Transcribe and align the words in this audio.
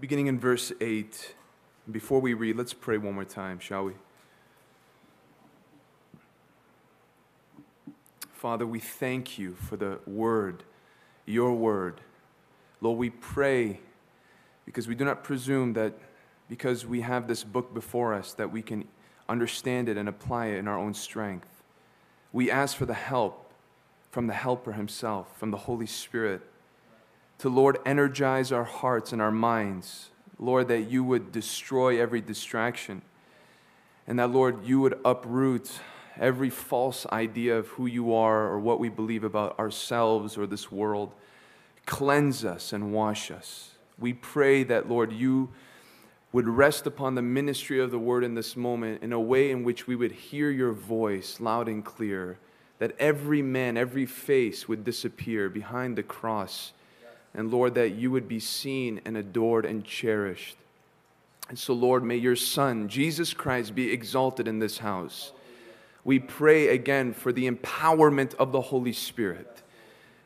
Beginning 0.00 0.26
in 0.26 0.40
verse 0.40 0.72
8, 0.80 1.34
before 1.90 2.20
we 2.20 2.34
read, 2.34 2.56
let's 2.56 2.72
pray 2.72 2.98
one 2.98 3.14
more 3.14 3.24
time, 3.24 3.58
shall 3.58 3.84
we? 3.84 3.92
Father, 8.32 8.66
we 8.66 8.80
thank 8.80 9.38
you 9.38 9.54
for 9.54 9.76
the 9.76 9.98
word, 10.06 10.64
your 11.26 11.52
word. 11.52 12.00
Lord, 12.80 12.98
we 12.98 13.10
pray 13.10 13.80
because 14.64 14.88
we 14.88 14.94
do 14.94 15.04
not 15.04 15.22
presume 15.22 15.74
that 15.74 15.92
because 16.48 16.86
we 16.86 17.02
have 17.02 17.28
this 17.28 17.44
book 17.44 17.72
before 17.72 18.14
us 18.14 18.32
that 18.32 18.50
we 18.50 18.62
can 18.62 18.88
understand 19.28 19.88
it 19.88 19.96
and 19.96 20.08
apply 20.08 20.46
it 20.46 20.58
in 20.58 20.66
our 20.66 20.78
own 20.78 20.94
strength. 20.94 21.59
We 22.32 22.50
ask 22.50 22.76
for 22.76 22.86
the 22.86 22.94
help 22.94 23.50
from 24.10 24.26
the 24.26 24.34
helper 24.34 24.72
himself, 24.72 25.38
from 25.38 25.50
the 25.50 25.56
Holy 25.56 25.86
Spirit, 25.86 26.42
to 27.38 27.48
Lord 27.48 27.78
energize 27.86 28.52
our 28.52 28.64
hearts 28.64 29.12
and 29.12 29.22
our 29.22 29.30
minds. 29.30 30.10
Lord, 30.38 30.68
that 30.68 30.90
you 30.90 31.04
would 31.04 31.32
destroy 31.32 32.00
every 32.00 32.20
distraction. 32.20 33.02
And 34.06 34.18
that, 34.18 34.30
Lord, 34.30 34.64
you 34.64 34.80
would 34.80 34.98
uproot 35.04 35.70
every 36.18 36.50
false 36.50 37.06
idea 37.12 37.56
of 37.56 37.68
who 37.68 37.86
you 37.86 38.12
are 38.12 38.48
or 38.48 38.58
what 38.58 38.80
we 38.80 38.88
believe 38.88 39.22
about 39.22 39.58
ourselves 39.58 40.36
or 40.36 40.46
this 40.46 40.72
world. 40.72 41.14
Cleanse 41.86 42.44
us 42.44 42.72
and 42.72 42.92
wash 42.92 43.30
us. 43.30 43.72
We 43.98 44.12
pray 44.12 44.64
that, 44.64 44.88
Lord, 44.88 45.12
you 45.12 45.50
would 46.32 46.46
rest 46.46 46.86
upon 46.86 47.14
the 47.14 47.22
ministry 47.22 47.80
of 47.80 47.90
the 47.90 47.98
word 47.98 48.22
in 48.22 48.34
this 48.34 48.56
moment 48.56 49.02
in 49.02 49.12
a 49.12 49.20
way 49.20 49.50
in 49.50 49.64
which 49.64 49.86
we 49.86 49.96
would 49.96 50.12
hear 50.12 50.50
your 50.50 50.72
voice 50.72 51.40
loud 51.40 51.68
and 51.68 51.84
clear, 51.84 52.38
that 52.78 52.94
every 52.98 53.42
man, 53.42 53.76
every 53.76 54.06
face 54.06 54.68
would 54.68 54.84
disappear 54.84 55.48
behind 55.48 55.96
the 55.96 56.02
cross. 56.02 56.72
And 57.34 57.50
Lord, 57.50 57.74
that 57.74 57.90
you 57.90 58.10
would 58.10 58.28
be 58.28 58.40
seen 58.40 59.00
and 59.04 59.16
adored 59.16 59.64
and 59.64 59.84
cherished. 59.84 60.56
And 61.48 61.58
so, 61.58 61.74
Lord, 61.74 62.04
may 62.04 62.16
your 62.16 62.36
Son, 62.36 62.88
Jesus 62.88 63.34
Christ, 63.34 63.74
be 63.74 63.92
exalted 63.92 64.46
in 64.46 64.60
this 64.60 64.78
house. 64.78 65.32
We 66.04 66.20
pray 66.20 66.68
again 66.68 67.12
for 67.12 67.32
the 67.32 67.50
empowerment 67.50 68.34
of 68.36 68.52
the 68.52 68.60
Holy 68.60 68.92
Spirit. 68.92 69.62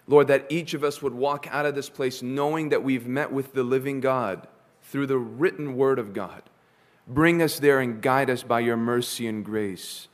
Lord, 0.06 0.28
that 0.28 0.46
each 0.50 0.74
of 0.74 0.84
us 0.84 1.00
would 1.00 1.14
walk 1.14 1.46
out 1.50 1.64
of 1.64 1.74
this 1.74 1.88
place 1.88 2.22
knowing 2.22 2.68
that 2.68 2.82
we've 2.82 3.06
met 3.06 3.32
with 3.32 3.54
the 3.54 3.62
living 3.62 4.00
God 4.00 4.46
through 4.94 5.08
the 5.08 5.18
written 5.18 5.74
word 5.74 5.98
of 5.98 6.12
God. 6.12 6.40
Bring 7.08 7.42
us 7.42 7.58
there 7.58 7.80
and 7.80 8.00
guide 8.00 8.30
us 8.30 8.44
by 8.44 8.60
your 8.60 8.76
mercy 8.76 9.26
and 9.26 9.44
grace. 9.44 10.06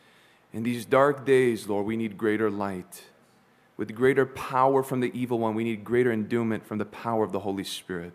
In 0.54 0.62
these 0.62 0.86
dark 0.86 1.26
days, 1.26 1.68
Lord, 1.68 1.84
we 1.84 1.98
need 1.98 2.16
greater 2.16 2.50
light. 2.50 3.04
With 3.76 3.94
greater 3.94 4.24
power 4.24 4.82
from 4.82 5.00
the 5.00 5.12
evil 5.12 5.38
one, 5.38 5.54
we 5.54 5.64
need 5.64 5.84
greater 5.84 6.10
endowment 6.10 6.66
from 6.66 6.78
the 6.78 6.86
power 6.86 7.22
of 7.22 7.30
the 7.30 7.40
Holy 7.40 7.62
Spirit. 7.62 8.14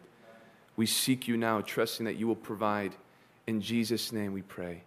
We 0.75 0.88
seek 0.88 1.27
you 1.27 1.38
now, 1.38 1.61
trusting 1.61 2.08
that 2.08 2.16
you 2.16 2.25
will 2.25 2.36
provide. 2.36 2.95
In 3.45 3.61
Jesus' 3.61 4.11
name 4.11 4.33
we 4.33 4.41
pray. 4.41 4.81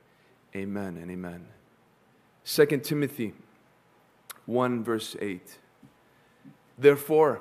Amen 0.57 0.97
and 0.97 1.13
amen. 1.13 1.47
2 2.45 2.67
Timothy 2.79 3.35
1, 4.47 4.83
verse 4.83 5.15
8. 5.21 5.59
Therefore, 6.77 7.41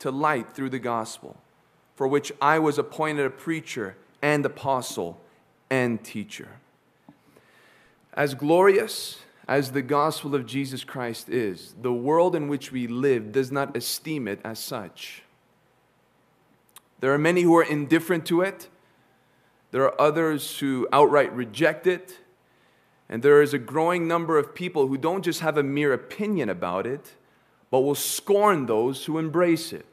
to 0.00 0.10
light 0.10 0.50
through 0.54 0.70
the 0.70 0.78
gospel, 0.78 1.36
for 1.94 2.06
which 2.06 2.32
I 2.40 2.58
was 2.58 2.78
appointed 2.78 3.24
a 3.24 3.30
preacher 3.30 3.96
and 4.20 4.44
apostle 4.44 5.20
and 5.70 6.02
teacher. 6.02 6.48
As 8.12 8.34
glorious 8.34 9.20
as 9.46 9.72
the 9.72 9.82
gospel 9.82 10.34
of 10.34 10.46
Jesus 10.46 10.84
Christ 10.84 11.28
is, 11.28 11.74
the 11.80 11.92
world 11.92 12.34
in 12.34 12.48
which 12.48 12.72
we 12.72 12.86
live 12.86 13.32
does 13.32 13.50
not 13.50 13.76
esteem 13.76 14.28
it 14.28 14.40
as 14.44 14.58
such. 14.58 15.22
There 17.00 17.12
are 17.14 17.18
many 17.18 17.42
who 17.42 17.56
are 17.56 17.64
indifferent 17.64 18.26
to 18.26 18.42
it. 18.42 18.68
There 19.70 19.82
are 19.84 20.00
others 20.00 20.58
who 20.58 20.86
outright 20.92 21.32
reject 21.32 21.86
it. 21.86 22.18
And 23.08 23.22
there 23.22 23.42
is 23.42 23.52
a 23.52 23.58
growing 23.58 24.06
number 24.06 24.38
of 24.38 24.54
people 24.54 24.86
who 24.86 24.96
don't 24.96 25.24
just 25.24 25.40
have 25.40 25.56
a 25.56 25.62
mere 25.62 25.92
opinion 25.92 26.48
about 26.48 26.86
it, 26.86 27.14
but 27.70 27.80
will 27.80 27.94
scorn 27.94 28.66
those 28.66 29.04
who 29.06 29.18
embrace 29.18 29.72
it. 29.72 29.86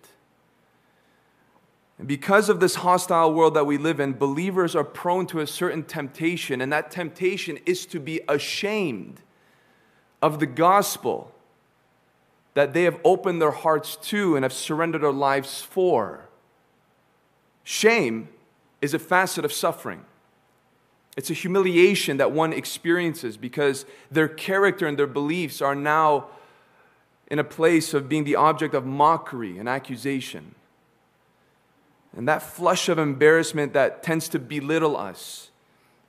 And 1.97 2.07
because 2.07 2.47
of 2.49 2.59
this 2.59 2.75
hostile 2.75 3.33
world 3.33 3.55
that 3.55 3.65
we 3.65 3.77
live 3.77 3.99
in, 3.99 4.13
believers 4.13 4.75
are 4.75 4.83
prone 4.83 5.25
to 5.27 5.39
a 5.39 5.47
certain 5.47 5.83
temptation, 5.83 6.61
and 6.61 6.71
that 6.71 6.91
temptation 6.91 7.57
is 7.65 7.85
to 7.87 7.99
be 7.99 8.21
ashamed 8.27 9.21
of 10.21 10.39
the 10.39 10.45
gospel 10.45 11.31
that 12.53 12.73
they 12.73 12.83
have 12.83 12.99
opened 13.03 13.41
their 13.41 13.51
hearts 13.51 13.95
to 13.97 14.35
and 14.35 14.43
have 14.43 14.53
surrendered 14.53 15.01
their 15.01 15.11
lives 15.11 15.61
for. 15.61 16.27
Shame 17.63 18.29
is 18.81 18.93
a 18.93 18.99
facet 18.99 19.45
of 19.45 19.53
suffering. 19.53 20.05
It's 21.15 21.31
a 21.31 21.33
humiliation 21.33 22.17
that 22.17 22.31
one 22.31 22.53
experiences 22.53 23.37
because 23.37 23.85
their 24.09 24.27
character 24.27 24.85
and 24.85 24.97
their 24.97 25.07
beliefs 25.07 25.61
are 25.61 25.75
now 25.75 26.27
in 27.29 27.39
a 27.39 27.43
place 27.43 27.93
of 27.93 28.07
being 28.07 28.23
the 28.23 28.35
object 28.35 28.73
of 28.73 28.85
mockery 28.85 29.57
and 29.57 29.67
accusation. 29.67 30.55
And 32.15 32.27
that 32.27 32.41
flush 32.41 32.89
of 32.89 32.97
embarrassment 32.97 33.73
that 33.73 34.01
tends 34.01 34.29
to 34.29 34.39
belittle 34.39 34.97
us, 34.97 35.51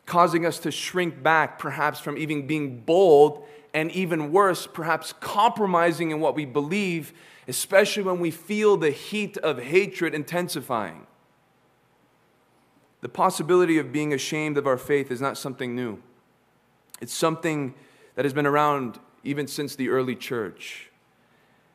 causing 0.06 0.46
us 0.46 0.58
to 0.60 0.70
shrink 0.70 1.22
back, 1.22 1.58
perhaps 1.58 2.00
from 2.00 2.16
even 2.16 2.46
being 2.46 2.80
bold, 2.80 3.44
and 3.74 3.90
even 3.92 4.32
worse, 4.32 4.66
perhaps 4.66 5.12
compromising 5.20 6.10
in 6.10 6.20
what 6.20 6.34
we 6.34 6.44
believe, 6.44 7.12
especially 7.46 8.02
when 8.02 8.20
we 8.20 8.30
feel 8.30 8.76
the 8.76 8.90
heat 8.90 9.36
of 9.38 9.58
hatred 9.58 10.14
intensifying. 10.14 11.06
The 13.00 13.08
possibility 13.08 13.78
of 13.78 13.92
being 13.92 14.12
ashamed 14.12 14.56
of 14.56 14.66
our 14.66 14.78
faith 14.78 15.10
is 15.10 15.20
not 15.20 15.38
something 15.38 15.76
new. 15.76 16.02
It's 17.00 17.14
something 17.14 17.74
that 18.16 18.24
has 18.24 18.32
been 18.32 18.46
around 18.46 18.98
even 19.22 19.46
since 19.46 19.76
the 19.76 19.88
early 19.88 20.16
church. 20.16 20.87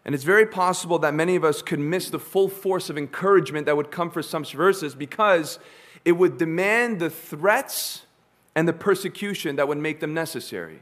And 0.06 0.14
it's 0.14 0.24
very 0.24 0.46
possible 0.46 1.00
that 1.00 1.14
many 1.14 1.36
of 1.36 1.44
us 1.44 1.62
could 1.62 1.80
miss 1.80 2.10
the 2.10 2.20
full 2.20 2.50
force 2.50 2.90
of 2.90 2.98
encouragement 2.98 3.66
that 3.68 3.78
would 3.78 3.92
come 3.92 4.12
for 4.12 4.22
some 4.22 4.44
verses 4.44 4.96
because 4.96 5.60
it 6.04 6.14
would 6.14 6.38
demand 6.38 7.00
the 7.00 7.10
threats 7.10 8.06
and 8.56 8.68
the 8.68 8.74
persecution 8.74 9.56
that 9.56 9.68
would 9.68 9.78
make 9.78 10.00
them 10.02 10.14
necessary. 10.14 10.82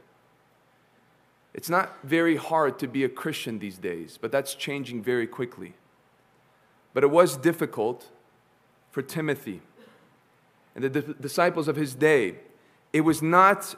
It's 1.53 1.69
not 1.69 1.97
very 2.03 2.37
hard 2.37 2.79
to 2.79 2.87
be 2.87 3.03
a 3.03 3.09
Christian 3.09 3.59
these 3.59 3.77
days, 3.77 4.17
but 4.19 4.31
that's 4.31 4.55
changing 4.55 5.03
very 5.03 5.27
quickly. 5.27 5.73
But 6.93 7.03
it 7.03 7.11
was 7.11 7.37
difficult 7.37 8.09
for 8.89 9.01
Timothy 9.01 9.61
and 10.75 10.83
the 10.83 10.89
disciples 10.89 11.67
of 11.67 11.75
his 11.75 11.93
day. 11.93 12.35
It 12.93 13.01
was 13.01 13.21
not 13.21 13.75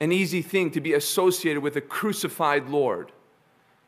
an 0.00 0.10
easy 0.10 0.42
thing 0.42 0.70
to 0.72 0.80
be 0.80 0.94
associated 0.94 1.62
with 1.62 1.76
a 1.76 1.80
crucified 1.80 2.68
Lord. 2.68 3.12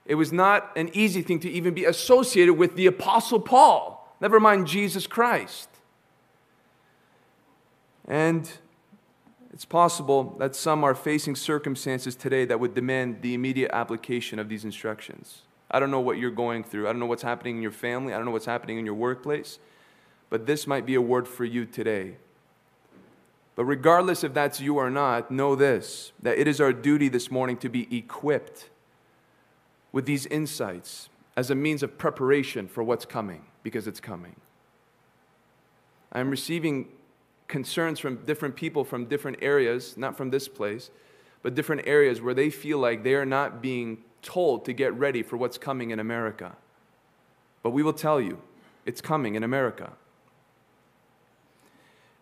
It 0.07 0.17
was 0.17 0.33
not 0.33 0.71
an 0.77 0.91
easy 0.93 1.23
thing 1.23 1.41
to 1.41 1.51
even 1.51 1.75
be 1.75 1.85
associated 1.85 2.55
with 2.55 2.77
the 2.77 2.87
Apostle 2.87 3.41
Paul, 3.41 4.15
never 4.21 4.39
mind 4.39 4.67
Jesus 4.67 5.07
Christ. 5.07 5.69
And 8.07 8.51
it's 9.53 9.65
possible 9.65 10.37
that 10.39 10.55
some 10.55 10.85
are 10.85 10.95
facing 10.95 11.37
circumstances 11.37 12.15
today 12.17 12.45
that 12.45 12.61
would 12.61 12.75
demand 12.75 13.23
the 13.23 13.35
immediate 13.35 13.71
application 13.73 14.39
of 14.39 14.49
these 14.49 14.65
instructions. 14.65 15.43
I 15.71 15.81
don't 15.81 15.91
know 15.91 16.01
what 16.01 16.19
you're 16.19 16.31
going 16.31 16.65
through. 16.65 16.87
I 16.87 16.93
don't 16.93 17.01
know 17.01 17.07
what's 17.07 17.23
happening 17.23 17.57
in 17.57 17.63
your 17.63 17.71
family. 17.71 18.13
I 18.13 18.17
don't 18.17 18.27
know 18.27 18.31
what's 18.33 18.47
happening 18.47 18.79
in 18.79 18.85
your 18.85 18.95
workplace. 18.95 19.59
But 20.29 20.47
this 20.47 20.67
might 20.67 20.85
be 20.85 20.95
a 20.95 21.01
word 21.01 21.27
for 21.27 21.45
you 21.45 21.65
today. 21.65 22.17
But 23.57 23.65
regardless 23.65 24.25
if 24.25 24.35
that's 24.35 24.61
you 24.61 24.77
or 24.77 24.91
not, 24.91 25.31
know 25.31 25.55
this 25.55 26.13
that 26.23 26.39
it 26.39 26.49
is 26.49 26.61
our 26.61 26.73
duty 26.73 27.09
this 27.09 27.31
morning 27.31 27.57
to 27.59 27.69
be 27.69 27.97
equipped 27.97 28.69
with 29.95 30.07
these 30.07 30.27
insights 30.27 31.09
as 31.37 31.51
a 31.51 31.55
means 31.55 31.81
of 31.81 31.97
preparation 31.97 32.67
for 32.67 32.83
what's 32.83 33.07
coming, 33.07 33.45
because 33.63 33.87
it's 33.87 34.01
coming. 34.01 34.35
I'm 36.11 36.31
receiving 36.31 36.89
concerns 37.47 38.01
from 38.01 38.17
different 38.25 38.57
people 38.57 38.83
from 38.83 39.05
different 39.05 39.39
areas, 39.41 39.97
not 39.97 40.17
from 40.17 40.31
this 40.31 40.49
place, 40.49 40.91
but 41.43 41.55
different 41.55 41.87
areas 41.87 42.21
where 42.21 42.35
they 42.35 42.51
feel 42.51 42.79
like 42.79 43.05
they 43.05 43.15
are 43.15 43.25
not 43.25 43.63
being 43.63 43.99
told 44.21 44.65
to 44.65 44.73
get 44.73 44.93
ready 44.95 45.23
for 45.23 45.37
what's 45.37 45.59
coming 45.59 45.93
in 45.93 46.01
America. 46.01 46.57
But 47.63 47.71
we 47.71 47.85
will 47.85 47.93
tell 47.93 48.21
you, 48.21 48.43
it's 48.85 49.01
coming 49.01 49.37
in 49.37 49.45
America. 49.45 49.93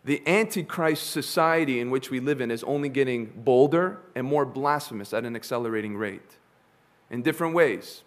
The 0.05 0.23
Antichrist 0.27 1.11
society 1.11 1.81
in 1.81 1.89
which 1.89 2.11
we 2.11 2.21
live 2.21 2.43
in 2.43 2.51
is 2.51 2.63
only 2.65 2.91
getting 2.91 3.33
bolder 3.35 4.01
and 4.15 4.27
more 4.27 4.45
blasphemous 4.45 5.15
at 5.15 5.25
an 5.25 5.35
accelerating 5.35 5.97
rate 5.97 6.37
in 7.13 7.23
different 7.23 7.55
ways. 7.55 8.03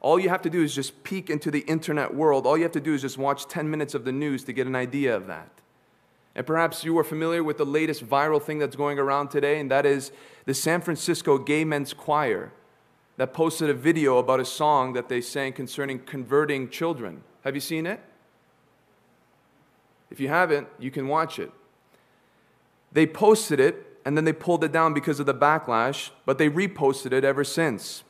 All 0.00 0.20
you 0.20 0.28
have 0.28 0.42
to 0.42 0.50
do 0.50 0.62
is 0.62 0.74
just 0.74 1.02
peek 1.02 1.30
into 1.30 1.50
the 1.50 1.60
internet 1.60 2.14
world. 2.14 2.46
All 2.46 2.56
you 2.56 2.62
have 2.62 2.72
to 2.72 2.80
do 2.80 2.94
is 2.94 3.00
just 3.00 3.16
watch 3.16 3.46
10 3.46 3.68
minutes 3.70 3.94
of 3.94 4.04
the 4.04 4.12
news 4.12 4.44
to 4.44 4.52
get 4.52 4.66
an 4.66 4.76
idea 4.76 5.16
of 5.16 5.26
that. 5.26 5.48
And 6.36 6.46
perhaps 6.46 6.84
you 6.84 6.96
are 6.98 7.04
familiar 7.04 7.42
with 7.42 7.56
the 7.56 7.64
latest 7.64 8.06
viral 8.06 8.42
thing 8.42 8.58
that's 8.58 8.76
going 8.76 8.98
around 8.98 9.28
today, 9.28 9.58
and 9.58 9.70
that 9.70 9.86
is 9.86 10.12
the 10.44 10.52
San 10.52 10.82
Francisco 10.82 11.38
Gay 11.38 11.64
Men's 11.64 11.94
Choir 11.94 12.52
that 13.16 13.32
posted 13.32 13.70
a 13.70 13.74
video 13.74 14.18
about 14.18 14.40
a 14.40 14.44
song 14.44 14.92
that 14.92 15.08
they 15.08 15.20
sang 15.20 15.52
concerning 15.52 16.00
converting 16.00 16.68
children. 16.68 17.22
Have 17.42 17.54
you 17.54 17.60
seen 17.60 17.86
it? 17.86 18.00
If 20.10 20.20
you 20.20 20.28
haven't, 20.28 20.68
you 20.78 20.90
can 20.90 21.08
watch 21.08 21.38
it. 21.38 21.50
They 22.92 23.06
posted 23.06 23.58
it 23.58 24.00
and 24.04 24.16
then 24.16 24.24
they 24.24 24.32
pulled 24.32 24.64
it 24.64 24.72
down 24.72 24.92
because 24.92 25.18
of 25.18 25.26
the 25.26 25.34
backlash, 25.34 26.10
but 26.26 26.36
they 26.36 26.50
reposted 26.50 27.12
it 27.12 27.24
ever 27.24 27.42
since. 27.42 28.04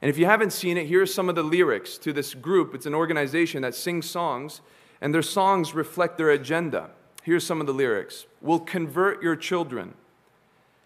And 0.00 0.08
if 0.08 0.18
you 0.18 0.26
haven't 0.26 0.52
seen 0.52 0.76
it, 0.76 0.86
here 0.86 1.02
are 1.02 1.06
some 1.06 1.28
of 1.28 1.34
the 1.34 1.42
lyrics 1.42 1.98
to 1.98 2.12
this 2.12 2.34
group. 2.34 2.74
It's 2.74 2.86
an 2.86 2.94
organization 2.94 3.62
that 3.62 3.74
sings 3.74 4.08
songs, 4.08 4.60
and 5.00 5.12
their 5.12 5.22
songs 5.22 5.74
reflect 5.74 6.18
their 6.18 6.30
agenda. 6.30 6.90
Here's 7.22 7.44
some 7.44 7.60
of 7.60 7.66
the 7.66 7.74
lyrics 7.74 8.26
We'll 8.40 8.60
convert 8.60 9.22
your 9.22 9.36
children. 9.36 9.94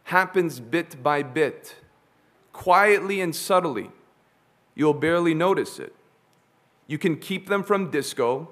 Happens 0.05 0.59
bit 0.61 1.03
by 1.03 1.23
bit, 1.23 1.77
quietly 2.53 3.21
and 3.21 3.35
subtly. 3.37 3.91
You'll 4.75 4.95
barely 4.95 5.35
notice 5.35 5.79
it. 5.79 5.95
You 6.87 6.99
can 6.99 7.17
keep 7.17 7.49
them 7.49 7.63
from 7.63 7.91
disco, 7.91 8.49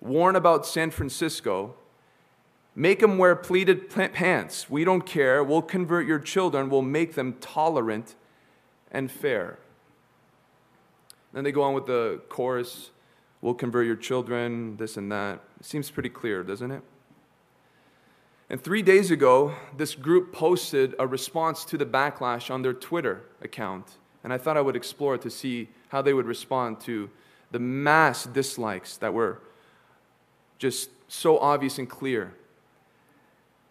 warn 0.00 0.36
about 0.36 0.66
San 0.66 0.90
Francisco, 0.90 1.74
make 2.74 3.00
them 3.00 3.18
wear 3.18 3.34
pleated 3.34 3.90
pants. 3.90 4.70
We 4.70 4.84
don't 4.84 5.04
care. 5.04 5.42
We'll 5.42 5.62
convert 5.62 6.06
your 6.06 6.18
children, 6.18 6.70
we'll 6.70 6.82
make 6.82 7.14
them 7.14 7.34
tolerant 7.40 8.14
and 8.90 9.10
fair. 9.10 9.58
Then 11.32 11.44
they 11.44 11.52
go 11.52 11.62
on 11.62 11.74
with 11.74 11.86
the 11.86 12.20
chorus 12.28 12.90
We'll 13.42 13.54
convert 13.54 13.86
your 13.86 13.96
children, 13.96 14.76
this 14.76 14.96
and 14.96 15.10
that. 15.10 15.40
It 15.58 15.66
seems 15.66 15.90
pretty 15.90 16.08
clear, 16.08 16.44
doesn't 16.44 16.70
it? 16.70 16.82
And 18.48 18.62
three 18.62 18.82
days 18.82 19.10
ago, 19.10 19.54
this 19.76 19.96
group 19.96 20.32
posted 20.32 20.94
a 20.98 21.06
response 21.06 21.64
to 21.66 21.76
the 21.76 21.84
backlash 21.84 22.52
on 22.52 22.62
their 22.62 22.72
Twitter 22.72 23.22
account. 23.42 23.98
And 24.22 24.32
I 24.32 24.38
thought 24.38 24.56
I 24.56 24.60
would 24.60 24.76
explore 24.76 25.18
to 25.18 25.28
see 25.28 25.68
how 25.88 26.02
they 26.02 26.14
would 26.14 26.26
respond 26.26 26.80
to 26.82 27.10
the 27.50 27.58
mass 27.58 28.26
dislikes 28.26 28.96
that 28.98 29.12
were 29.12 29.40
just 30.58 30.90
so 31.08 31.38
obvious 31.38 31.78
and 31.78 31.90
clear. 31.90 32.34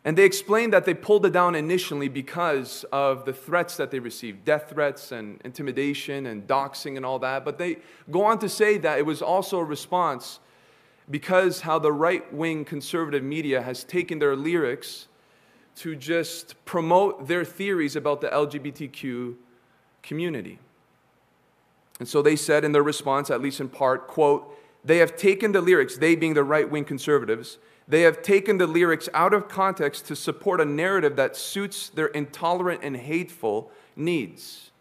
And 0.04 0.18
they 0.18 0.26
explained 0.26 0.74
that 0.74 0.86
they 0.86 0.96
pulled 0.96 1.26
it 1.28 1.34
down 1.34 1.54
initially 1.54 2.10
because 2.10 2.86
of 2.92 3.24
the 3.26 3.34
threats 3.34 3.78
that 3.78 3.92
they 3.92 4.00
received 4.00 4.44
death 4.46 4.70
threats 4.70 5.12
and 5.12 5.40
intimidation 5.46 6.26
and 6.26 6.48
doxing 6.48 6.98
and 6.98 7.06
all 7.06 7.20
that. 7.20 7.46
But 7.46 7.60
they 7.60 7.78
go 8.10 8.24
on 8.26 8.40
to 8.40 8.50
say 8.50 8.78
that 8.80 8.98
it 8.98 9.06
was 9.06 9.22
also 9.22 9.60
a 9.60 9.64
response 9.64 10.40
because 11.10 11.62
how 11.62 11.78
the 11.78 11.92
right 11.92 12.34
wing 12.34 12.66
conservative 12.66 13.24
media 13.24 13.62
has 13.62 13.84
taken 13.84 14.18
their 14.18 14.36
lyrics 14.36 15.08
to 15.76 15.96
just 15.96 16.56
promote 16.66 17.28
their 17.28 17.46
theories 17.46 17.96
about 17.96 18.22
the 18.22 18.28
LGBTQ 18.30 19.36
community. 20.02 20.60
And 22.00 22.08
so 22.08 22.24
they 22.24 22.36
said 22.36 22.66
in 22.66 22.72
their 22.72 22.84
response, 22.84 23.30
at 23.30 23.42
least 23.42 23.60
in 23.60 23.70
part, 23.70 24.08
quote, 24.08 24.58
they 24.84 24.98
have 24.98 25.16
taken 25.16 25.52
the 25.52 25.62
lyrics, 25.62 25.98
they 25.98 26.16
being 26.16 26.34
the 26.34 26.44
right 26.44 26.70
wing 26.70 26.86
conservatives, 26.86 27.60
they 27.92 28.04
have 28.04 28.22
taken 28.22 28.58
the 28.58 28.68
lyrics 28.68 29.10
out 29.14 29.34
of 29.34 29.50
context 29.50 30.06
to 30.06 30.16
support 30.16 30.62
a 30.62 30.66
narrative 30.66 31.18
that 31.18 31.36
suits 31.36 31.90
their 31.90 32.08
intolerant 32.08 32.80
and 32.86 32.96
hateful 32.96 33.70
needs. 33.98 34.72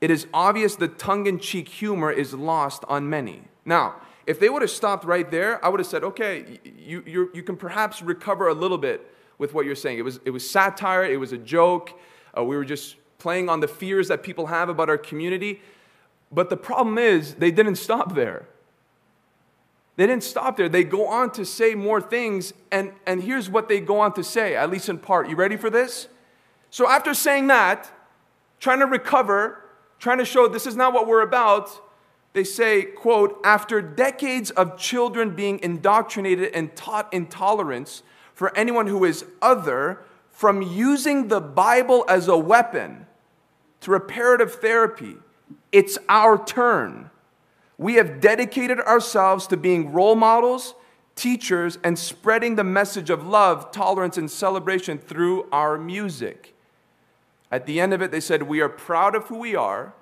It 0.00 0.10
is 0.10 0.26
obvious 0.32 0.76
the 0.76 0.88
tongue 0.88 1.26
in 1.26 1.38
cheek 1.38 1.68
humor 1.68 2.10
is 2.10 2.32
lost 2.32 2.84
on 2.88 3.10
many. 3.10 3.42
Now, 3.66 3.96
if 4.26 4.40
they 4.40 4.48
would 4.48 4.62
have 4.62 4.70
stopped 4.70 5.04
right 5.04 5.30
there, 5.30 5.62
I 5.62 5.68
would 5.68 5.78
have 5.78 5.86
said, 5.86 6.02
okay, 6.02 6.58
you, 6.64 7.04
you, 7.06 7.30
you 7.34 7.42
can 7.42 7.58
perhaps 7.58 8.00
recover 8.00 8.48
a 8.48 8.54
little 8.54 8.78
bit 8.78 9.06
with 9.36 9.52
what 9.52 9.66
you're 9.66 9.74
saying. 9.74 9.98
It 9.98 10.02
was, 10.02 10.20
it 10.24 10.30
was 10.30 10.50
satire, 10.50 11.04
it 11.04 11.20
was 11.20 11.32
a 11.32 11.38
joke, 11.38 12.00
uh, 12.34 12.42
we 12.42 12.56
were 12.56 12.64
just 12.64 12.96
playing 13.18 13.50
on 13.50 13.60
the 13.60 13.68
fears 13.68 14.08
that 14.08 14.22
people 14.22 14.46
have 14.46 14.70
about 14.70 14.88
our 14.88 14.96
community. 14.96 15.60
But 16.32 16.48
the 16.48 16.56
problem 16.56 16.96
is, 16.96 17.34
they 17.34 17.50
didn't 17.50 17.76
stop 17.76 18.14
there. 18.14 18.46
They 20.00 20.06
didn't 20.06 20.22
stop 20.22 20.56
there. 20.56 20.66
They 20.66 20.82
go 20.82 21.08
on 21.08 21.30
to 21.32 21.44
say 21.44 21.74
more 21.74 22.00
things, 22.00 22.54
and, 22.72 22.94
and 23.06 23.22
here's 23.22 23.50
what 23.50 23.68
they 23.68 23.80
go 23.80 24.00
on 24.00 24.14
to 24.14 24.24
say, 24.24 24.56
at 24.56 24.70
least 24.70 24.88
in 24.88 24.96
part. 24.96 25.28
You 25.28 25.36
ready 25.36 25.58
for 25.58 25.68
this? 25.68 26.08
So, 26.70 26.88
after 26.88 27.12
saying 27.12 27.48
that, 27.48 27.92
trying 28.60 28.78
to 28.78 28.86
recover, 28.86 29.62
trying 29.98 30.16
to 30.16 30.24
show 30.24 30.48
this 30.48 30.66
is 30.66 30.74
not 30.74 30.94
what 30.94 31.06
we're 31.06 31.20
about, 31.20 31.68
they 32.32 32.44
say, 32.44 32.84
quote, 32.84 33.38
after 33.44 33.82
decades 33.82 34.50
of 34.50 34.78
children 34.78 35.36
being 35.36 35.60
indoctrinated 35.62 36.54
and 36.54 36.74
taught 36.74 37.12
intolerance 37.12 38.02
for 38.32 38.56
anyone 38.56 38.86
who 38.86 39.04
is 39.04 39.26
other, 39.42 40.00
from 40.30 40.62
using 40.62 41.28
the 41.28 41.42
Bible 41.42 42.06
as 42.08 42.26
a 42.26 42.38
weapon 42.38 43.04
to 43.82 43.90
reparative 43.90 44.54
therapy, 44.54 45.16
it's 45.72 45.98
our 46.08 46.42
turn 46.42 47.10
we 47.80 47.94
have 47.94 48.20
dedicated 48.20 48.78
ourselves 48.80 49.46
to 49.46 49.56
being 49.56 49.90
role 49.90 50.14
models, 50.14 50.74
teachers, 51.16 51.78
and 51.82 51.98
spreading 51.98 52.56
the 52.56 52.62
message 52.62 53.08
of 53.08 53.26
love, 53.26 53.72
tolerance, 53.72 54.18
and 54.18 54.30
celebration 54.30 54.98
through 54.98 55.48
our 55.50 55.78
music. 55.78 56.54
At 57.50 57.64
the 57.64 57.80
end 57.80 57.94
of 57.94 58.02
it, 58.02 58.10
they 58.10 58.20
said, 58.20 58.42
We 58.42 58.60
are 58.60 58.68
proud 58.68 59.14
of 59.14 59.28
who 59.28 59.38
we 59.38 59.56
are. 59.56 59.94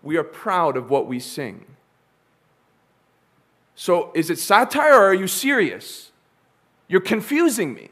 We 0.00 0.16
are 0.16 0.22
proud 0.22 0.76
of 0.76 0.90
what 0.90 1.08
we 1.08 1.18
sing. 1.18 1.66
So, 3.74 4.12
is 4.14 4.30
it 4.30 4.38
satire 4.38 4.94
or 4.94 5.06
are 5.06 5.14
you 5.14 5.26
serious? 5.26 6.12
You're 6.86 7.00
confusing 7.00 7.74
me. 7.74 7.88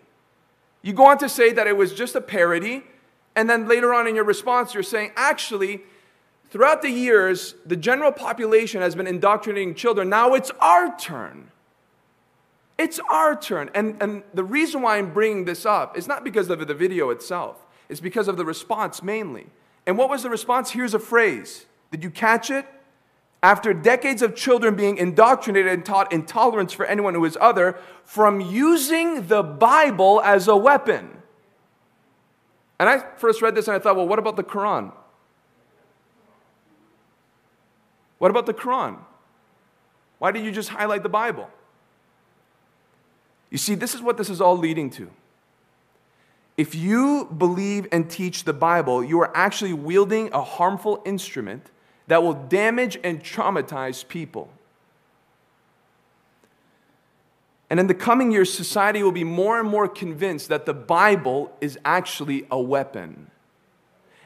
You 0.83 0.93
go 0.93 1.07
on 1.07 1.19
to 1.19 1.29
say 1.29 1.53
that 1.53 1.67
it 1.67 1.77
was 1.77 1.95
just 1.95 2.15
a 2.15 2.21
parody, 2.21 2.85
and 3.35 3.51
then 3.51 3.67
later 3.67 3.93
on 3.93 4.07
in 4.07 4.15
your 4.15 4.23
response, 4.23 4.73
you're 4.73 4.85
saying, 4.85 5.11
actually, 5.17 5.81
Throughout 6.51 6.81
the 6.81 6.91
years, 6.91 7.55
the 7.67 7.77
general 7.77 8.11
population 8.11 8.81
has 8.81 8.95
been 8.95 9.07
indoctrinating 9.07 9.75
children. 9.75 10.09
Now 10.09 10.35
it's 10.35 10.51
our 10.61 10.97
turn. 10.97 11.51
It's 12.79 13.01
our 13.11 13.39
turn. 13.39 13.71
And, 13.75 14.01
and 14.01 14.23
the 14.33 14.45
reason 14.45 14.83
why 14.83 14.97
I'm 14.97 15.13
bringing 15.13 15.45
this 15.45 15.67
up 15.67 15.99
is 15.99 16.09
not 16.09 16.25
because 16.25 16.49
of 16.49 16.67
the 16.67 16.75
video 16.75 17.11
itself, 17.11 17.65
it's 17.89 18.01
because 18.01 18.29
of 18.29 18.37
the 18.37 18.45
response 18.45 19.03
mainly. 19.03 19.47
And 19.87 19.97
what 19.97 20.11
was 20.11 20.23
the 20.23 20.31
response? 20.31 20.71
Here's 20.71 20.95
a 20.95 20.99
phrase. 20.99 21.67
Did 21.91 22.05
you 22.05 22.11
catch 22.11 22.51
it? 22.51 22.67
After 23.43 23.73
decades 23.73 24.21
of 24.21 24.35
children 24.35 24.75
being 24.75 24.99
indoctrinated 24.99 25.73
and 25.73 25.85
taught 25.85 26.13
intolerance 26.13 26.73
for 26.73 26.85
anyone 26.85 27.15
who 27.15 27.25
is 27.25 27.39
other, 27.41 27.79
from 28.05 28.41
using 28.41 29.29
the 29.29 29.43
Bible 29.43 30.21
as 30.23 30.49
a 30.49 30.57
weapon. 30.57 31.09
And 32.79 32.89
I 32.89 32.99
first 33.17 33.41
read 33.41 33.55
this 33.55 33.69
and 33.69 33.77
I 33.77 33.79
thought, 33.79 33.97
well, 33.97 34.09
what 34.09 34.19
about 34.19 34.37
the 34.37 34.45
Quran? 34.45 34.93
What 38.19 38.31
about 38.31 38.47
the 38.47 38.55
Quran? 38.55 38.99
Why 40.19 40.33
did 40.33 40.45
you 40.45 40.53
just 40.53 40.71
highlight 40.71 41.03
the 41.03 41.09
Bible? 41.09 41.49
You 43.51 43.59
see, 43.59 43.75
this 43.75 43.95
is 43.95 44.03
what 44.03 44.17
this 44.17 44.29
is 44.29 44.41
all 44.41 44.57
leading 44.57 44.91
to. 44.91 45.11
If 46.57 46.75
you 46.75 47.27
believe 47.27 47.87
and 47.93 48.11
teach 48.11 48.45
the 48.45 48.53
Bible, 48.53 49.03
you 49.05 49.21
are 49.21 49.35
actually 49.35 49.73
wielding 49.73 50.33
a 50.33 50.43
harmful 50.43 51.01
instrument 51.07 51.71
that 52.09 52.23
will 52.23 52.35
damage 52.35 52.99
and 53.05 53.23
traumatize 53.23 54.07
people. 54.07 54.51
And 57.71 57.79
in 57.79 57.87
the 57.87 57.95
coming 57.95 58.33
years, 58.33 58.53
society 58.53 59.03
will 59.03 59.13
be 59.13 59.25
more 59.25 59.61
and 59.61 59.69
more 59.69 59.87
convinced 59.87 60.49
that 60.49 60.67
the 60.67 60.75
Bible 60.75 61.53
is 61.61 61.79
actually 61.85 62.47
a 62.51 62.61
weapon. 62.61 63.31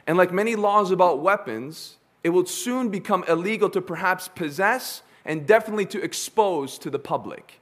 And 0.07 0.17
like 0.17 0.31
many 0.31 0.55
laws 0.55 0.91
about 0.91 1.19
weapons, 1.19 1.97
it 2.23 2.29
will 2.29 2.45
soon 2.45 2.89
become 2.89 3.23
illegal 3.27 3.69
to 3.69 3.81
perhaps 3.81 4.29
possess 4.29 5.03
and 5.25 5.45
definitely 5.45 5.85
to 5.87 6.01
expose 6.01 6.77
to 6.79 6.89
the 6.89 6.99
public. 6.99 7.59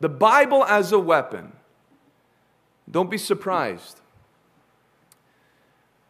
The 0.00 0.08
Bible 0.08 0.64
as 0.64 0.92
a 0.92 0.98
weapon. 0.98 1.52
Don't 2.90 3.10
be 3.10 3.18
surprised. 3.18 4.00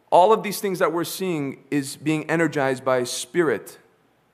All 0.09 0.33
of 0.33 0.43
these 0.43 0.59
things 0.59 0.79
that 0.79 0.91
we're 0.91 1.03
seeing 1.03 1.63
is 1.71 1.95
being 1.95 2.29
energized 2.29 2.83
by 2.83 2.97
a 2.97 3.05
spirit 3.05 3.79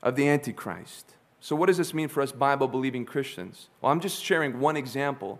of 0.01 0.15
the 0.15 0.27
Antichrist. 0.27 1.15
So, 1.39 1.55
what 1.55 1.67
does 1.67 1.77
this 1.77 1.93
mean 1.93 2.07
for 2.07 2.21
us 2.21 2.31
Bible 2.31 2.67
believing 2.67 3.05
Christians? 3.05 3.69
Well, 3.81 3.91
I'm 3.91 3.99
just 3.99 4.23
sharing 4.23 4.59
one 4.59 4.77
example 4.77 5.39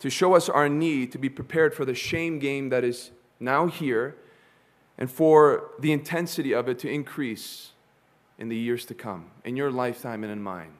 to 0.00 0.10
show 0.10 0.34
us 0.34 0.48
our 0.48 0.68
need 0.68 1.12
to 1.12 1.18
be 1.18 1.28
prepared 1.28 1.74
for 1.74 1.84
the 1.84 1.94
shame 1.94 2.38
game 2.38 2.70
that 2.70 2.84
is 2.84 3.10
now 3.38 3.66
here 3.66 4.16
and 5.00 5.10
for 5.10 5.70
the 5.78 5.92
intensity 5.92 6.52
of 6.52 6.68
it 6.68 6.78
to 6.80 6.90
increase 6.90 7.70
in 8.38 8.48
the 8.48 8.56
years 8.56 8.84
to 8.84 8.94
come, 8.94 9.30
in 9.44 9.56
your 9.56 9.70
lifetime 9.70 10.22
and 10.22 10.32
in 10.32 10.42
mine. 10.42 10.72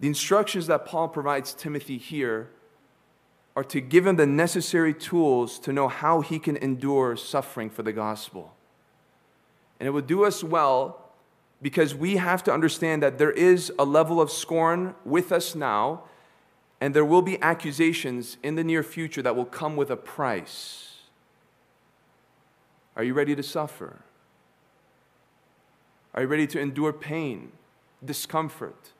The 0.00 0.08
instructions 0.08 0.66
that 0.66 0.84
Paul 0.84 1.08
provides 1.08 1.54
Timothy 1.54 1.98
here 1.98 2.50
are 3.54 3.64
to 3.64 3.80
give 3.80 4.06
him 4.06 4.16
the 4.16 4.26
necessary 4.26 4.92
tools 4.92 5.58
to 5.60 5.72
know 5.72 5.88
how 5.88 6.20
he 6.20 6.38
can 6.38 6.56
endure 6.58 7.16
suffering 7.16 7.70
for 7.70 7.82
the 7.82 7.92
gospel. 7.92 8.54
And 9.80 9.86
it 9.86 9.90
will 9.90 10.02
do 10.02 10.24
us 10.24 10.44
well 10.44 11.10
because 11.62 11.94
we 11.94 12.16
have 12.16 12.44
to 12.44 12.52
understand 12.52 13.02
that 13.02 13.16
there 13.16 13.30
is 13.30 13.72
a 13.78 13.84
level 13.84 14.20
of 14.20 14.30
scorn 14.30 14.94
with 15.04 15.32
us 15.32 15.54
now, 15.54 16.02
and 16.80 16.92
there 16.92 17.04
will 17.04 17.22
be 17.22 17.40
accusations 17.40 18.36
in 18.42 18.56
the 18.56 18.64
near 18.64 18.82
future 18.82 19.22
that 19.22 19.34
will 19.34 19.46
come 19.46 19.74
with 19.74 19.90
a 19.90 19.96
price. 19.96 20.95
Are 22.96 23.04
you 23.04 23.14
ready 23.14 23.36
to 23.36 23.42
suffer? 23.42 24.00
Are 26.14 26.22
you 26.22 26.28
ready 26.28 26.46
to 26.46 26.60
endure 26.60 26.92
pain, 26.92 27.52
discomfort? 28.02 28.92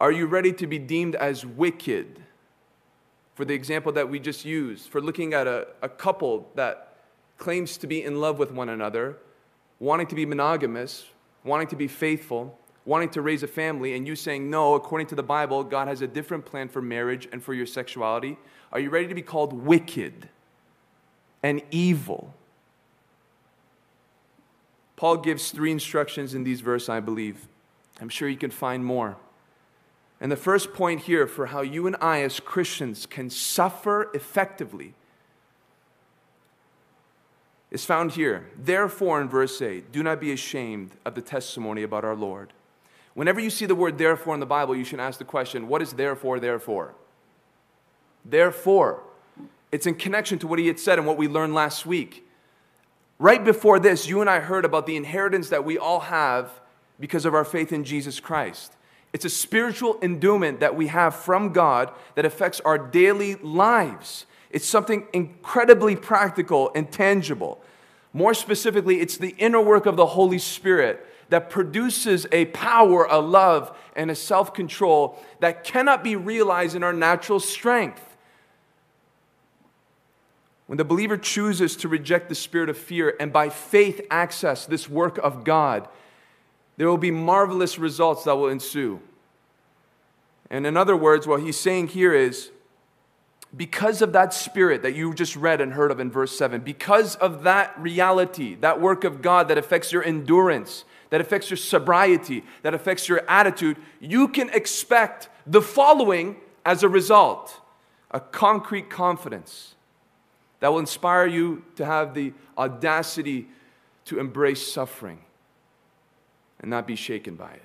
Are 0.00 0.10
you 0.10 0.26
ready 0.26 0.52
to 0.54 0.66
be 0.66 0.78
deemed 0.78 1.14
as 1.14 1.44
wicked? 1.44 2.22
For 3.34 3.44
the 3.44 3.54
example 3.54 3.92
that 3.92 4.08
we 4.08 4.18
just 4.18 4.44
used, 4.44 4.88
for 4.88 5.00
looking 5.00 5.34
at 5.34 5.46
a, 5.46 5.68
a 5.82 5.88
couple 5.88 6.48
that 6.54 6.96
claims 7.36 7.76
to 7.78 7.86
be 7.86 8.02
in 8.02 8.20
love 8.20 8.38
with 8.38 8.50
one 8.50 8.68
another, 8.68 9.18
wanting 9.78 10.06
to 10.06 10.14
be 10.14 10.24
monogamous, 10.24 11.04
wanting 11.44 11.66
to 11.68 11.76
be 11.76 11.88
faithful, 11.88 12.58
wanting 12.84 13.10
to 13.10 13.22
raise 13.22 13.42
a 13.42 13.48
family, 13.48 13.94
and 13.94 14.06
you 14.06 14.16
saying, 14.16 14.48
no, 14.48 14.74
according 14.74 15.06
to 15.08 15.14
the 15.14 15.22
Bible, 15.22 15.64
God 15.64 15.88
has 15.88 16.02
a 16.02 16.06
different 16.06 16.44
plan 16.44 16.68
for 16.68 16.82
marriage 16.82 17.28
and 17.30 17.42
for 17.42 17.54
your 17.54 17.66
sexuality? 17.66 18.38
Are 18.72 18.80
you 18.80 18.90
ready 18.90 19.06
to 19.06 19.14
be 19.14 19.22
called 19.22 19.52
wicked 19.52 20.28
and 21.42 21.62
evil? 21.70 22.34
Paul 24.96 25.16
gives 25.16 25.50
three 25.50 25.72
instructions 25.72 26.34
in 26.34 26.44
these 26.44 26.60
verses, 26.60 26.88
I 26.88 27.00
believe. 27.00 27.48
I'm 28.00 28.08
sure 28.08 28.28
you 28.28 28.36
can 28.36 28.50
find 28.50 28.84
more. 28.84 29.16
And 30.20 30.30
the 30.30 30.36
first 30.36 30.72
point 30.72 31.00
here 31.00 31.26
for 31.26 31.46
how 31.46 31.62
you 31.62 31.88
and 31.88 31.96
I, 32.00 32.22
as 32.22 32.38
Christians, 32.38 33.06
can 33.06 33.28
suffer 33.28 34.10
effectively 34.14 34.94
is 37.72 37.84
found 37.84 38.12
here. 38.12 38.46
Therefore, 38.56 39.20
in 39.20 39.28
verse 39.28 39.60
8, 39.60 39.90
do 39.90 40.02
not 40.02 40.20
be 40.20 40.30
ashamed 40.30 40.92
of 41.04 41.16
the 41.16 41.22
testimony 41.22 41.82
about 41.82 42.04
our 42.04 42.14
Lord. 42.14 42.52
Whenever 43.14 43.40
you 43.40 43.50
see 43.50 43.66
the 43.66 43.74
word 43.74 43.98
therefore 43.98 44.34
in 44.34 44.40
the 44.40 44.46
Bible, 44.46 44.76
you 44.76 44.84
should 44.84 45.00
ask 45.00 45.18
the 45.18 45.24
question 45.24 45.68
what 45.68 45.82
is 45.82 45.94
therefore, 45.94 46.38
therefore? 46.38 46.94
Therefore, 48.24 49.02
it's 49.72 49.86
in 49.86 49.94
connection 49.94 50.38
to 50.40 50.46
what 50.46 50.58
he 50.58 50.66
had 50.66 50.78
said 50.78 50.98
and 50.98 51.06
what 51.06 51.16
we 51.16 51.26
learned 51.26 51.54
last 51.54 51.86
week. 51.86 52.28
Right 53.18 53.42
before 53.42 53.78
this, 53.78 54.06
you 54.06 54.20
and 54.20 54.28
I 54.28 54.40
heard 54.40 54.64
about 54.64 54.86
the 54.86 54.96
inheritance 54.96 55.48
that 55.48 55.64
we 55.64 55.78
all 55.78 56.00
have 56.00 56.60
because 57.00 57.24
of 57.24 57.34
our 57.34 57.44
faith 57.44 57.72
in 57.72 57.82
Jesus 57.82 58.20
Christ. 58.20 58.74
It's 59.12 59.24
a 59.24 59.30
spiritual 59.30 59.98
endowment 60.02 60.60
that 60.60 60.76
we 60.76 60.86
have 60.88 61.14
from 61.14 61.52
God 61.52 61.90
that 62.14 62.24
affects 62.24 62.60
our 62.60 62.78
daily 62.78 63.36
lives. 63.36 64.26
It's 64.50 64.66
something 64.66 65.06
incredibly 65.12 65.96
practical 65.96 66.70
and 66.74 66.90
tangible. 66.90 67.62
More 68.12 68.34
specifically, 68.34 69.00
it's 69.00 69.16
the 69.16 69.34
inner 69.38 69.60
work 69.60 69.86
of 69.86 69.96
the 69.96 70.06
Holy 70.06 70.38
Spirit 70.38 71.06
that 71.30 71.48
produces 71.48 72.26
a 72.30 72.46
power, 72.46 73.06
a 73.10 73.18
love, 73.18 73.76
and 73.96 74.10
a 74.10 74.14
self 74.14 74.52
control 74.52 75.18
that 75.40 75.64
cannot 75.64 76.04
be 76.04 76.16
realized 76.16 76.76
in 76.76 76.82
our 76.82 76.92
natural 76.92 77.40
strength. 77.40 78.11
When 80.72 80.78
the 80.78 80.86
believer 80.86 81.18
chooses 81.18 81.76
to 81.76 81.88
reject 81.88 82.30
the 82.30 82.34
spirit 82.34 82.70
of 82.70 82.78
fear 82.78 83.14
and 83.20 83.30
by 83.30 83.50
faith 83.50 84.00
access 84.10 84.64
this 84.64 84.88
work 84.88 85.18
of 85.18 85.44
God, 85.44 85.86
there 86.78 86.88
will 86.88 86.96
be 86.96 87.10
marvelous 87.10 87.78
results 87.78 88.24
that 88.24 88.36
will 88.36 88.48
ensue. 88.48 89.02
And 90.48 90.66
in 90.66 90.78
other 90.78 90.96
words, 90.96 91.26
what 91.26 91.42
he's 91.42 91.60
saying 91.60 91.88
here 91.88 92.14
is 92.14 92.52
because 93.54 94.00
of 94.00 94.14
that 94.14 94.32
spirit 94.32 94.80
that 94.80 94.94
you 94.94 95.12
just 95.12 95.36
read 95.36 95.60
and 95.60 95.74
heard 95.74 95.90
of 95.90 96.00
in 96.00 96.10
verse 96.10 96.38
7, 96.38 96.62
because 96.62 97.16
of 97.16 97.42
that 97.42 97.78
reality, 97.78 98.54
that 98.54 98.80
work 98.80 99.04
of 99.04 99.20
God 99.20 99.48
that 99.48 99.58
affects 99.58 99.92
your 99.92 100.02
endurance, 100.02 100.86
that 101.10 101.20
affects 101.20 101.50
your 101.50 101.58
sobriety, 101.58 102.44
that 102.62 102.72
affects 102.72 103.10
your 103.10 103.20
attitude, 103.28 103.76
you 104.00 104.26
can 104.26 104.48
expect 104.48 105.28
the 105.46 105.60
following 105.60 106.36
as 106.64 106.82
a 106.82 106.88
result 106.88 107.60
a 108.10 108.20
concrete 108.20 108.88
confidence 108.88 109.71
that 110.62 110.70
will 110.70 110.78
inspire 110.78 111.26
you 111.26 111.64
to 111.74 111.84
have 111.84 112.14
the 112.14 112.32
audacity 112.56 113.48
to 114.04 114.20
embrace 114.20 114.64
suffering 114.64 115.18
and 116.60 116.70
not 116.70 116.86
be 116.86 116.94
shaken 116.94 117.34
by 117.34 117.50
it. 117.50 117.62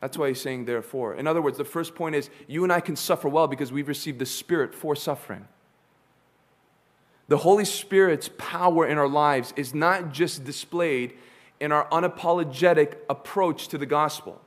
That's 0.00 0.16
why 0.16 0.28
he's 0.28 0.40
saying, 0.40 0.66
therefore. 0.66 1.16
In 1.16 1.26
other 1.26 1.42
words, 1.42 1.58
the 1.58 1.64
first 1.64 1.96
point 1.96 2.14
is 2.14 2.30
you 2.46 2.62
and 2.62 2.72
I 2.72 2.78
can 2.78 2.94
suffer 2.94 3.28
well 3.28 3.48
because 3.48 3.72
we've 3.72 3.88
received 3.88 4.20
the 4.20 4.26
Spirit 4.26 4.72
for 4.72 4.94
suffering. 4.94 5.48
The 7.26 7.38
Holy 7.38 7.64
Spirit's 7.64 8.30
power 8.38 8.86
in 8.86 8.98
our 8.98 9.08
lives 9.08 9.52
is 9.56 9.74
not 9.74 10.12
just 10.12 10.44
displayed 10.44 11.14
in 11.58 11.72
our 11.72 11.88
unapologetic 11.88 12.98
approach 13.10 13.66
to 13.68 13.78
the 13.78 13.86
gospel. 13.86 14.40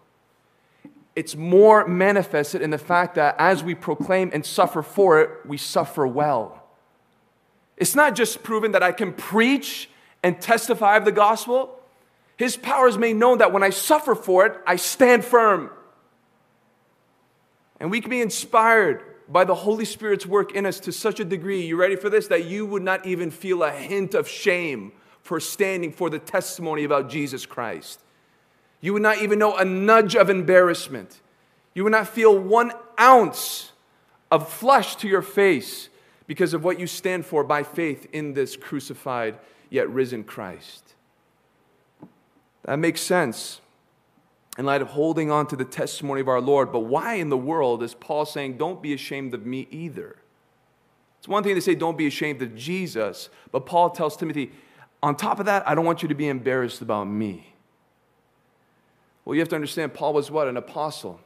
It's 1.13 1.36
more 1.36 1.86
manifested 1.86 2.62
in 2.62 2.70
the 2.70 2.77
fact 2.77 3.15
that 3.15 3.36
as 3.38 3.65
we 3.65 3.75
proclaim 3.75 4.32
and 4.34 4.46
suffer 4.46 4.82
for 4.82 5.20
it, 5.20 5.29
we 5.46 5.58
suffer 5.58 6.08
well. 6.08 6.64
It's 7.77 7.96
not 7.96 8.15
just 8.15 8.44
proven 8.44 8.72
that 8.72 8.84
I 8.84 8.91
can 8.91 9.13
preach 9.13 9.89
and 10.24 10.39
testify 10.39 10.98
of 10.98 11.05
the 11.05 11.12
gospel. 11.12 11.79
His 12.38 12.58
power 12.58 12.88
is 12.88 12.98
made 12.98 13.15
known 13.15 13.39
that 13.39 13.51
when 13.53 13.63
I 13.63 13.70
suffer 13.70 14.15
for 14.15 14.46
it, 14.46 14.58
I 14.65 14.75
stand 14.75 15.24
firm. 15.24 15.70
And 17.79 17.91
we 17.91 18.01
can 18.01 18.10
be 18.10 18.22
inspired 18.22 19.03
by 19.27 19.44
the 19.44 19.55
Holy 19.55 19.86
Spirit's 19.86 20.25
work 20.25 20.53
in 20.53 20.65
us 20.65 20.79
to 20.82 20.91
such 20.91 21.20
a 21.20 21.25
degree, 21.25 21.65
you 21.65 21.75
ready 21.77 21.96
for 21.96 22.10
this? 22.10 22.27
That 22.27 22.46
you 22.46 22.65
would 22.65 22.84
not 22.84 23.05
even 23.05 23.32
feel 23.32 23.63
a 23.63 23.72
hint 23.72 24.13
of 24.13 24.27
shame 24.27 24.91
for 25.22 25.39
standing 25.39 25.91
for 25.91 26.10
the 26.10 26.20
testimony 26.20 26.84
about 26.84 27.10
Jesus 27.10 27.46
Christ. 27.46 28.00
You 28.82 28.94
would 28.94 29.01
not 29.01 29.22
even 29.22 29.39
know 29.39 29.55
a 29.55 29.65
nudge 29.65 30.15
of 30.15 30.29
embarrassment. 30.29 31.22
You 31.74 31.84
would 31.84 31.91
not 31.91 32.08
feel 32.08 32.38
one 32.38 32.72
ounce 33.00 33.72
of 34.32 34.48
flush 34.48 34.96
to 34.98 35.08
your 35.08 35.24
face 35.24 35.89
because 36.27 36.53
of 36.53 36.63
what 36.63 36.79
you 36.79 36.88
stand 36.88 37.25
for 37.25 37.44
by 37.44 37.63
faith 37.63 38.08
in 38.12 38.34
this 38.34 38.55
crucified 38.55 39.38
yet 39.70 39.89
risen 39.89 40.24
Christ. 40.24 40.94
That 42.63 42.79
makes 42.79 43.01
sense 43.01 43.62
in 44.58 44.65
light 44.65 44.82
of 44.82 44.89
holding 44.89 45.29
on 45.29 45.48
to 45.48 45.55
the 45.55 45.65
testimony 45.65 46.22
of 46.22 46.27
our 46.27 46.41
Lord. 46.41 46.72
But 46.72 46.82
why 46.82 47.15
in 47.15 47.29
the 47.29 47.38
world 47.38 47.84
is 47.84 47.94
Paul 47.94 48.25
saying, 48.25 48.58
don't 48.58 48.82
be 48.82 48.94
ashamed 48.94 49.34
of 49.34 49.46
me 49.46 49.67
either? 49.70 50.15
It's 51.20 51.27
one 51.27 51.44
thing 51.44 51.55
to 51.55 51.62
say, 51.62 51.75
don't 51.75 51.98
be 51.98 52.08
ashamed 52.08 52.41
of 52.41 52.55
Jesus, 52.55 53.29
but 53.51 53.65
Paul 53.65 53.89
tells 53.89 54.15
Timothy, 54.15 54.51
on 55.01 55.15
top 55.15 55.39
of 55.39 55.46
that, 55.48 55.67
I 55.67 55.75
don't 55.75 55.86
want 55.86 56.01
you 56.01 56.08
to 56.08 56.15
be 56.15 56.27
embarrassed 56.27 56.82
about 56.82 57.05
me. 57.05 57.53
Well, 59.24 59.36
you 59.36 59.41
have 59.41 59.50
to 59.50 59.55
understand, 59.55 59.94
Paul 59.94 60.13
was 60.13 60.29
what? 60.29 60.48
An 60.48 60.58
apostle. 60.58 61.20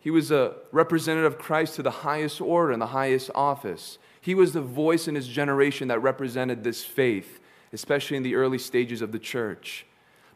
He 0.00 0.10
was 0.10 0.30
a 0.30 0.54
representative 0.70 1.32
of 1.32 1.38
Christ 1.38 1.74
to 1.74 1.82
the 1.82 1.90
highest 1.90 2.40
order 2.40 2.72
and 2.72 2.80
the 2.80 2.86
highest 2.86 3.30
office. 3.34 3.98
He 4.26 4.34
was 4.34 4.54
the 4.54 4.60
voice 4.60 5.06
in 5.06 5.14
his 5.14 5.28
generation 5.28 5.86
that 5.86 6.02
represented 6.02 6.64
this 6.64 6.84
faith, 6.84 7.38
especially 7.72 8.16
in 8.16 8.24
the 8.24 8.34
early 8.34 8.58
stages 8.58 9.00
of 9.00 9.12
the 9.12 9.20
church. 9.20 9.86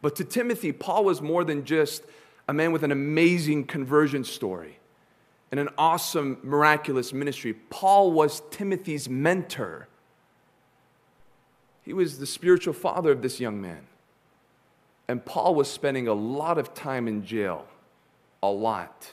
But 0.00 0.14
to 0.14 0.24
Timothy, 0.24 0.70
Paul 0.70 1.02
was 1.02 1.20
more 1.20 1.42
than 1.42 1.64
just 1.64 2.04
a 2.46 2.52
man 2.52 2.70
with 2.70 2.84
an 2.84 2.92
amazing 2.92 3.64
conversion 3.64 4.22
story 4.22 4.78
and 5.50 5.58
an 5.58 5.70
awesome, 5.76 6.38
miraculous 6.44 7.12
ministry. 7.12 7.52
Paul 7.52 8.12
was 8.12 8.42
Timothy's 8.52 9.08
mentor. 9.08 9.88
He 11.82 11.92
was 11.92 12.20
the 12.20 12.26
spiritual 12.26 12.74
father 12.74 13.10
of 13.10 13.22
this 13.22 13.40
young 13.40 13.60
man. 13.60 13.88
And 15.08 15.24
Paul 15.24 15.56
was 15.56 15.68
spending 15.68 16.06
a 16.06 16.14
lot 16.14 16.58
of 16.58 16.74
time 16.74 17.08
in 17.08 17.24
jail, 17.24 17.66
a 18.40 18.50
lot. 18.50 19.10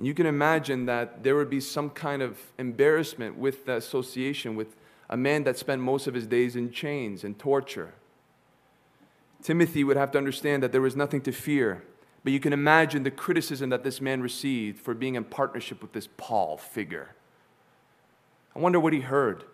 And 0.00 0.06
you 0.06 0.14
can 0.14 0.24
imagine 0.24 0.86
that 0.86 1.24
there 1.24 1.36
would 1.36 1.50
be 1.50 1.60
some 1.60 1.90
kind 1.90 2.22
of 2.22 2.38
embarrassment 2.56 3.36
with 3.36 3.66
the 3.66 3.76
association 3.76 4.56
with 4.56 4.74
a 5.10 5.16
man 5.18 5.44
that 5.44 5.58
spent 5.58 5.82
most 5.82 6.06
of 6.06 6.14
his 6.14 6.26
days 6.26 6.56
in 6.56 6.72
chains 6.72 7.22
and 7.22 7.38
torture. 7.38 7.92
Timothy 9.42 9.84
would 9.84 9.98
have 9.98 10.10
to 10.12 10.16
understand 10.16 10.62
that 10.62 10.72
there 10.72 10.80
was 10.80 10.96
nothing 10.96 11.20
to 11.20 11.32
fear. 11.32 11.84
But 12.24 12.32
you 12.32 12.40
can 12.40 12.54
imagine 12.54 13.02
the 13.02 13.10
criticism 13.10 13.68
that 13.68 13.84
this 13.84 14.00
man 14.00 14.22
received 14.22 14.80
for 14.80 14.94
being 14.94 15.16
in 15.16 15.24
partnership 15.24 15.82
with 15.82 15.92
this 15.92 16.08
Paul 16.16 16.56
figure. 16.56 17.14
I 18.56 18.58
wonder 18.58 18.80
what 18.80 18.94
he 18.94 19.00
heard 19.00 19.44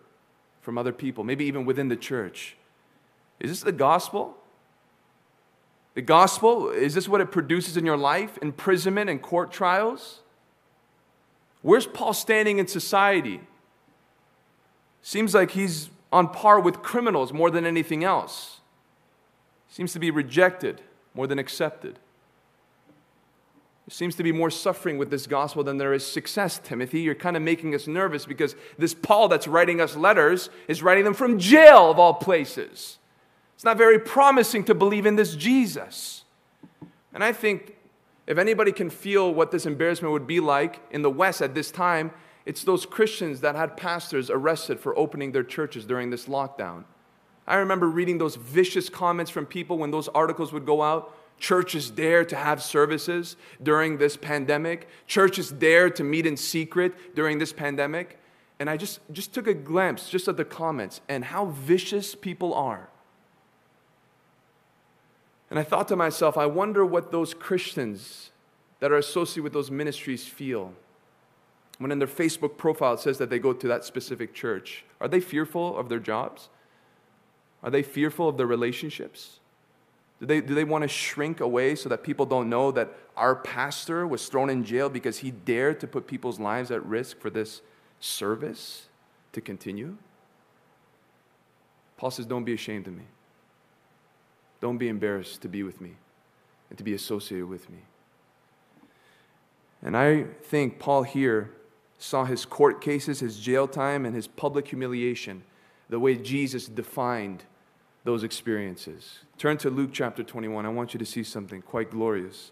from 0.61 0.77
other 0.77 0.93
people, 0.93 1.25
maybe 1.25 1.43
even 1.43 1.65
within 1.65 1.89
the 1.89 1.97
church. 1.97 2.55
Is 3.41 3.51
this 3.51 3.59
the 3.63 3.73
gospel? 3.73 4.37
The 5.95 6.03
gospel, 6.03 6.69
is 6.69 6.93
this 6.93 7.09
what 7.09 7.19
it 7.19 7.33
produces 7.33 7.75
in 7.75 7.85
your 7.85 7.97
life? 7.97 8.39
Imprisonment 8.41 9.09
and 9.09 9.21
court 9.21 9.51
trials? 9.51 10.21
Where's 11.61 11.85
Paul 11.87 12.13
standing 12.13 12.59
in 12.59 12.67
society? 12.67 13.41
Seems 15.01 15.33
like 15.33 15.51
he's 15.51 15.89
on 16.11 16.29
par 16.29 16.59
with 16.59 16.81
criminals 16.81 17.33
more 17.33 17.51
than 17.51 17.65
anything 17.65 18.03
else. 18.03 18.61
Seems 19.69 19.93
to 19.93 19.99
be 19.99 20.11
rejected 20.11 20.81
more 21.13 21.27
than 21.27 21.39
accepted. 21.39 21.99
Seems 23.89 24.15
to 24.15 24.23
be 24.23 24.33
more 24.33 24.51
suffering 24.51 24.97
with 24.97 25.09
this 25.09 25.27
gospel 25.27 25.63
than 25.63 25.77
there 25.77 25.93
is 25.93 26.05
success, 26.05 26.59
Timothy. 26.61 26.99
You're 26.99 27.15
kind 27.15 27.37
of 27.37 27.41
making 27.41 27.73
us 27.73 27.87
nervous 27.87 28.25
because 28.25 28.53
this 28.77 28.93
Paul 28.93 29.29
that's 29.29 29.47
writing 29.47 29.79
us 29.79 29.95
letters 29.95 30.49
is 30.67 30.83
writing 30.83 31.05
them 31.05 31.13
from 31.13 31.39
jail, 31.39 31.89
of 31.89 31.97
all 31.97 32.13
places. 32.13 32.97
It's 33.55 33.63
not 33.63 33.77
very 33.77 33.97
promising 33.97 34.65
to 34.65 34.75
believe 34.75 35.05
in 35.05 35.15
this 35.15 35.37
Jesus. 35.37 36.25
And 37.13 37.23
I 37.23 37.31
think 37.31 37.76
if 38.27 38.37
anybody 38.37 38.73
can 38.73 38.89
feel 38.89 39.33
what 39.33 39.51
this 39.51 39.65
embarrassment 39.65 40.11
would 40.11 40.27
be 40.27 40.41
like 40.41 40.81
in 40.91 41.01
the 41.01 41.09
West 41.09 41.41
at 41.41 41.55
this 41.55 41.71
time, 41.71 42.11
it's 42.45 42.63
those 42.63 42.85
Christians 42.85 43.41
that 43.41 43.55
had 43.55 43.77
pastors 43.77 44.29
arrested 44.29 44.79
for 44.79 44.97
opening 44.97 45.31
their 45.31 45.43
churches 45.43 45.85
during 45.85 46.09
this 46.09 46.27
lockdown. 46.27 46.83
I 47.47 47.55
remember 47.55 47.89
reading 47.89 48.17
those 48.17 48.35
vicious 48.35 48.89
comments 48.89 49.31
from 49.31 49.45
people 49.45 49.77
when 49.77 49.91
those 49.91 50.09
articles 50.09 50.51
would 50.51 50.65
go 50.65 50.81
out. 50.81 51.13
Churches 51.39 51.89
dare 51.89 52.25
to 52.25 52.35
have 52.35 52.61
services 52.61 53.37
during 53.63 53.97
this 53.97 54.17
pandemic. 54.17 54.87
Churches 55.07 55.51
dare 55.51 55.89
to 55.91 56.03
meet 56.03 56.25
in 56.25 56.35
secret 56.35 57.15
during 57.15 57.37
this 57.37 57.53
pandemic. 57.53 58.19
And 58.59 58.69
I 58.69 58.75
just, 58.75 58.99
just 59.11 59.33
took 59.33 59.47
a 59.47 59.53
glimpse 59.53 60.09
just 60.09 60.27
at 60.27 60.35
the 60.35 60.43
comments 60.43 60.99
and 61.07 61.23
how 61.23 61.45
vicious 61.45 62.15
people 62.15 62.53
are. 62.53 62.89
And 65.49 65.57
I 65.57 65.63
thought 65.63 65.87
to 65.89 65.95
myself, 65.95 66.37
I 66.37 66.45
wonder 66.45 66.85
what 66.85 67.11
those 67.11 67.33
Christians 67.33 68.31
that 68.79 68.91
are 68.91 68.97
associated 68.97 69.43
with 69.43 69.53
those 69.53 69.71
ministries 69.71 70.25
feel 70.27 70.73
when 71.77 71.91
in 71.91 71.99
their 71.99 72.07
Facebook 72.07 72.57
profile 72.57 72.93
it 72.93 72.99
says 72.99 73.17
that 73.19 73.29
they 73.29 73.39
go 73.39 73.53
to 73.53 73.67
that 73.67 73.85
specific 73.85 74.33
church? 74.33 74.83
Are 74.99 75.07
they 75.07 75.19
fearful 75.19 75.77
of 75.77 75.89
their 75.89 75.99
jobs? 75.99 76.49
Are 77.63 77.69
they 77.69 77.83
fearful 77.83 78.29
of 78.29 78.37
their 78.37 78.47
relationships? 78.47 79.39
Do 80.19 80.25
they, 80.25 80.41
do 80.41 80.55
they 80.55 80.63
want 80.63 80.81
to 80.81 80.87
shrink 80.87 81.39
away 81.39 81.75
so 81.75 81.89
that 81.89 82.03
people 82.03 82.25
don't 82.25 82.49
know 82.49 82.71
that 82.71 82.91
our 83.15 83.35
pastor 83.35 84.07
was 84.07 84.27
thrown 84.27 84.49
in 84.49 84.63
jail 84.63 84.89
because 84.89 85.19
he 85.19 85.29
dared 85.29 85.79
to 85.81 85.87
put 85.87 86.07
people's 86.07 86.39
lives 86.39 86.71
at 86.71 86.83
risk 86.83 87.19
for 87.19 87.29
this 87.29 87.61
service 87.99 88.87
to 89.33 89.41
continue? 89.41 89.97
Paul 91.97 92.09
says, 92.09 92.25
Don't 92.25 92.43
be 92.43 92.53
ashamed 92.53 92.87
of 92.87 92.95
me. 92.95 93.03
Don't 94.61 94.77
be 94.77 94.87
embarrassed 94.87 95.41
to 95.41 95.47
be 95.47 95.63
with 95.63 95.81
me 95.81 95.93
and 96.69 96.77
to 96.77 96.83
be 96.83 96.93
associated 96.93 97.47
with 97.47 97.69
me. 97.69 97.79
And 99.81 99.95
I 99.95 100.23
think 100.43 100.79
Paul 100.79 101.03
here 101.03 101.51
saw 101.99 102.25
his 102.25 102.45
court 102.45 102.81
cases, 102.81 103.19
his 103.19 103.39
jail 103.39 103.67
time, 103.67 104.05
and 104.05 104.15
his 104.15 104.27
public 104.27 104.67
humiliation, 104.67 105.43
the 105.89 105.99
way 105.99 106.15
Jesus 106.15 106.67
defined 106.67 107.43
those 108.03 108.23
experiences. 108.23 109.19
Turn 109.37 109.57
to 109.57 109.69
Luke 109.69 109.91
chapter 109.93 110.23
21. 110.23 110.65
I 110.65 110.69
want 110.69 110.93
you 110.93 110.97
to 110.97 111.05
see 111.05 111.23
something 111.23 111.61
quite 111.61 111.91
glorious. 111.91 112.51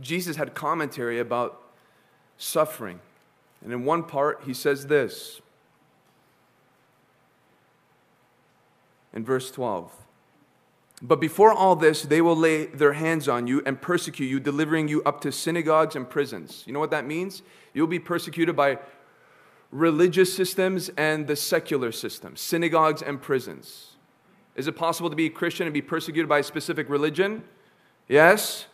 Jesus 0.00 0.36
had 0.36 0.54
commentary 0.54 1.18
about 1.18 1.62
suffering. 2.40 3.00
And 3.62 3.72
in 3.72 3.84
one 3.84 4.02
part, 4.02 4.42
he 4.46 4.54
says 4.54 4.86
this 4.86 5.40
in 9.12 9.24
verse 9.24 9.50
12 9.50 9.92
but 11.02 11.20
before 11.20 11.52
all 11.52 11.76
this, 11.76 12.02
they 12.02 12.20
will 12.20 12.36
lay 12.36 12.66
their 12.66 12.92
hands 12.92 13.26
on 13.26 13.46
you 13.46 13.62
and 13.64 13.80
persecute 13.80 14.26
you, 14.26 14.38
delivering 14.38 14.88
you 14.88 15.02
up 15.04 15.22
to 15.22 15.32
synagogues 15.32 15.96
and 15.96 16.08
prisons. 16.08 16.62
You 16.66 16.74
know 16.74 16.80
what 16.80 16.90
that 16.90 17.06
means? 17.06 17.42
You'll 17.72 17.86
be 17.86 17.98
persecuted 17.98 18.54
by 18.54 18.78
religious 19.70 20.34
systems 20.34 20.90
and 20.98 21.26
the 21.26 21.36
secular 21.36 21.90
system, 21.90 22.36
synagogues 22.36 23.00
and 23.00 23.20
prisons. 23.20 23.96
Is 24.56 24.66
it 24.66 24.76
possible 24.76 25.08
to 25.08 25.16
be 25.16 25.26
a 25.26 25.30
Christian 25.30 25.66
and 25.66 25.72
be 25.72 25.80
persecuted 25.80 26.28
by 26.28 26.40
a 26.40 26.42
specific 26.42 26.90
religion? 26.90 27.44
Yes. 28.06 28.66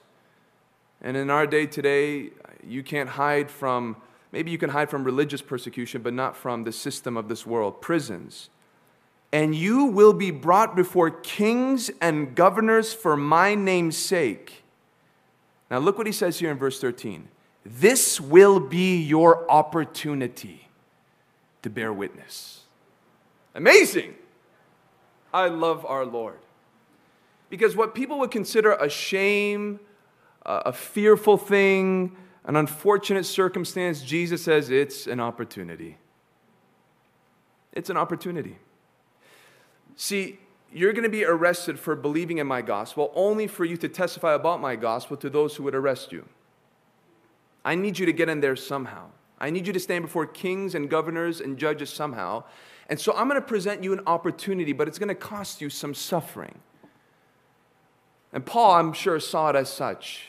And 1.00 1.16
in 1.16 1.30
our 1.30 1.46
day 1.46 1.66
today, 1.66 2.30
you 2.66 2.82
can't 2.82 3.08
hide 3.08 3.50
from, 3.50 3.96
maybe 4.32 4.50
you 4.50 4.58
can 4.58 4.70
hide 4.70 4.90
from 4.90 5.04
religious 5.04 5.42
persecution, 5.42 6.02
but 6.02 6.12
not 6.12 6.36
from 6.36 6.64
the 6.64 6.72
system 6.72 7.16
of 7.16 7.28
this 7.28 7.46
world, 7.46 7.80
prisons 7.80 8.50
and 9.32 9.54
you 9.54 9.84
will 9.84 10.12
be 10.12 10.30
brought 10.30 10.76
before 10.76 11.10
kings 11.10 11.90
and 12.00 12.34
governors 12.34 12.94
for 12.94 13.16
my 13.16 13.54
name's 13.54 13.96
sake. 13.96 14.62
Now, 15.70 15.78
look 15.78 15.98
what 15.98 16.06
he 16.06 16.12
says 16.12 16.38
here 16.38 16.50
in 16.50 16.58
verse 16.58 16.80
13. 16.80 17.28
This 17.64 18.20
will 18.20 18.60
be 18.60 19.02
your 19.02 19.50
opportunity 19.50 20.68
to 21.62 21.70
bear 21.70 21.92
witness. 21.92 22.62
Amazing. 23.54 24.14
I 25.34 25.48
love 25.48 25.84
our 25.84 26.06
Lord. 26.06 26.38
Because 27.50 27.74
what 27.74 27.94
people 27.94 28.18
would 28.20 28.30
consider 28.30 28.72
a 28.72 28.88
shame, 28.88 29.80
a 30.44 30.72
fearful 30.72 31.36
thing, 31.36 32.16
an 32.46 32.56
unfortunate 32.56 33.26
circumstance, 33.26 34.02
Jesus 34.02 34.42
says 34.42 34.70
it's 34.70 35.06
an 35.06 35.20
opportunity. 35.20 35.98
It's 37.72 37.90
an 37.90 37.96
opportunity. 37.96 38.56
See, 39.96 40.38
you're 40.72 40.92
going 40.92 41.04
to 41.04 41.10
be 41.10 41.24
arrested 41.24 41.78
for 41.78 41.94
believing 41.94 42.38
in 42.38 42.46
my 42.46 42.62
gospel 42.62 43.12
only 43.14 43.46
for 43.46 43.64
you 43.64 43.76
to 43.78 43.88
testify 43.88 44.34
about 44.34 44.60
my 44.60 44.76
gospel 44.76 45.16
to 45.18 45.28
those 45.28 45.56
who 45.56 45.64
would 45.64 45.74
arrest 45.74 46.12
you. 46.12 46.24
I 47.64 47.74
need 47.74 47.98
you 47.98 48.06
to 48.06 48.12
get 48.12 48.28
in 48.28 48.40
there 48.40 48.56
somehow. 48.56 49.06
I 49.40 49.50
need 49.50 49.66
you 49.66 49.72
to 49.72 49.80
stand 49.80 50.02
before 50.02 50.24
kings 50.24 50.74
and 50.74 50.88
governors 50.88 51.40
and 51.40 51.58
judges 51.58 51.90
somehow. 51.90 52.44
And 52.88 52.98
so 53.00 53.12
I'm 53.16 53.28
going 53.28 53.40
to 53.40 53.46
present 53.46 53.82
you 53.82 53.92
an 53.92 54.00
opportunity, 54.06 54.72
but 54.72 54.86
it's 54.86 54.98
going 54.98 55.08
to 55.08 55.14
cost 55.14 55.60
you 55.60 55.68
some 55.68 55.92
suffering. 55.92 56.60
And 58.32 58.46
Paul, 58.46 58.74
I'm 58.74 58.92
sure, 58.92 59.18
saw 59.18 59.50
it 59.50 59.56
as 59.56 59.68
such. 59.68 60.28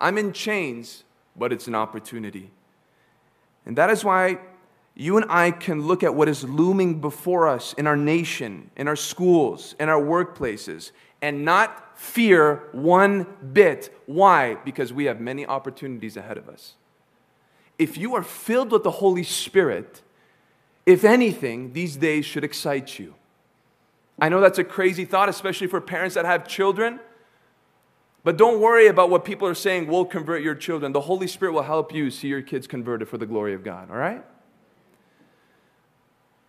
I'm 0.00 0.16
in 0.16 0.32
chains, 0.32 1.04
but 1.36 1.52
it's 1.52 1.66
an 1.66 1.74
opportunity. 1.74 2.50
And 3.66 3.76
that 3.76 3.90
is 3.90 4.04
why 4.04 4.38
you 4.94 5.16
and 5.16 5.26
I 5.30 5.50
can 5.50 5.86
look 5.86 6.02
at 6.02 6.14
what 6.14 6.28
is 6.28 6.44
looming 6.44 7.00
before 7.00 7.48
us 7.48 7.72
in 7.74 7.86
our 7.86 7.96
nation, 7.96 8.70
in 8.76 8.88
our 8.88 8.96
schools, 8.96 9.74
in 9.78 9.88
our 9.88 10.00
workplaces, 10.00 10.90
and 11.22 11.44
not 11.44 11.98
fear 11.98 12.68
one 12.72 13.26
bit. 13.52 13.94
Why? 14.06 14.56
Because 14.56 14.92
we 14.92 15.04
have 15.04 15.20
many 15.20 15.46
opportunities 15.46 16.16
ahead 16.16 16.38
of 16.38 16.48
us. 16.48 16.74
If 17.78 17.96
you 17.96 18.14
are 18.14 18.22
filled 18.22 18.72
with 18.72 18.82
the 18.82 18.90
Holy 18.90 19.22
Spirit, 19.22 20.02
if 20.84 21.04
anything, 21.04 21.72
these 21.72 21.96
days 21.96 22.26
should 22.26 22.44
excite 22.44 22.98
you. 22.98 23.14
I 24.20 24.28
know 24.28 24.40
that's 24.40 24.58
a 24.58 24.64
crazy 24.64 25.04
thought, 25.04 25.28
especially 25.28 25.66
for 25.66 25.80
parents 25.80 26.14
that 26.14 26.26
have 26.26 26.46
children. 26.46 27.00
But 28.22 28.36
don't 28.36 28.60
worry 28.60 28.86
about 28.86 29.08
what 29.08 29.24
people 29.24 29.48
are 29.48 29.54
saying 29.54 29.86
will 29.86 30.04
convert 30.04 30.42
your 30.42 30.54
children. 30.54 30.92
The 30.92 31.00
Holy 31.02 31.26
Spirit 31.26 31.52
will 31.52 31.62
help 31.62 31.94
you 31.94 32.10
see 32.10 32.28
your 32.28 32.42
kids 32.42 32.66
converted 32.66 33.08
for 33.08 33.16
the 33.16 33.26
glory 33.26 33.54
of 33.54 33.64
God, 33.64 33.90
all 33.90 33.96
right? 33.96 34.22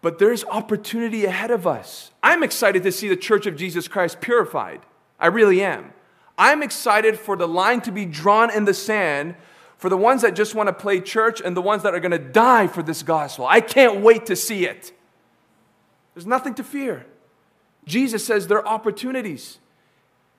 but 0.01 0.17
there's 0.17 0.43
opportunity 0.45 1.25
ahead 1.25 1.51
of 1.51 1.67
us. 1.67 2.11
I'm 2.23 2.43
excited 2.43 2.83
to 2.83 2.91
see 2.91 3.07
the 3.07 3.15
church 3.15 3.45
of 3.45 3.55
Jesus 3.55 3.87
Christ 3.87 4.19
purified. 4.19 4.81
I 5.19 5.27
really 5.27 5.63
am. 5.63 5.93
I'm 6.37 6.63
excited 6.63 7.19
for 7.19 7.35
the 7.35 7.47
line 7.47 7.81
to 7.81 7.91
be 7.91 8.05
drawn 8.05 8.51
in 8.51 8.65
the 8.65 8.73
sand 8.73 9.35
for 9.77 9.89
the 9.89 9.97
ones 9.97 10.23
that 10.23 10.35
just 10.35 10.55
want 10.55 10.67
to 10.67 10.73
play 10.73 10.99
church 10.99 11.41
and 11.41 11.55
the 11.55 11.61
ones 11.61 11.83
that 11.83 11.93
are 11.93 11.99
going 11.99 12.11
to 12.11 12.19
die 12.19 12.67
for 12.67 12.81
this 12.81 13.03
gospel. 13.03 13.45
I 13.47 13.61
can't 13.61 14.01
wait 14.01 14.25
to 14.27 14.35
see 14.35 14.65
it. 14.65 14.91
There's 16.13 16.25
nothing 16.27 16.55
to 16.55 16.63
fear. 16.63 17.05
Jesus 17.85 18.25
says 18.25 18.47
there 18.47 18.59
are 18.59 18.67
opportunities. 18.67 19.59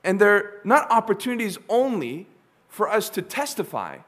And 0.04 0.20
they're 0.20 0.60
not 0.64 0.90
opportunities 0.90 1.58
only 1.68 2.26
for 2.68 2.88
us 2.88 3.10
to 3.10 3.22
testify, 3.22 3.98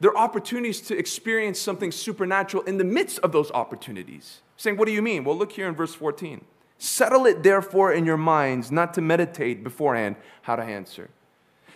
they're 0.00 0.16
opportunities 0.16 0.80
to 0.82 0.98
experience 0.98 1.60
something 1.60 1.92
supernatural 1.92 2.64
in 2.64 2.76
the 2.76 2.84
midst 2.84 3.20
of 3.20 3.32
those 3.32 3.50
opportunities. 3.52 4.40
Saying, 4.56 4.76
What 4.76 4.86
do 4.86 4.92
you 4.92 5.00
mean? 5.02 5.24
Well, 5.24 5.36
look 5.36 5.52
here 5.52 5.68
in 5.68 5.74
verse 5.74 5.94
14. 5.94 6.44
Settle 6.78 7.24
it 7.26 7.42
therefore 7.42 7.92
in 7.92 8.04
your 8.04 8.16
minds 8.16 8.72
not 8.72 8.92
to 8.94 9.00
meditate 9.00 9.62
beforehand 9.62 10.16
how 10.42 10.56
to 10.56 10.62
answer. 10.62 11.08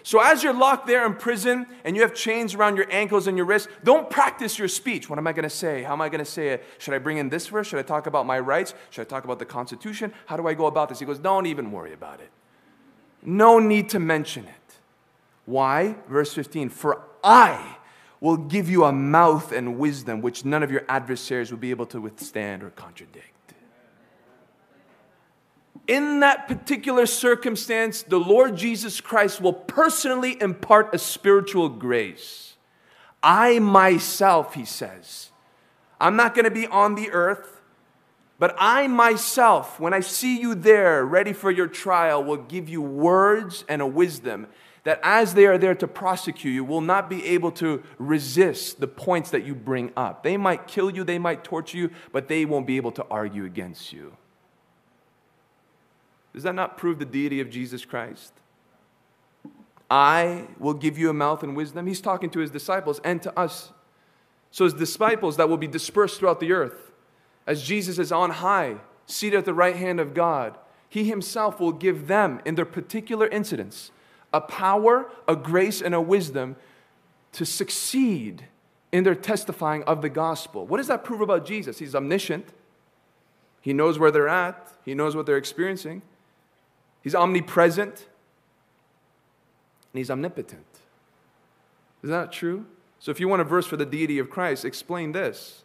So, 0.02 0.20
as 0.20 0.42
you're 0.42 0.54
locked 0.54 0.86
there 0.86 1.06
in 1.06 1.14
prison 1.14 1.66
and 1.84 1.94
you 1.94 2.02
have 2.02 2.14
chains 2.14 2.54
around 2.54 2.76
your 2.76 2.90
ankles 2.90 3.26
and 3.26 3.36
your 3.36 3.46
wrists, 3.46 3.68
don't 3.84 4.08
practice 4.08 4.58
your 4.58 4.68
speech. 4.68 5.08
What 5.08 5.18
am 5.18 5.26
I 5.26 5.32
going 5.32 5.42
to 5.44 5.50
say? 5.50 5.82
How 5.82 5.92
am 5.92 6.00
I 6.00 6.08
going 6.08 6.24
to 6.24 6.30
say 6.30 6.48
it? 6.48 6.64
Should 6.78 6.94
I 6.94 6.98
bring 6.98 7.18
in 7.18 7.28
this 7.28 7.46
verse? 7.48 7.66
Should 7.66 7.78
I 7.78 7.82
talk 7.82 8.06
about 8.06 8.26
my 8.26 8.38
rights? 8.38 8.74
Should 8.90 9.02
I 9.02 9.04
talk 9.04 9.24
about 9.24 9.38
the 9.38 9.44
Constitution? 9.44 10.12
How 10.26 10.36
do 10.36 10.46
I 10.46 10.54
go 10.54 10.66
about 10.66 10.88
this? 10.88 10.98
He 10.98 11.04
goes, 11.04 11.18
Don't 11.18 11.46
even 11.46 11.70
worry 11.72 11.92
about 11.92 12.20
it. 12.20 12.30
No 13.28 13.58
need 13.58 13.90
to 13.90 13.98
mention 13.98 14.46
it. 14.46 14.78
Why? 15.44 15.96
Verse 16.08 16.32
15 16.32 16.70
For 16.70 17.02
I 17.22 17.76
will 18.20 18.38
give 18.38 18.70
you 18.70 18.84
a 18.84 18.92
mouth 18.92 19.52
and 19.52 19.78
wisdom 19.78 20.22
which 20.22 20.46
none 20.46 20.62
of 20.62 20.70
your 20.70 20.84
adversaries 20.88 21.50
will 21.50 21.58
be 21.58 21.68
able 21.68 21.84
to 21.86 22.00
withstand 22.00 22.62
or 22.62 22.70
contradict. 22.70 23.26
in 25.86 26.20
that 26.20 26.48
particular 26.48 27.04
circumstance, 27.04 28.02
the 28.02 28.18
Lord 28.18 28.56
Jesus 28.56 28.98
Christ 28.98 29.42
will 29.42 29.52
personally 29.52 30.40
impart 30.40 30.94
a 30.94 30.98
spiritual 30.98 31.68
grace. 31.68 32.56
I 33.22 33.58
myself, 33.58 34.54
he 34.54 34.64
says, 34.64 35.30
I'm 36.00 36.16
not 36.16 36.34
going 36.34 36.46
to 36.46 36.50
be 36.50 36.66
on 36.66 36.94
the 36.94 37.10
earth, 37.10 37.57
but 38.38 38.54
I 38.58 38.86
myself, 38.86 39.80
when 39.80 39.92
I 39.92 40.00
see 40.00 40.40
you 40.40 40.54
there, 40.54 41.04
ready 41.04 41.32
for 41.32 41.50
your 41.50 41.66
trial, 41.66 42.22
will 42.22 42.36
give 42.36 42.68
you 42.68 42.80
words 42.80 43.64
and 43.68 43.82
a 43.82 43.86
wisdom 43.86 44.46
that 44.84 45.00
as 45.02 45.34
they 45.34 45.44
are 45.44 45.58
there 45.58 45.74
to 45.74 45.86
prosecute 45.86 46.54
you, 46.54 46.64
will 46.64 46.80
not 46.80 47.10
be 47.10 47.24
able 47.26 47.50
to 47.52 47.82
resist 47.98 48.80
the 48.80 48.86
points 48.86 49.30
that 49.30 49.44
you 49.44 49.54
bring 49.54 49.92
up. 49.96 50.22
They 50.22 50.36
might 50.36 50.66
kill 50.66 50.88
you, 50.88 51.04
they 51.04 51.18
might 51.18 51.44
torture 51.44 51.76
you, 51.76 51.90
but 52.12 52.28
they 52.28 52.44
won't 52.44 52.66
be 52.66 52.76
able 52.76 52.92
to 52.92 53.04
argue 53.10 53.44
against 53.44 53.92
you. 53.92 54.16
Does 56.32 56.44
that 56.44 56.54
not 56.54 56.78
prove 56.78 56.98
the 56.98 57.04
deity 57.04 57.40
of 57.40 57.50
Jesus 57.50 57.84
Christ? 57.84 58.32
I 59.90 60.46
will 60.58 60.74
give 60.74 60.96
you 60.96 61.10
a 61.10 61.14
mouth 61.14 61.42
and 61.42 61.56
wisdom. 61.56 61.86
He's 61.86 62.00
talking 62.00 62.30
to 62.30 62.38
his 62.38 62.50
disciples 62.50 63.00
and 63.02 63.20
to 63.22 63.38
us. 63.38 63.72
So, 64.50 64.64
his 64.64 64.74
disciples 64.74 65.36
that 65.36 65.48
will 65.48 65.56
be 65.56 65.66
dispersed 65.66 66.18
throughout 66.18 66.40
the 66.40 66.52
earth, 66.52 66.87
as 67.48 67.62
Jesus 67.62 67.98
is 67.98 68.12
on 68.12 68.28
high, 68.30 68.76
seated 69.06 69.38
at 69.38 69.44
the 69.46 69.54
right 69.54 69.74
hand 69.74 69.98
of 69.98 70.12
God, 70.12 70.58
he 70.86 71.04
himself 71.04 71.58
will 71.58 71.72
give 71.72 72.06
them, 72.06 72.40
in 72.44 72.54
their 72.56 72.66
particular 72.66 73.26
incidents, 73.26 73.90
a 74.34 74.40
power, 74.40 75.10
a 75.26 75.34
grace, 75.34 75.80
and 75.80 75.94
a 75.94 76.00
wisdom 76.00 76.56
to 77.32 77.46
succeed 77.46 78.44
in 78.92 79.02
their 79.02 79.14
testifying 79.14 79.82
of 79.84 80.02
the 80.02 80.10
gospel. 80.10 80.66
What 80.66 80.76
does 80.76 80.88
that 80.88 81.04
prove 81.04 81.22
about 81.22 81.46
Jesus? 81.46 81.78
He's 81.78 81.94
omniscient, 81.94 82.46
he 83.62 83.72
knows 83.72 83.98
where 83.98 84.10
they're 84.10 84.28
at, 84.28 84.70
he 84.84 84.94
knows 84.94 85.16
what 85.16 85.24
they're 85.24 85.38
experiencing, 85.38 86.02
he's 87.02 87.14
omnipresent, 87.14 88.06
and 89.92 89.98
he's 89.98 90.10
omnipotent. 90.10 90.66
Is 92.02 92.10
that 92.10 92.30
true? 92.30 92.66
So, 92.98 93.10
if 93.10 93.20
you 93.20 93.28
want 93.28 93.40
a 93.40 93.44
verse 93.44 93.66
for 93.66 93.78
the 93.78 93.86
deity 93.86 94.18
of 94.18 94.28
Christ, 94.28 94.66
explain 94.66 95.12
this. 95.12 95.62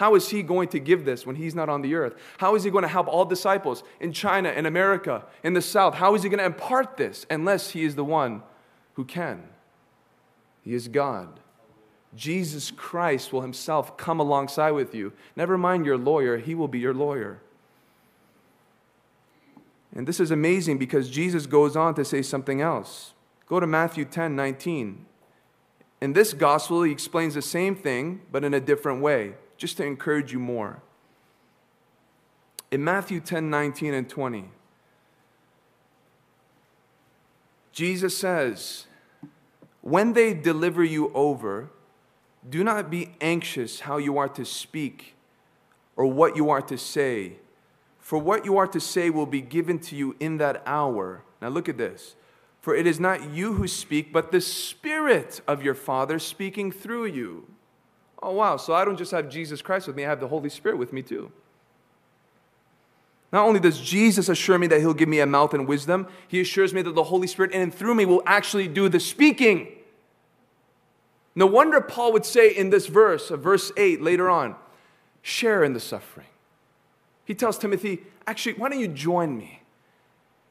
How 0.00 0.14
is 0.14 0.30
he 0.30 0.42
going 0.42 0.68
to 0.68 0.80
give 0.80 1.04
this 1.04 1.26
when 1.26 1.36
he's 1.36 1.54
not 1.54 1.68
on 1.68 1.82
the 1.82 1.94
earth? 1.94 2.14
How 2.38 2.54
is 2.54 2.64
he 2.64 2.70
going 2.70 2.84
to 2.84 2.88
help 2.88 3.06
all 3.06 3.26
disciples 3.26 3.84
in 4.00 4.14
China, 4.14 4.48
in 4.48 4.64
America, 4.64 5.26
in 5.42 5.52
the 5.52 5.60
South? 5.60 5.92
How 5.92 6.14
is 6.14 6.22
he 6.22 6.30
going 6.30 6.38
to 6.38 6.46
impart 6.46 6.96
this 6.96 7.26
unless 7.28 7.72
he 7.72 7.84
is 7.84 7.96
the 7.96 8.04
one 8.04 8.42
who 8.94 9.04
can? 9.04 9.42
He 10.62 10.72
is 10.72 10.88
God. 10.88 11.38
Jesus 12.16 12.70
Christ 12.70 13.30
will 13.30 13.42
himself 13.42 13.98
come 13.98 14.18
alongside 14.18 14.70
with 14.70 14.94
you. 14.94 15.12
Never 15.36 15.58
mind 15.58 15.84
your 15.84 15.98
lawyer, 15.98 16.38
he 16.38 16.54
will 16.54 16.66
be 16.66 16.78
your 16.78 16.94
lawyer. 16.94 17.42
And 19.94 20.08
this 20.08 20.18
is 20.18 20.30
amazing 20.30 20.78
because 20.78 21.10
Jesus 21.10 21.44
goes 21.44 21.76
on 21.76 21.94
to 21.96 22.06
say 22.06 22.22
something 22.22 22.62
else. 22.62 23.12
Go 23.46 23.60
to 23.60 23.66
Matthew 23.66 24.06
10 24.06 24.34
19. 24.34 25.04
In 26.00 26.14
this 26.14 26.32
gospel, 26.32 26.84
he 26.84 26.90
explains 26.90 27.34
the 27.34 27.42
same 27.42 27.76
thing, 27.76 28.22
but 28.32 28.44
in 28.44 28.54
a 28.54 28.60
different 28.60 29.02
way 29.02 29.34
just 29.60 29.76
to 29.76 29.84
encourage 29.84 30.32
you 30.32 30.38
more. 30.38 30.80
In 32.70 32.82
Matthew 32.82 33.20
10 33.20 33.50
19 33.50 33.92
and 33.92 34.08
20, 34.08 34.48
Jesus 37.70 38.16
says, 38.16 38.86
When 39.82 40.14
they 40.14 40.32
deliver 40.32 40.82
you 40.82 41.12
over, 41.14 41.68
do 42.48 42.64
not 42.64 42.90
be 42.90 43.10
anxious 43.20 43.80
how 43.80 43.98
you 43.98 44.16
are 44.16 44.30
to 44.30 44.46
speak 44.46 45.14
or 45.94 46.06
what 46.06 46.36
you 46.36 46.48
are 46.48 46.62
to 46.62 46.78
say, 46.78 47.34
for 47.98 48.18
what 48.18 48.46
you 48.46 48.56
are 48.56 48.66
to 48.66 48.80
say 48.80 49.10
will 49.10 49.26
be 49.26 49.42
given 49.42 49.78
to 49.80 49.94
you 49.94 50.16
in 50.20 50.38
that 50.38 50.62
hour. 50.64 51.22
Now 51.42 51.48
look 51.48 51.68
at 51.68 51.76
this. 51.76 52.16
For 52.62 52.74
it 52.74 52.86
is 52.86 52.98
not 52.98 53.30
you 53.30 53.54
who 53.54 53.68
speak, 53.68 54.10
but 54.10 54.32
the 54.32 54.40
Spirit 54.40 55.42
of 55.46 55.62
your 55.62 55.74
Father 55.74 56.18
speaking 56.18 56.72
through 56.72 57.06
you. 57.06 57.46
Oh, 58.22 58.32
wow. 58.32 58.56
So 58.56 58.74
I 58.74 58.84
don't 58.84 58.96
just 58.96 59.12
have 59.12 59.28
Jesus 59.28 59.62
Christ 59.62 59.86
with 59.86 59.96
me, 59.96 60.04
I 60.04 60.08
have 60.08 60.20
the 60.20 60.28
Holy 60.28 60.50
Spirit 60.50 60.78
with 60.78 60.92
me 60.92 61.02
too. 61.02 61.32
Not 63.32 63.46
only 63.46 63.60
does 63.60 63.80
Jesus 63.80 64.28
assure 64.28 64.58
me 64.58 64.66
that 64.66 64.80
he'll 64.80 64.94
give 64.94 65.08
me 65.08 65.20
a 65.20 65.26
mouth 65.26 65.54
and 65.54 65.68
wisdom, 65.68 66.08
he 66.26 66.40
assures 66.40 66.74
me 66.74 66.82
that 66.82 66.94
the 66.94 67.04
Holy 67.04 67.28
Spirit 67.28 67.52
in 67.52 67.62
and 67.62 67.72
through 67.72 67.94
me 67.94 68.04
will 68.04 68.22
actually 68.26 68.66
do 68.66 68.88
the 68.88 68.98
speaking. 68.98 69.68
No 71.36 71.46
wonder 71.46 71.80
Paul 71.80 72.12
would 72.12 72.26
say 72.26 72.50
in 72.50 72.70
this 72.70 72.86
verse, 72.86 73.30
uh, 73.30 73.36
verse 73.36 73.70
8 73.76 74.02
later 74.02 74.28
on, 74.28 74.56
share 75.22 75.62
in 75.62 75.74
the 75.74 75.80
suffering. 75.80 76.26
He 77.24 77.34
tells 77.34 77.56
Timothy, 77.56 78.00
actually, 78.26 78.54
why 78.54 78.68
don't 78.68 78.80
you 78.80 78.88
join 78.88 79.38
me? 79.38 79.59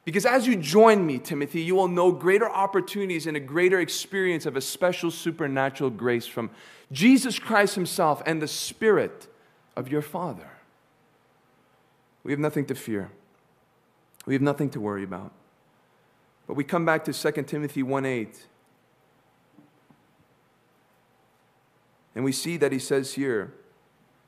Because 0.04 0.24
as 0.24 0.46
you 0.46 0.56
join 0.56 1.06
me, 1.06 1.18
Timothy, 1.18 1.60
you 1.60 1.74
will 1.74 1.88
know 1.88 2.10
greater 2.10 2.48
opportunities 2.48 3.26
and 3.26 3.36
a 3.36 3.40
greater 3.40 3.80
experience 3.80 4.46
of 4.46 4.56
a 4.56 4.60
special 4.60 5.10
supernatural 5.10 5.90
grace 5.90 6.26
from 6.26 6.50
Jesus 6.90 7.38
Christ 7.38 7.74
Himself 7.74 8.22
and 8.24 8.40
the 8.40 8.48
Spirit 8.48 9.28
of 9.76 9.88
your 9.88 10.02
Father. 10.02 10.48
We 12.24 12.32
have 12.32 12.40
nothing 12.40 12.64
to 12.66 12.74
fear. 12.74 13.10
We 14.26 14.34
have 14.34 14.42
nothing 14.42 14.70
to 14.70 14.80
worry 14.80 15.04
about. 15.04 15.32
But 16.46 16.54
we 16.54 16.64
come 16.64 16.84
back 16.84 17.04
to 17.04 17.12
2 17.12 17.42
Timothy 17.42 17.82
1 17.82 18.04
8. 18.04 18.46
And 22.14 22.24
we 22.24 22.32
see 22.32 22.56
that 22.56 22.72
he 22.72 22.78
says 22.78 23.14
here, 23.14 23.54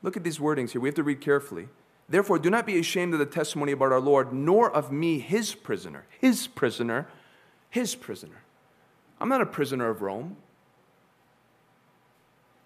look 0.01 0.15
at 0.15 0.23
these 0.23 0.39
wordings 0.39 0.71
here. 0.71 0.81
We 0.81 0.87
have 0.87 0.95
to 0.95 1.03
read 1.03 1.19
carefully. 1.19 1.67
Therefore, 2.09 2.37
do 2.37 2.49
not 2.49 2.65
be 2.65 2.77
ashamed 2.77 3.13
of 3.13 3.19
the 3.19 3.25
testimony 3.25 3.71
about 3.71 3.91
our 3.91 3.99
Lord, 3.99 4.33
nor 4.33 4.69
of 4.69 4.91
me, 4.91 5.19
his 5.19 5.55
prisoner. 5.55 6.05
His 6.19 6.47
prisoner. 6.47 7.07
His 7.69 7.95
prisoner. 7.95 8.43
I'm 9.19 9.29
not 9.29 9.41
a 9.41 9.45
prisoner 9.45 9.89
of 9.89 10.01
Rome. 10.01 10.37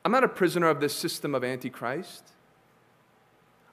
I'm 0.03 0.11
not 0.11 0.23
a 0.23 0.29
prisoner 0.29 0.67
of 0.67 0.79
this 0.79 0.93
system 0.93 1.35
of 1.35 1.43
Antichrist. 1.43 2.23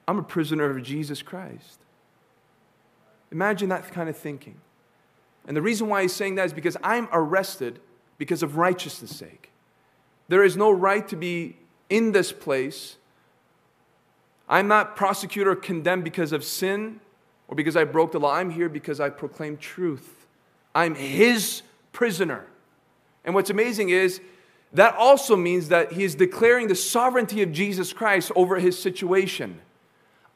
I'm 0.07 0.19
a 0.19 0.23
prisoner 0.23 0.69
of 0.69 0.83
Jesus 0.83 1.23
Christ. 1.23 1.79
Imagine 3.33 3.69
that 3.71 3.91
kind 3.91 4.09
of 4.09 4.17
thinking. 4.17 4.61
And 5.47 5.57
the 5.57 5.63
reason 5.63 5.89
why 5.89 6.03
he's 6.03 6.13
saying 6.13 6.37
that 6.37 6.47
is 6.47 6.53
because 6.53 6.77
I'm 6.83 7.09
arrested 7.13 7.81
because 8.19 8.43
of 8.43 8.57
righteousness' 8.57 9.17
sake. 9.17 9.51
There 10.29 10.45
is 10.45 10.57
no 10.57 10.71
right 10.71 11.07
to 11.09 11.17
be 11.17 11.57
in 11.91 12.13
this 12.13 12.33
place. 12.33 12.97
I'm 14.49 14.69
not 14.69 14.97
prosecuted 14.97 15.53
or 15.53 15.57
condemned 15.57 16.05
because 16.05 16.33
of 16.33 16.45
sin 16.45 17.01
or 17.49 17.57
because 17.57 17.77
I 17.77 17.85
broke 17.85 18.13
the 18.13 18.21
law. 18.21 18.35
I'm 18.35 18.51
here 18.51 18.69
because 18.69 19.01
I 19.01 19.11
proclaim 19.11 19.57
truth. 19.57 20.27
I'm 20.75 20.95
his 20.95 21.63
prisoner. 21.93 22.45
And 23.25 23.35
what's 23.35 23.51
amazing 23.51 23.91
is 23.91 24.21
that 24.73 24.95
also 24.97 25.37
means 25.37 25.69
that 25.69 25.93
he 25.93 26.05
is 26.05 26.15
declaring 26.15 26.69
the 26.69 26.75
sovereignty 26.75 27.43
of 27.43 27.53
Jesus 27.53 27.93
Christ 27.93 28.33
over 28.35 28.59
his 28.59 28.79
situation. 28.79 29.61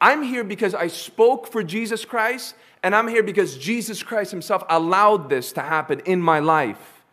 I'm 0.01 0.23
here 0.23 0.45
because 0.45 0.73
I 0.73 0.87
spoke 0.87 1.51
for 1.51 1.61
Jesus 1.61 2.05
Christ, 2.05 2.55
and 2.81 2.95
I'm 2.95 3.09
here 3.09 3.21
because 3.21 3.57
Jesus 3.57 4.01
Christ 4.01 4.31
himself 4.31 4.63
allowed 4.69 5.29
this 5.29 5.51
to 5.53 5.61
happen 5.61 5.99
in 6.05 6.21
my 6.21 6.39
life. 6.39 7.03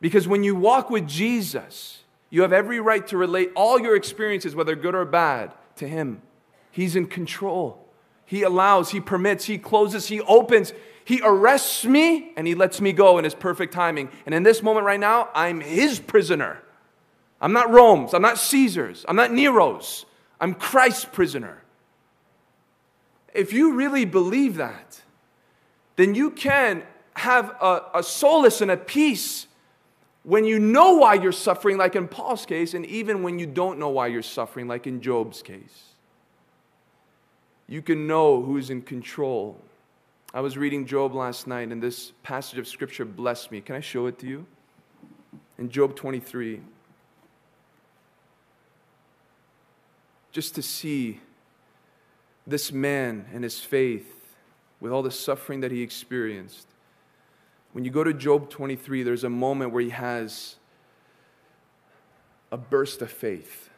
Because 0.00 0.28
when 0.28 0.44
you 0.44 0.54
walk 0.54 0.90
with 0.90 1.08
Jesus, 1.08 2.04
you 2.30 2.42
have 2.42 2.52
every 2.52 2.78
right 2.78 3.04
to 3.08 3.16
relate 3.16 3.50
all 3.56 3.80
your 3.80 3.96
experiences, 3.96 4.54
whether 4.54 4.76
good 4.76 4.94
or 4.94 5.04
bad, 5.04 5.52
to 5.78 5.88
him. 5.88 6.22
He's 6.70 6.96
in 6.96 7.06
control. 7.06 7.84
He 8.24 8.42
allows, 8.42 8.90
He 8.90 9.00
permits, 9.00 9.46
He 9.46 9.58
closes, 9.58 10.08
He 10.08 10.20
opens. 10.20 10.72
He 11.04 11.22
arrests 11.24 11.86
me 11.86 12.32
and 12.36 12.46
he 12.46 12.54
lets 12.54 12.82
me 12.82 12.92
go 12.92 13.16
in 13.16 13.24
his 13.24 13.34
perfect 13.34 13.72
timing. 13.72 14.10
And 14.26 14.34
in 14.34 14.42
this 14.42 14.62
moment 14.62 14.84
right 14.84 15.00
now, 15.00 15.30
I'm 15.34 15.62
his 15.62 15.98
prisoner. 15.98 16.60
I'm 17.40 17.54
not 17.54 17.70
Rome's, 17.70 18.12
I'm 18.12 18.20
not 18.20 18.38
Caesar's, 18.38 19.06
I'm 19.08 19.16
not 19.16 19.32
Nero's. 19.32 20.04
I'm 20.38 20.52
Christ's 20.52 21.06
prisoner. 21.06 21.62
If 23.32 23.54
you 23.54 23.72
really 23.72 24.04
believe 24.04 24.56
that, 24.56 25.00
then 25.96 26.14
you 26.14 26.30
can 26.30 26.82
have 27.14 27.56
a, 27.60 27.82
a 27.94 28.02
solace 28.02 28.60
and 28.60 28.70
a 28.70 28.76
peace 28.76 29.47
when 30.22 30.44
you 30.44 30.58
know 30.58 30.94
why 30.94 31.14
you're 31.14 31.32
suffering, 31.32 31.76
like 31.78 31.96
in 31.96 32.08
Paul's 32.08 32.44
case, 32.46 32.74
and 32.74 32.84
even 32.86 33.22
when 33.22 33.38
you 33.38 33.46
don't 33.46 33.78
know 33.78 33.88
why 33.88 34.08
you're 34.08 34.22
suffering, 34.22 34.68
like 34.68 34.86
in 34.86 35.00
Job's 35.00 35.42
case. 35.42 35.84
You 37.66 37.82
can 37.82 38.06
know 38.06 38.42
who's 38.42 38.70
in 38.70 38.82
control 38.82 39.60
I 40.34 40.42
was 40.42 40.58
reading 40.58 40.84
Job 40.84 41.14
last 41.14 41.46
night, 41.46 41.72
and 41.72 41.82
this 41.82 42.12
passage 42.22 42.58
of 42.58 42.68
scripture 42.68 43.06
blessed 43.06 43.50
me. 43.50 43.62
Can 43.62 43.76
I 43.76 43.80
show 43.80 44.06
it 44.06 44.18
to 44.18 44.26
you? 44.26 44.46
In 45.56 45.70
Job 45.70 45.96
23. 45.96 46.60
Just 50.30 50.54
to 50.56 50.62
see 50.62 51.20
this 52.46 52.70
man 52.70 53.24
and 53.32 53.42
his 53.42 53.58
faith 53.58 54.36
with 54.80 54.92
all 54.92 55.02
the 55.02 55.10
suffering 55.10 55.60
that 55.60 55.72
he 55.72 55.80
experienced. 55.80 56.66
When 57.72 57.84
you 57.84 57.90
go 57.90 58.02
to 58.02 58.14
Job 58.14 58.50
23, 58.50 59.02
there's 59.02 59.24
a 59.24 59.30
moment 59.30 59.72
where 59.72 59.82
he 59.82 59.90
has 59.90 60.56
a 62.50 62.56
burst 62.56 63.02
of 63.02 63.10
faith. 63.10 63.68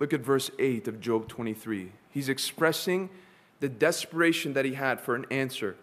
Look 0.00 0.12
at 0.12 0.20
verse 0.20 0.50
8 0.58 0.88
of 0.88 1.00
Job 1.00 1.28
23. 1.28 1.92
He's 2.10 2.28
expressing 2.28 3.10
the 3.60 3.68
desperation 3.68 4.52
that 4.54 4.64
he 4.64 4.74
had 4.74 5.00
for 5.00 5.14
an 5.14 5.26
answer 5.30 5.76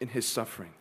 in 0.00 0.08
his 0.08 0.26
suffering. 0.26 0.72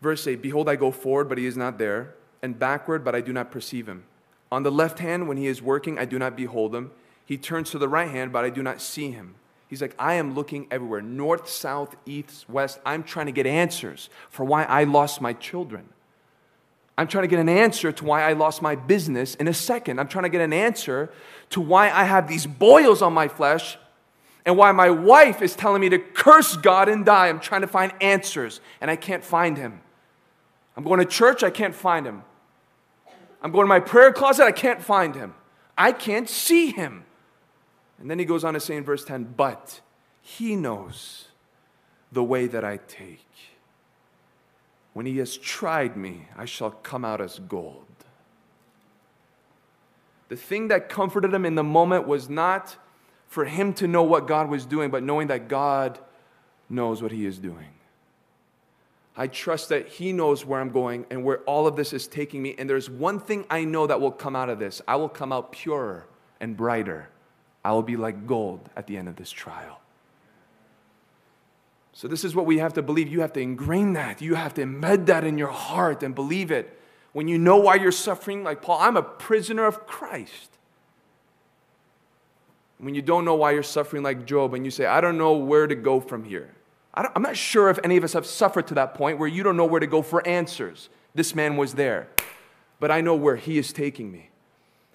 Verse 0.00 0.26
8 0.26 0.40
Behold, 0.40 0.68
I 0.68 0.76
go 0.76 0.90
forward, 0.90 1.28
but 1.28 1.38
he 1.38 1.46
is 1.46 1.56
not 1.56 1.78
there, 1.78 2.14
and 2.42 2.58
backward, 2.58 3.04
but 3.04 3.14
I 3.14 3.20
do 3.20 3.32
not 3.32 3.50
perceive 3.50 3.88
him. 3.88 4.04
On 4.52 4.62
the 4.62 4.72
left 4.72 4.98
hand, 4.98 5.28
when 5.28 5.36
he 5.36 5.46
is 5.46 5.62
working, 5.62 5.98
I 5.98 6.04
do 6.04 6.18
not 6.18 6.36
behold 6.36 6.74
him. 6.74 6.90
He 7.24 7.36
turns 7.36 7.70
to 7.70 7.78
the 7.78 7.88
right 7.88 8.10
hand, 8.10 8.32
but 8.32 8.44
I 8.44 8.50
do 8.50 8.62
not 8.62 8.80
see 8.80 9.10
him. 9.10 9.36
He's 9.70 9.80
like, 9.80 9.94
I 10.00 10.14
am 10.14 10.34
looking 10.34 10.66
everywhere 10.72 11.00
north, 11.00 11.48
south, 11.48 11.94
east, 12.04 12.48
west. 12.50 12.80
I'm 12.84 13.04
trying 13.04 13.26
to 13.26 13.32
get 13.32 13.46
answers 13.46 14.10
for 14.28 14.44
why 14.44 14.64
I 14.64 14.82
lost 14.82 15.20
my 15.20 15.32
children. 15.32 15.88
I'm 16.98 17.06
trying 17.06 17.22
to 17.22 17.28
get 17.28 17.38
an 17.38 17.48
answer 17.48 17.92
to 17.92 18.04
why 18.04 18.28
I 18.28 18.32
lost 18.32 18.62
my 18.62 18.74
business 18.74 19.36
in 19.36 19.46
a 19.46 19.54
second. 19.54 20.00
I'm 20.00 20.08
trying 20.08 20.24
to 20.24 20.28
get 20.28 20.40
an 20.40 20.52
answer 20.52 21.12
to 21.50 21.60
why 21.60 21.88
I 21.88 22.02
have 22.02 22.26
these 22.26 22.46
boils 22.46 23.00
on 23.00 23.12
my 23.12 23.28
flesh 23.28 23.78
and 24.44 24.56
why 24.56 24.72
my 24.72 24.90
wife 24.90 25.40
is 25.40 25.54
telling 25.54 25.80
me 25.80 25.88
to 25.90 26.00
curse 26.00 26.56
God 26.56 26.88
and 26.88 27.06
die. 27.06 27.28
I'm 27.28 27.38
trying 27.38 27.60
to 27.60 27.68
find 27.68 27.92
answers 28.00 28.60
and 28.80 28.90
I 28.90 28.96
can't 28.96 29.22
find 29.22 29.56
him. 29.56 29.80
I'm 30.76 30.82
going 30.82 30.98
to 30.98 31.06
church, 31.06 31.44
I 31.44 31.50
can't 31.50 31.76
find 31.76 32.04
him. 32.04 32.24
I'm 33.40 33.52
going 33.52 33.64
to 33.64 33.68
my 33.68 33.80
prayer 33.80 34.12
closet, 34.12 34.42
I 34.42 34.52
can't 34.52 34.82
find 34.82 35.14
him. 35.14 35.34
I 35.78 35.92
can't 35.92 36.28
see 36.28 36.72
him. 36.72 37.04
And 38.00 38.10
then 38.10 38.18
he 38.18 38.24
goes 38.24 38.44
on 38.44 38.54
to 38.54 38.60
say 38.60 38.76
in 38.76 38.84
verse 38.84 39.04
10, 39.04 39.34
but 39.36 39.80
he 40.22 40.56
knows 40.56 41.28
the 42.10 42.24
way 42.24 42.46
that 42.46 42.64
I 42.64 42.78
take. 42.88 43.26
When 44.92 45.06
he 45.06 45.18
has 45.18 45.36
tried 45.36 45.96
me, 45.96 46.26
I 46.36 46.46
shall 46.46 46.70
come 46.70 47.04
out 47.04 47.20
as 47.20 47.38
gold. 47.38 47.84
The 50.28 50.36
thing 50.36 50.68
that 50.68 50.88
comforted 50.88 51.32
him 51.32 51.44
in 51.44 51.54
the 51.54 51.62
moment 51.62 52.06
was 52.06 52.28
not 52.28 52.76
for 53.28 53.44
him 53.44 53.72
to 53.74 53.86
know 53.86 54.02
what 54.02 54.26
God 54.26 54.48
was 54.48 54.66
doing, 54.66 54.90
but 54.90 55.02
knowing 55.02 55.28
that 55.28 55.48
God 55.48 55.98
knows 56.68 57.02
what 57.02 57.12
he 57.12 57.26
is 57.26 57.38
doing. 57.38 57.68
I 59.16 59.26
trust 59.26 59.68
that 59.68 59.88
He 59.88 60.14
knows 60.14 60.46
where 60.46 60.60
I'm 60.60 60.70
going 60.70 61.04
and 61.10 61.24
where 61.24 61.40
all 61.40 61.66
of 61.66 61.76
this 61.76 61.92
is 61.92 62.06
taking 62.06 62.42
me. 62.42 62.54
And 62.56 62.70
there's 62.70 62.88
one 62.88 63.20
thing 63.20 63.44
I 63.50 63.64
know 63.64 63.86
that 63.86 64.00
will 64.00 64.12
come 64.12 64.34
out 64.34 64.48
of 64.48 64.58
this 64.58 64.80
I 64.88 64.96
will 64.96 65.10
come 65.10 65.30
out 65.30 65.52
purer 65.52 66.06
and 66.40 66.56
brighter. 66.56 67.10
I 67.64 67.72
will 67.72 67.82
be 67.82 67.96
like 67.96 68.26
gold 68.26 68.68
at 68.76 68.86
the 68.86 68.96
end 68.96 69.08
of 69.08 69.16
this 69.16 69.30
trial. 69.30 69.80
So, 71.92 72.08
this 72.08 72.24
is 72.24 72.34
what 72.34 72.46
we 72.46 72.58
have 72.58 72.72
to 72.74 72.82
believe. 72.82 73.08
You 73.08 73.20
have 73.20 73.32
to 73.34 73.40
ingrain 73.40 73.92
that. 73.94 74.22
You 74.22 74.34
have 74.34 74.54
to 74.54 74.62
embed 74.62 75.06
that 75.06 75.24
in 75.24 75.36
your 75.36 75.48
heart 75.48 76.02
and 76.02 76.14
believe 76.14 76.50
it. 76.50 76.78
When 77.12 77.28
you 77.28 77.38
know 77.38 77.56
why 77.56 77.74
you're 77.74 77.92
suffering, 77.92 78.44
like 78.44 78.62
Paul, 78.62 78.78
I'm 78.80 78.96
a 78.96 79.02
prisoner 79.02 79.66
of 79.66 79.86
Christ. 79.86 80.56
When 82.78 82.94
you 82.94 83.02
don't 83.02 83.24
know 83.24 83.34
why 83.34 83.50
you're 83.50 83.62
suffering, 83.62 84.02
like 84.02 84.24
Job, 84.24 84.54
and 84.54 84.64
you 84.64 84.70
say, 84.70 84.86
I 84.86 85.00
don't 85.00 85.18
know 85.18 85.34
where 85.34 85.66
to 85.66 85.74
go 85.74 86.00
from 86.00 86.24
here. 86.24 86.54
I'm 86.94 87.22
not 87.22 87.36
sure 87.36 87.68
if 87.68 87.78
any 87.84 87.96
of 87.96 88.04
us 88.04 88.14
have 88.14 88.26
suffered 88.26 88.66
to 88.68 88.74
that 88.74 88.94
point 88.94 89.18
where 89.18 89.28
you 89.28 89.42
don't 89.42 89.56
know 89.56 89.66
where 89.66 89.80
to 89.80 89.86
go 89.86 90.02
for 90.02 90.26
answers. 90.26 90.88
This 91.14 91.34
man 91.34 91.56
was 91.56 91.74
there, 91.74 92.08
but 92.78 92.90
I 92.90 93.00
know 93.00 93.14
where 93.14 93.36
he 93.36 93.58
is 93.58 93.72
taking 93.72 94.10
me. 94.10 94.29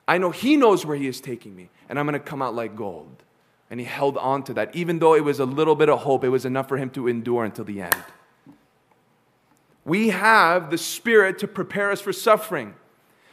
I 0.07 0.17
know 0.17 0.31
he 0.31 0.55
knows 0.55 0.85
where 0.85 0.95
he 0.95 1.07
is 1.07 1.19
taking 1.19 1.55
me, 1.55 1.69
and 1.89 1.97
I'm 1.97 2.05
going 2.05 2.13
to 2.13 2.19
come 2.19 2.41
out 2.41 2.53
like 2.53 2.75
gold. 2.75 3.23
And 3.69 3.79
he 3.79 3.85
held 3.85 4.17
on 4.17 4.43
to 4.43 4.53
that. 4.53 4.75
Even 4.75 4.99
though 4.99 5.15
it 5.15 5.23
was 5.23 5.39
a 5.39 5.45
little 5.45 5.75
bit 5.75 5.89
of 5.89 5.99
hope, 5.99 6.23
it 6.23 6.29
was 6.29 6.45
enough 6.45 6.67
for 6.67 6.77
him 6.77 6.91
to 6.91 7.07
endure 7.07 7.43
until 7.43 7.65
the 7.65 7.81
end. 7.81 7.95
We 9.83 10.09
have 10.09 10.69
the 10.69 10.77
Spirit 10.77 11.39
to 11.39 11.47
prepare 11.47 11.91
us 11.91 12.01
for 12.01 12.13
suffering. 12.13 12.75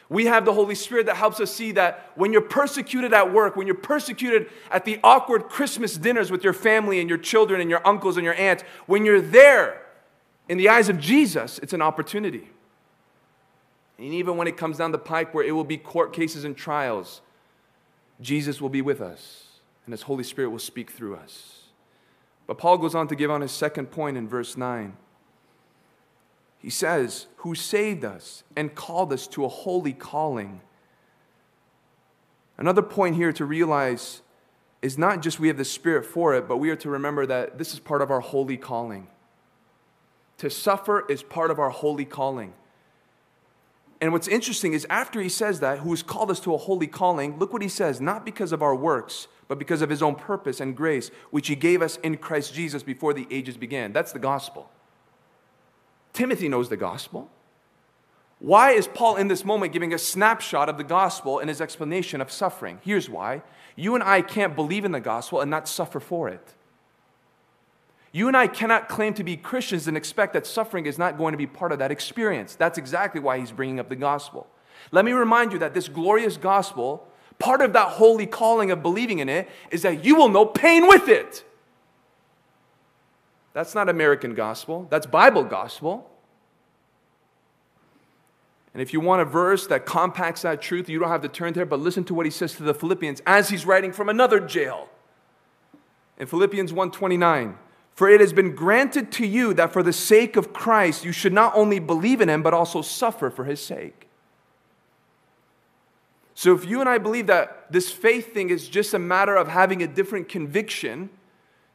We 0.09 0.27
have 0.27 0.45
the 0.45 0.53
Holy 0.53 0.75
Spirit 0.75 1.07
that 1.07 1.17
helps 1.17 1.41
us 1.41 1.51
see 1.51 1.73
that 1.73 2.13
when 2.17 2.33
you're 2.33 2.43
persecuted 2.43 3.15
at 3.15 3.33
work, 3.33 3.57
when 3.57 3.67
you're 3.67 3.75
persecuted 3.75 4.51
at 4.71 4.85
the 4.85 5.01
awkward 5.03 5.45
Christmas 5.45 5.97
dinners 5.97 6.31
with 6.31 6.45
your 6.45 6.53
family 6.53 7.01
and 7.01 7.09
your 7.09 7.19
children 7.19 7.61
and 7.61 7.71
your 7.71 7.87
uncles 7.87 8.19
and 8.19 8.25
your 8.25 8.35
aunts, 8.35 8.63
when 8.87 9.07
you're 9.07 9.23
there, 9.23 9.81
in 10.49 10.59
the 10.59 10.69
eyes 10.69 10.91
of 10.91 10.99
Jesus, 10.99 11.59
it's 11.61 11.73
an 11.73 11.81
opportunity. 11.81 12.51
And 13.99 14.13
even 14.13 14.37
when 14.37 14.49
it 14.49 14.57
comes 14.57 14.79
down 14.79 14.93
the 14.93 14.99
pike 14.99 15.35
where 15.35 15.45
it 15.45 15.53
will 15.53 15.65
be 15.65 15.77
court 15.77 16.13
cases 16.13 16.45
and 16.45 16.57
trials, 16.57 17.21
Jesus 18.21 18.61
will 18.61 18.69
be 18.69 18.83
with 18.83 19.01
us 19.01 19.53
and 19.85 19.93
his 19.93 20.03
Holy 20.03 20.25
Spirit 20.25 20.51
will 20.51 20.59
speak 20.59 20.91
through 20.91 21.17
us. 21.17 21.65
But 22.47 22.59
Paul 22.59 22.79
goes 22.79 22.95
on 22.95 23.09
to 23.09 23.15
give 23.15 23.31
on 23.31 23.41
his 23.41 23.53
second 23.53 23.87
point 23.87 24.17
in 24.17 24.29
verse 24.29 24.57
9. 24.57 24.97
He 26.59 26.71
says, 26.71 27.27
Who 27.39 27.55
saved 27.55 28.05
us 28.05 28.45
and 28.57 28.75
called 28.75 29.13
us 29.13 29.27
to 29.29 29.45
a 29.45 29.49
holy 29.49 29.93
calling. 29.93 30.61
Another 32.57 32.83
point 32.83 33.17
here 33.17 33.33
to 33.33 33.45
realize 33.45 34.23
is 34.81 34.99
not 34.99 35.23
just 35.23 35.41
we 35.41 35.49
have 35.49 35.57
the 35.57 35.65
Spirit 35.65 36.05
for 36.05 36.35
it, 36.35 36.49
but 36.49 36.59
we 36.59 36.71
are 36.71 36.77
to 36.77 36.91
remember 36.91 37.27
that 37.27 37.59
this 37.59 37.73
is 37.73 37.81
part 37.81 38.03
of 38.03 38.11
our 38.11 38.21
holy 38.21 38.57
calling. 38.57 39.09
To 40.39 40.51
suffer 40.51 41.05
is 41.09 41.23
part 41.23 41.51
of 41.51 41.59
our 41.59 41.71
holy 41.71 42.05
calling. 42.05 42.53
And 44.03 44.13
what's 44.13 44.27
interesting 44.27 44.73
is 44.73 44.85
after 44.91 45.21
he 45.21 45.29
says 45.29 45.61
that, 45.61 45.79
who 45.79 45.91
has 45.91 46.03
called 46.03 46.33
us 46.33 46.41
to 46.41 46.53
a 46.53 46.59
holy 46.59 46.89
calling, 46.89 47.39
look 47.39 47.53
what 47.53 47.63
he 47.63 47.69
says, 47.69 48.01
not 48.01 48.25
because 48.25 48.51
of 48.51 48.61
our 48.61 48.75
works, 48.75 49.29
but 49.47 49.61
because 49.61 49.81
of 49.81 49.91
his 49.91 50.03
own 50.03 50.17
purpose 50.17 50.59
and 50.59 50.77
grace, 50.77 51.13
which 51.31 51.47
he 51.47 51.55
gave 51.55 51.81
us 51.81 51.99
in 51.99 52.17
Christ 52.17 52.53
Jesus 52.53 52.83
before 52.83 53.15
the 53.15 53.29
ages 53.31 53.57
began. 53.57 53.93
That's 53.93 54.11
the 54.11 54.19
gospel. 54.19 54.69
Timothy 56.13 56.49
knows 56.49 56.69
the 56.69 56.77
gospel. 56.77 57.31
Why 58.41 58.73
is 58.73 58.89
Paul 58.89 59.15
in 59.15 59.29
this 59.29 59.45
moment 59.45 59.73
giving 59.73 59.95
a 59.95 59.99
snapshot 59.99 60.69
of 60.69 60.79
the 60.79 60.85
gospel 60.85 61.39
in 61.39 61.47
his 61.47 61.61
explanation 61.61 62.21
of 62.21 62.29
suffering? 62.29 62.81
Here's 62.83 63.09
why. 63.09 63.43
You 63.77 63.95
and 63.95 64.03
I 64.03 64.21
can't 64.21 64.57
believe 64.57 64.85
in 64.85 64.91
the 64.91 65.01
gospel 65.01 65.41
and 65.41 65.49
not 65.49 65.69
suffer 65.69 66.01
for 66.01 66.29
it. 66.29 66.55
You 68.13 68.29
and 68.29 68.37
I 68.37 68.47
cannot 68.47 68.89
claim 68.89 69.15
to 69.15 69.25
be 69.25 69.39
Christians 69.39 69.89
and 69.89 69.97
expect 69.97 70.35
that 70.35 70.47
suffering 70.47 70.85
is 70.85 70.99
not 70.99 71.17
going 71.17 71.33
to 71.33 71.39
be 71.39 71.47
part 71.47 71.73
of 71.73 71.79
that 71.79 71.91
experience. 71.91 72.55
That's 72.55 72.77
exactly 72.77 73.21
why 73.21 73.39
he's 73.39 73.51
bringing 73.51 73.81
up 73.81 73.89
the 73.89 73.97
gospel. 73.97 74.47
Let 74.91 75.07
me 75.07 75.13
remind 75.13 75.53
you 75.53 75.59
that 75.61 75.73
this 75.73 75.89
glorious 75.89 76.37
gospel, 76.37 77.09
part 77.39 77.63
of 77.63 77.73
that 77.73 77.89
holy 77.93 78.27
calling 78.27 78.71
of 78.71 78.83
believing 78.83 79.21
in 79.21 79.31
it, 79.31 79.49
is 79.71 79.81
that 79.83 80.05
you 80.05 80.15
will 80.15 80.29
know 80.29 80.45
pain 80.45 80.87
with 80.87 81.09
it. 81.09 81.45
That's 83.55 83.75
not 83.75 83.89
American 83.89 84.35
gospel, 84.35 84.87
that's 84.91 85.07
Bible 85.07 85.45
gospel. 85.45 86.09
And 88.75 88.81
if 88.81 88.95
you 88.95 89.01
want 89.01 89.21
a 89.21 89.27
verse 89.27 89.67
that 89.67 89.85
compacts 89.85 90.43
that 90.43 90.63
truth, 90.63 90.89
you 90.89 90.99
don't 90.99 91.11
have 91.11 91.21
to 91.23 91.29
turn 91.29 91.53
there, 91.53 91.67
but 91.67 91.79
listen 91.79 92.05
to 92.05 92.15
what 92.15 92.25
he 92.25 92.31
says 92.31 92.55
to 92.55 92.63
the 92.63 92.73
Philippians 92.73 93.21
as 93.27 93.51
he's 93.51 93.67
writing 93.67 93.93
from 93.93 94.09
another 94.09 94.41
jail. 94.41 94.89
In 96.19 96.27
Philippians 96.27 96.73
1:29, 96.73 97.57
for 97.95 98.09
it 98.09 98.21
has 98.21 98.33
been 98.33 98.55
granted 98.55 99.13
to 99.13 99.27
you 99.27 99.55
that 99.55 99.73
for 99.73 99.83
the 99.83 99.93
sake 99.93 100.37
of 100.37 100.53
Christ 100.53 101.05
you 101.05 101.13
should 101.13 101.33
not 101.33 101.53
only 101.55 101.79
believe 101.79 102.21
in 102.21 102.29
him 102.29 102.43
but 102.43 102.55
also 102.55 102.83
suffer 102.83 103.31
for 103.31 103.45
his 103.45 103.61
sake. 103.61 104.09
So 106.35 106.55
if 106.55 106.65
you 106.65 106.81
and 106.81 106.89
I 106.89 106.99
believe 106.99 107.27
that 107.27 107.71
this 107.71 107.91
faith 107.91 108.33
thing 108.33 108.51
is 108.51 108.69
just 108.69 108.95
a 108.95 108.99
matter 108.99 109.37
of 109.37 109.49
having 109.49 109.83
a 109.83 109.87
different 109.87 110.29
conviction, 110.29 111.11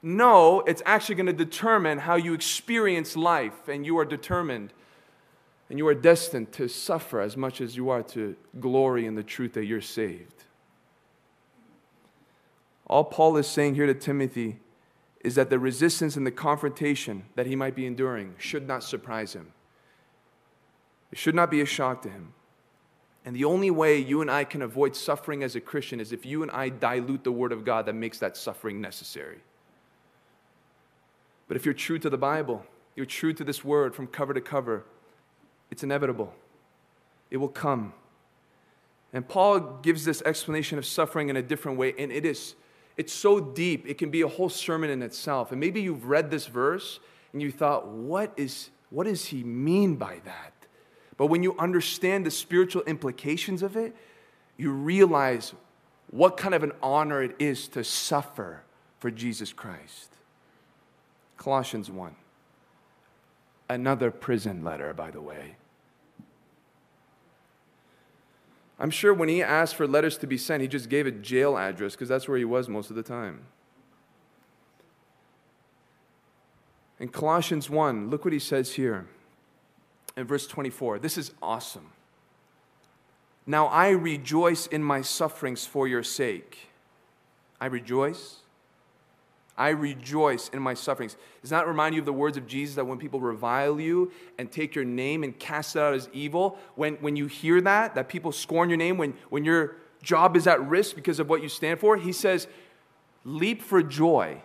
no, 0.01 0.61
it's 0.61 0.81
actually 0.85 1.15
going 1.15 1.27
to 1.27 1.33
determine 1.33 1.99
how 1.99 2.15
you 2.15 2.33
experience 2.33 3.15
life, 3.15 3.67
and 3.67 3.85
you 3.85 3.97
are 3.97 4.05
determined 4.05 4.73
and 5.69 5.77
you 5.77 5.87
are 5.87 5.95
destined 5.95 6.51
to 6.53 6.67
suffer 6.67 7.19
as 7.19 7.35
much 7.35 7.59
as 7.59 7.75
you 7.75 7.89
are 7.89 8.01
to 8.01 8.35
glory 8.59 9.05
in 9.05 9.15
the 9.15 9.23
truth 9.23 9.53
that 9.53 9.65
you're 9.65 9.81
saved. 9.81 10.45
All 12.85 13.03
Paul 13.03 13.35
is 13.35 13.47
saying 13.47 13.75
here 13.75 13.85
to 13.85 13.93
Timothy 13.93 14.59
is 15.21 15.35
that 15.35 15.49
the 15.49 15.59
resistance 15.59 16.15
and 16.15 16.25
the 16.25 16.31
confrontation 16.31 17.25
that 17.35 17.47
he 17.47 17.55
might 17.55 17.75
be 17.75 17.85
enduring 17.85 18.35
should 18.37 18.67
not 18.67 18.83
surprise 18.83 19.33
him. 19.33 19.51
It 21.11 21.17
should 21.17 21.35
not 21.35 21.49
be 21.49 21.61
a 21.61 21.65
shock 21.65 22.01
to 22.03 22.09
him. 22.09 22.33
And 23.25 23.35
the 23.35 23.45
only 23.45 23.71
way 23.71 23.97
you 23.97 24.21
and 24.21 24.31
I 24.31 24.43
can 24.43 24.61
avoid 24.61 24.95
suffering 24.95 25.43
as 25.43 25.55
a 25.55 25.59
Christian 25.59 25.99
is 25.99 26.13
if 26.13 26.25
you 26.25 26.43
and 26.43 26.51
I 26.51 26.69
dilute 26.69 27.23
the 27.23 27.31
Word 27.31 27.51
of 27.51 27.65
God 27.65 27.85
that 27.85 27.93
makes 27.93 28.19
that 28.19 28.37
suffering 28.37 28.79
necessary. 28.79 29.39
But 31.47 31.57
if 31.57 31.65
you're 31.65 31.73
true 31.73 31.99
to 31.99 32.09
the 32.09 32.17
Bible, 32.17 32.65
you're 32.95 33.05
true 33.05 33.33
to 33.33 33.43
this 33.43 33.63
word 33.63 33.95
from 33.95 34.07
cover 34.07 34.33
to 34.33 34.41
cover, 34.41 34.85
it's 35.69 35.83
inevitable. 35.83 36.33
It 37.29 37.37
will 37.37 37.47
come. 37.49 37.93
And 39.13 39.27
Paul 39.27 39.79
gives 39.81 40.05
this 40.05 40.21
explanation 40.23 40.77
of 40.77 40.85
suffering 40.85 41.29
in 41.29 41.37
a 41.37 41.41
different 41.41 41.77
way, 41.77 41.93
and 41.97 42.11
it 42.11 42.25
is 42.25 42.55
it's 42.97 43.13
so 43.13 43.39
deep, 43.39 43.87
it 43.87 43.97
can 43.97 44.09
be 44.09 44.21
a 44.21 44.27
whole 44.27 44.49
sermon 44.49 44.89
in 44.89 45.01
itself. 45.03 45.51
And 45.51 45.59
maybe 45.59 45.81
you've 45.81 46.05
read 46.05 46.31
this 46.31 46.47
verse 46.47 46.99
and 47.31 47.41
you 47.41 47.51
thought, 47.51 47.87
what 47.87 48.33
is 48.35 48.71
what 48.89 49.05
does 49.05 49.25
he 49.25 49.43
mean 49.43 49.95
by 49.95 50.21
that? 50.25 50.53
But 51.17 51.27
when 51.27 51.43
you 51.43 51.55
understand 51.57 52.25
the 52.25 52.31
spiritual 52.31 52.83
implications 52.83 53.63
of 53.63 53.75
it, 53.75 53.95
you 54.55 54.71
realize 54.71 55.53
what 56.09 56.37
kind 56.37 56.55
of 56.55 56.63
an 56.63 56.71
honor 56.81 57.21
it 57.21 57.35
is 57.39 57.67
to 57.69 57.83
suffer 57.83 58.63
for 58.99 59.11
Jesus 59.11 59.51
Christ. 59.51 60.13
Colossians 61.37 61.91
1. 61.91 62.15
Another 63.69 64.09
prison 64.09 64.63
letter, 64.63 64.93
by 64.93 65.11
the 65.11 65.21
way. 65.21 65.57
I'm 68.79 68.91
sure 68.91 69.13
when 69.13 69.29
he 69.29 69.41
asked 69.41 69.75
for 69.75 69.87
letters 69.87 70.17
to 70.19 70.27
be 70.27 70.37
sent, 70.37 70.61
he 70.61 70.67
just 70.67 70.89
gave 70.89 71.07
a 71.07 71.11
jail 71.11 71.57
address 71.57 71.93
because 71.93 72.09
that's 72.09 72.27
where 72.27 72.37
he 72.37 72.45
was 72.45 72.69
most 72.69 72.89
of 72.89 72.95
the 72.95 73.03
time. 73.03 73.45
In 76.99 77.09
Colossians 77.09 77.69
1, 77.69 78.09
look 78.09 78.23
what 78.23 78.33
he 78.33 78.39
says 78.39 78.73
here 78.73 79.07
in 80.15 80.25
verse 80.25 80.47
24. 80.47 80.99
This 80.99 81.17
is 81.17 81.31
awesome. 81.41 81.91
Now 83.45 83.67
I 83.67 83.89
rejoice 83.89 84.67
in 84.67 84.83
my 84.83 85.01
sufferings 85.01 85.65
for 85.65 85.87
your 85.87 86.03
sake. 86.03 86.69
I 87.61 87.67
rejoice. 87.67 88.37
I 89.57 89.69
rejoice 89.69 90.49
in 90.49 90.61
my 90.61 90.75
sufferings. 90.75 91.17
Does 91.41 91.49
that 91.49 91.67
remind 91.67 91.95
you 91.95 92.01
of 92.01 92.05
the 92.05 92.13
words 92.13 92.37
of 92.37 92.45
Jesus 92.45 92.75
that 92.75 92.85
when 92.85 92.99
people 92.99 93.19
revile 93.19 93.79
you 93.79 94.11
and 94.37 94.51
take 94.51 94.75
your 94.75 94.85
name 94.85 95.23
and 95.23 95.37
cast 95.37 95.75
it 95.75 95.79
out 95.79 95.95
as 95.95 96.09
evil, 96.13 96.59
when, 96.75 96.95
when 96.95 97.15
you 97.15 97.25
hear 97.25 97.59
that, 97.61 97.95
that 97.95 98.07
people 98.07 98.31
scorn 98.31 98.69
your 98.69 98.77
name, 98.77 98.97
when, 98.97 99.15
when 99.29 99.43
your 99.43 99.77
job 100.03 100.37
is 100.37 100.45
at 100.45 100.63
risk 100.67 100.95
because 100.95 101.19
of 101.19 101.27
what 101.27 101.41
you 101.41 101.49
stand 101.49 101.79
for, 101.79 101.97
he 101.97 102.11
says, 102.11 102.47
leap 103.25 103.63
for 103.63 103.81
joy. 103.81 104.41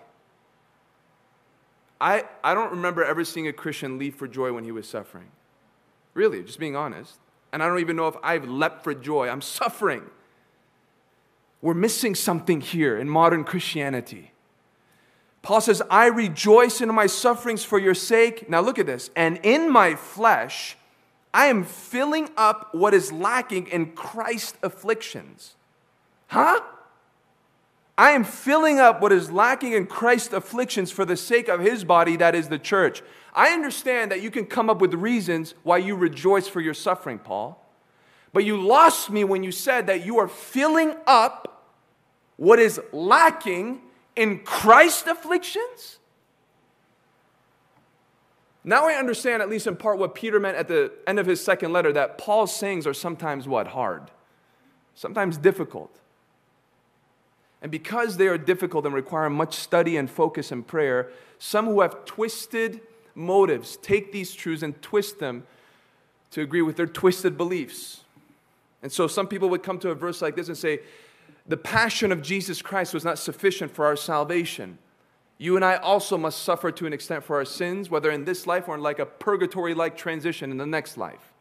I, 2.01 2.25
I 2.43 2.55
don't 2.55 2.71
remember 2.71 3.05
ever 3.05 3.25
seeing 3.25 3.47
a 3.47 3.53
Christian 3.53 3.99
leap 3.99 4.17
for 4.17 4.27
joy 4.27 4.53
when 4.53 4.65
he 4.65 4.73
was 4.73 4.89
suffering. 4.89 5.29
Really, 6.15 6.43
just 6.43 6.59
being 6.59 6.75
honest. 6.75 7.19
And 7.53 7.63
I 7.63 7.69
don't 7.69 7.81
even 7.81 7.97
know 7.97 8.09
if 8.09 8.17
I've 8.23 8.49
leapt 8.49 8.83
for 8.83 8.95
joy. 8.95 9.29
I'm 9.29 9.43
suffering. 9.43 10.03
We're 11.61 11.75
missing 11.75 12.15
something 12.15 12.61
here 12.63 12.99
in 12.99 13.09
modern 13.09 13.45
Christianity. 13.45 14.33
Paul 15.43 15.61
says, 15.61 15.83
I 15.91 16.07
rejoice 16.07 16.81
in 16.81 16.95
my 16.95 17.07
sufferings 17.07 17.65
for 17.65 17.79
your 17.79 17.95
sake. 17.95 18.49
Now 18.49 18.61
look 18.61 18.79
at 18.79 18.87
this. 18.87 19.11
And 19.17 19.39
in 19.43 19.71
my 19.71 19.97
flesh, 19.97 20.77
I 21.35 21.47
am 21.47 21.65
filling 21.65 22.31
up 22.37 22.75
what 22.75 22.95
is 22.95 23.11
lacking 23.11 23.67
in 23.67 23.93
Christ's 23.93 24.57
afflictions. 24.63 25.55
Huh? 26.29 26.61
I 27.99 28.13
am 28.13 28.25
filling 28.25 28.79
up 28.79 29.03
what 29.03 29.13
is 29.13 29.31
lacking 29.31 29.73
in 29.73 29.87
Christ's 29.87 30.33
afflictions 30.33 30.91
for 30.91 31.05
the 31.05 31.17
sake 31.17 31.49
of 31.49 31.61
his 31.61 31.85
body, 31.85 32.17
that 32.17 32.35
is 32.35 32.49
the 32.49 32.59
church. 32.59 33.03
I 33.35 33.49
understand 33.49 34.11
that 34.13 34.23
you 34.23 34.31
can 34.31 34.47
come 34.47 34.71
up 34.71 34.81
with 34.81 34.95
reasons 34.95 35.55
why 35.63 35.79
you 35.79 35.97
rejoice 35.97 36.47
for 36.49 36.61
your 36.61 36.75
suffering, 36.75 37.19
Paul. 37.19 37.59
But 38.33 38.45
you 38.45 38.61
lost 38.61 39.11
me 39.11 39.25
when 39.25 39.43
you 39.43 39.53
said 39.53 39.87
that 39.89 40.07
you 40.07 40.19
are 40.19 40.29
filling 40.29 40.95
up 41.07 41.65
what 42.37 42.59
is 42.59 42.81
lacking 42.93 43.83
in 44.17 44.41
Christ's 44.41 45.07
afflictions. 45.07 45.99
Now 48.65 48.87
I 48.87 48.95
understand, 48.95 49.43
at 49.43 49.51
least 49.51 49.67
in 49.67 49.77
part, 49.77 49.99
what 49.99 50.15
Peter 50.15 50.39
meant 50.39 50.57
at 50.57 50.69
the 50.69 50.93
end 51.07 51.19
of 51.19 51.27
his 51.27 51.43
second 51.43 51.73
letter 51.73 51.93
that 51.93 52.17
Paul's 52.19 52.55
sayings 52.55 52.87
are 52.87 52.95
sometimes 52.95 53.49
what? 53.49 53.69
Hard, 53.69 54.11
sometimes 54.95 55.37
difficult. 55.37 55.99
And 57.61 57.71
because 57.71 58.17
they 58.17 58.27
are 58.27 58.39
difficult 58.39 58.87
and 58.87 58.95
require 58.95 59.31
much 59.31 59.55
study 59.55 59.97
and 59.97 60.11
focus 60.11 60.53
and 60.53 60.67
prayer, 60.67 61.11
some 61.39 61.67
who 61.67 61.81
have 61.81 62.05
twisted 62.05 62.81
motives 63.15 63.77
take 63.77 64.13
these 64.13 64.35
truths 64.35 64.63
and 64.63 64.81
twist 64.83 65.19
them 65.19 65.45
to 66.33 66.41
agree 66.41 66.63
with 66.63 66.77
their 66.77 66.87
twisted 66.87 67.37
beliefs. 67.37 68.01
And 68.83 68.91
so 68.91 69.07
some 69.07 69.29
people 69.29 69.49
would 69.51 69.63
come 69.63 69.79
to 69.81 69.91
a 69.91 69.95
verse 69.95 70.23
like 70.23 70.35
this 70.35 70.49
and 70.49 70.57
say, 70.57 70.81
The 71.47 71.57
passion 71.57 72.13
of 72.13 72.23
Jesus 72.23 72.63
Christ 72.63 72.95
was 72.95 73.05
not 73.05 73.19
sufficient 73.19 73.73
for 73.73 73.85
our 73.85 73.97
salvation. 73.97 74.79
You 75.39 75.57
and 75.57 75.65
I 75.65 75.77
also 75.77 76.17
must 76.17 76.43
suffer 76.43 76.71
to 76.71 76.87
an 76.87 76.93
extent 76.93 77.25
for 77.25 77.37
our 77.37 77.45
sins, 77.45 77.91
whether 77.91 78.11
in 78.11 78.25
this 78.25 78.47
life 78.47 78.69
or 78.69 78.77
in 78.77 78.81
like 78.81 79.01
a 79.01 79.07
purgatory 79.07 79.75
like 79.75 79.97
transition 79.97 80.51
in 80.51 80.57
the 80.57 80.67
next 80.67 80.97
life. 80.97 81.33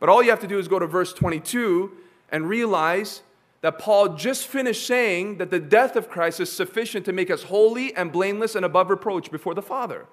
But 0.00 0.08
all 0.08 0.22
you 0.22 0.30
have 0.30 0.40
to 0.40 0.46
do 0.46 0.58
is 0.58 0.66
go 0.66 0.78
to 0.78 0.86
verse 0.86 1.12
22 1.12 1.92
and 2.30 2.48
realize 2.48 3.22
that 3.60 3.78
Paul 3.78 4.10
just 4.10 4.46
finished 4.46 4.86
saying 4.86 5.38
that 5.38 5.50
the 5.50 5.60
death 5.60 5.96
of 5.96 6.08
Christ 6.08 6.40
is 6.40 6.52
sufficient 6.52 7.04
to 7.06 7.12
make 7.12 7.30
us 7.30 7.44
holy 7.44 7.94
and 7.94 8.12
blameless 8.12 8.54
and 8.54 8.64
above 8.64 8.90
reproach 8.90 9.30
before 9.30 9.54
the 9.54 9.62
Father. 9.62 10.06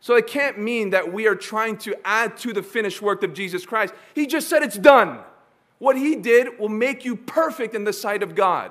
So 0.00 0.16
it 0.16 0.26
can't 0.26 0.58
mean 0.58 0.90
that 0.90 1.12
we 1.12 1.28
are 1.28 1.36
trying 1.36 1.76
to 1.78 1.94
add 2.04 2.36
to 2.38 2.52
the 2.52 2.62
finished 2.62 3.00
work 3.00 3.22
of 3.22 3.32
Jesus 3.32 3.64
Christ. 3.64 3.94
He 4.14 4.26
just 4.26 4.48
said 4.48 4.64
it's 4.64 4.76
done. 4.76 5.20
What 5.82 5.96
he 5.96 6.14
did 6.14 6.60
will 6.60 6.68
make 6.68 7.04
you 7.04 7.16
perfect 7.16 7.74
in 7.74 7.82
the 7.82 7.92
sight 7.92 8.22
of 8.22 8.36
God. 8.36 8.70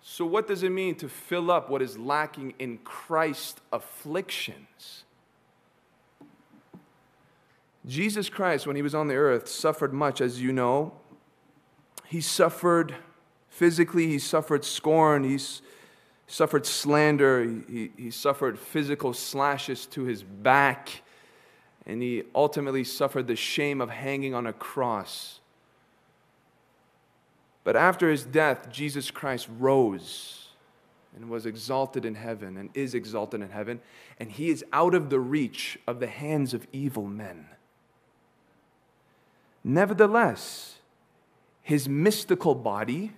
So, 0.00 0.24
what 0.24 0.48
does 0.48 0.62
it 0.62 0.70
mean 0.70 0.94
to 0.94 1.08
fill 1.10 1.50
up 1.50 1.68
what 1.68 1.82
is 1.82 1.98
lacking 1.98 2.54
in 2.58 2.78
Christ's 2.78 3.60
afflictions? 3.70 5.04
Jesus 7.84 8.30
Christ, 8.30 8.66
when 8.66 8.74
he 8.74 8.80
was 8.80 8.94
on 8.94 9.08
the 9.08 9.16
earth, 9.16 9.46
suffered 9.46 9.92
much, 9.92 10.22
as 10.22 10.40
you 10.40 10.50
know. 10.50 10.94
He 12.06 12.22
suffered 12.22 12.94
physically, 13.50 14.06
he 14.06 14.18
suffered 14.18 14.64
scorn, 14.64 15.24
he 15.24 15.38
suffered 16.26 16.64
slander, 16.64 17.44
he, 17.68 17.90
he 17.98 18.10
suffered 18.10 18.58
physical 18.58 19.12
slashes 19.12 19.84
to 19.88 20.04
his 20.04 20.22
back, 20.22 21.02
and 21.86 22.02
he 22.02 22.24
ultimately 22.34 22.84
suffered 22.84 23.26
the 23.26 23.36
shame 23.36 23.80
of 23.80 23.90
hanging 23.90 24.34
on 24.34 24.46
a 24.46 24.52
cross. 24.52 25.40
But 27.62 27.76
after 27.76 28.10
his 28.10 28.24
death, 28.24 28.70
Jesus 28.70 29.10
Christ 29.10 29.48
rose 29.58 30.48
and 31.14 31.30
was 31.30 31.46
exalted 31.46 32.04
in 32.04 32.14
heaven 32.14 32.56
and 32.56 32.70
is 32.74 32.94
exalted 32.94 33.40
in 33.40 33.50
heaven, 33.50 33.80
and 34.18 34.30
he 34.30 34.50
is 34.50 34.64
out 34.72 34.94
of 34.94 35.10
the 35.10 35.20
reach 35.20 35.78
of 35.86 36.00
the 36.00 36.06
hands 36.06 36.54
of 36.54 36.66
evil 36.72 37.04
men. 37.04 37.46
Nevertheless, 39.62 40.76
his 41.62 41.88
mystical 41.88 42.54
body 42.54 43.12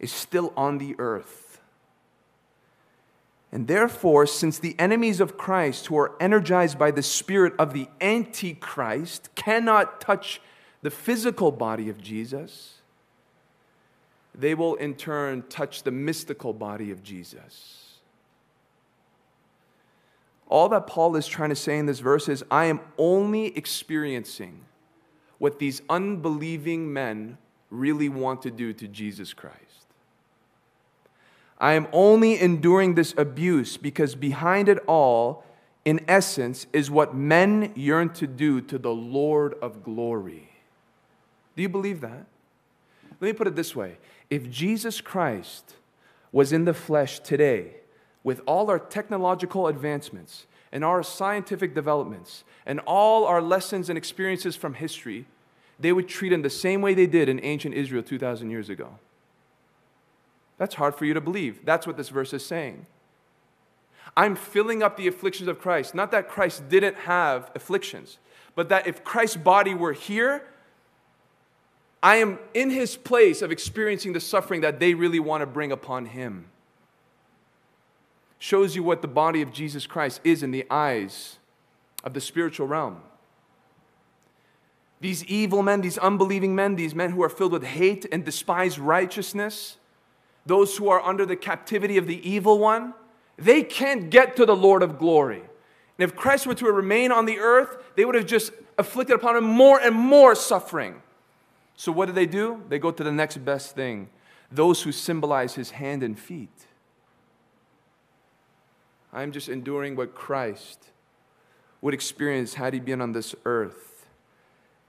is 0.00 0.10
still 0.10 0.52
on 0.56 0.78
the 0.78 0.96
earth 0.98 1.47
and 3.50 3.66
therefore, 3.66 4.26
since 4.26 4.58
the 4.58 4.76
enemies 4.78 5.20
of 5.20 5.38
Christ, 5.38 5.86
who 5.86 5.96
are 5.96 6.14
energized 6.20 6.78
by 6.78 6.90
the 6.90 7.02
spirit 7.02 7.54
of 7.58 7.72
the 7.72 7.88
Antichrist, 8.00 9.34
cannot 9.34 10.00
touch 10.00 10.40
the 10.82 10.90
physical 10.90 11.50
body 11.50 11.88
of 11.88 12.00
Jesus, 12.00 12.74
they 14.34 14.54
will 14.54 14.74
in 14.76 14.94
turn 14.94 15.42
touch 15.48 15.82
the 15.82 15.90
mystical 15.90 16.52
body 16.52 16.90
of 16.90 17.02
Jesus. 17.02 17.98
All 20.46 20.68
that 20.68 20.86
Paul 20.86 21.16
is 21.16 21.26
trying 21.26 21.50
to 21.50 21.56
say 21.56 21.78
in 21.78 21.86
this 21.86 22.00
verse 22.00 22.28
is 22.28 22.44
I 22.50 22.66
am 22.66 22.80
only 22.96 23.56
experiencing 23.56 24.64
what 25.38 25.58
these 25.58 25.82
unbelieving 25.88 26.92
men 26.92 27.38
really 27.70 28.08
want 28.08 28.42
to 28.42 28.50
do 28.50 28.72
to 28.74 28.88
Jesus 28.88 29.32
Christ. 29.32 29.67
I 31.58 31.74
am 31.74 31.88
only 31.92 32.40
enduring 32.40 32.94
this 32.94 33.14
abuse 33.16 33.76
because 33.76 34.14
behind 34.14 34.68
it 34.68 34.78
all, 34.86 35.44
in 35.84 36.04
essence, 36.06 36.66
is 36.72 36.90
what 36.90 37.14
men 37.14 37.72
yearn 37.74 38.10
to 38.14 38.26
do 38.26 38.60
to 38.62 38.78
the 38.78 38.94
Lord 38.94 39.54
of 39.60 39.82
glory. 39.82 40.50
Do 41.56 41.62
you 41.62 41.68
believe 41.68 42.00
that? 42.00 42.26
Let 43.20 43.28
me 43.28 43.32
put 43.32 43.48
it 43.48 43.56
this 43.56 43.74
way 43.74 43.98
if 44.30 44.48
Jesus 44.50 45.00
Christ 45.00 45.74
was 46.30 46.52
in 46.52 46.64
the 46.64 46.74
flesh 46.74 47.18
today, 47.20 47.72
with 48.22 48.42
all 48.46 48.68
our 48.68 48.78
technological 48.78 49.68
advancements 49.68 50.46
and 50.70 50.84
our 50.84 51.02
scientific 51.02 51.74
developments 51.74 52.44
and 52.66 52.78
all 52.80 53.24
our 53.24 53.40
lessons 53.40 53.88
and 53.88 53.96
experiences 53.96 54.54
from 54.54 54.74
history, 54.74 55.24
they 55.80 55.92
would 55.92 56.08
treat 56.08 56.32
him 56.32 56.42
the 56.42 56.50
same 56.50 56.82
way 56.82 56.92
they 56.94 57.06
did 57.06 57.28
in 57.28 57.42
ancient 57.42 57.74
Israel 57.74 58.02
2,000 58.02 58.50
years 58.50 58.68
ago. 58.68 58.98
That's 60.58 60.74
hard 60.74 60.94
for 60.96 61.04
you 61.04 61.14
to 61.14 61.20
believe. 61.20 61.64
That's 61.64 61.86
what 61.86 61.96
this 61.96 62.08
verse 62.08 62.32
is 62.34 62.44
saying. 62.44 62.86
I'm 64.16 64.34
filling 64.34 64.82
up 64.82 64.96
the 64.96 65.06
afflictions 65.06 65.48
of 65.48 65.60
Christ. 65.60 65.94
Not 65.94 66.10
that 66.10 66.28
Christ 66.28 66.68
didn't 66.68 66.96
have 66.96 67.50
afflictions, 67.54 68.18
but 68.54 68.68
that 68.68 68.86
if 68.86 69.04
Christ's 69.04 69.36
body 69.36 69.74
were 69.74 69.92
here, 69.92 70.42
I 72.02 72.16
am 72.16 72.38
in 72.54 72.70
his 72.70 72.96
place 72.96 73.42
of 73.42 73.52
experiencing 73.52 74.12
the 74.12 74.20
suffering 74.20 74.60
that 74.62 74.80
they 74.80 74.94
really 74.94 75.20
want 75.20 75.42
to 75.42 75.46
bring 75.46 75.72
upon 75.72 76.06
him. 76.06 76.46
Shows 78.38 78.76
you 78.76 78.82
what 78.82 79.02
the 79.02 79.08
body 79.08 79.42
of 79.42 79.52
Jesus 79.52 79.86
Christ 79.86 80.20
is 80.22 80.42
in 80.42 80.52
the 80.52 80.64
eyes 80.70 81.38
of 82.04 82.14
the 82.14 82.20
spiritual 82.20 82.68
realm. 82.68 83.02
These 85.00 85.24
evil 85.24 85.62
men, 85.62 85.80
these 85.80 85.98
unbelieving 85.98 86.54
men, 86.54 86.76
these 86.76 86.94
men 86.94 87.10
who 87.10 87.22
are 87.22 87.28
filled 87.28 87.52
with 87.52 87.64
hate 87.64 88.06
and 88.10 88.24
despise 88.24 88.78
righteousness, 88.78 89.76
those 90.48 90.78
who 90.78 90.88
are 90.88 91.00
under 91.02 91.26
the 91.26 91.36
captivity 91.36 91.98
of 91.98 92.06
the 92.06 92.28
evil 92.28 92.58
one, 92.58 92.94
they 93.36 93.62
can't 93.62 94.08
get 94.08 94.34
to 94.36 94.46
the 94.46 94.56
Lord 94.56 94.82
of 94.82 94.98
glory. 94.98 95.40
And 95.40 96.08
if 96.10 96.16
Christ 96.16 96.46
were 96.46 96.54
to 96.54 96.64
remain 96.72 97.12
on 97.12 97.26
the 97.26 97.38
earth, 97.38 97.76
they 97.96 98.04
would 98.06 98.14
have 98.14 98.26
just 98.26 98.52
afflicted 98.78 99.14
upon 99.14 99.36
him 99.36 99.44
more 99.44 99.78
and 99.78 99.94
more 99.94 100.34
suffering. 100.34 101.02
So 101.76 101.92
what 101.92 102.06
do 102.06 102.12
they 102.12 102.24
do? 102.24 102.62
They 102.70 102.78
go 102.78 102.90
to 102.90 103.04
the 103.04 103.12
next 103.12 103.36
best 103.44 103.74
thing 103.74 104.08
those 104.50 104.82
who 104.82 104.92
symbolize 104.92 105.54
his 105.54 105.72
hand 105.72 106.02
and 106.02 106.18
feet. 106.18 106.48
I'm 109.12 109.30
just 109.30 109.50
enduring 109.50 109.94
what 109.94 110.14
Christ 110.14 110.86
would 111.82 111.92
experience 111.92 112.54
had 112.54 112.72
he 112.72 112.80
been 112.80 113.02
on 113.02 113.12
this 113.12 113.34
earth. 113.44 114.06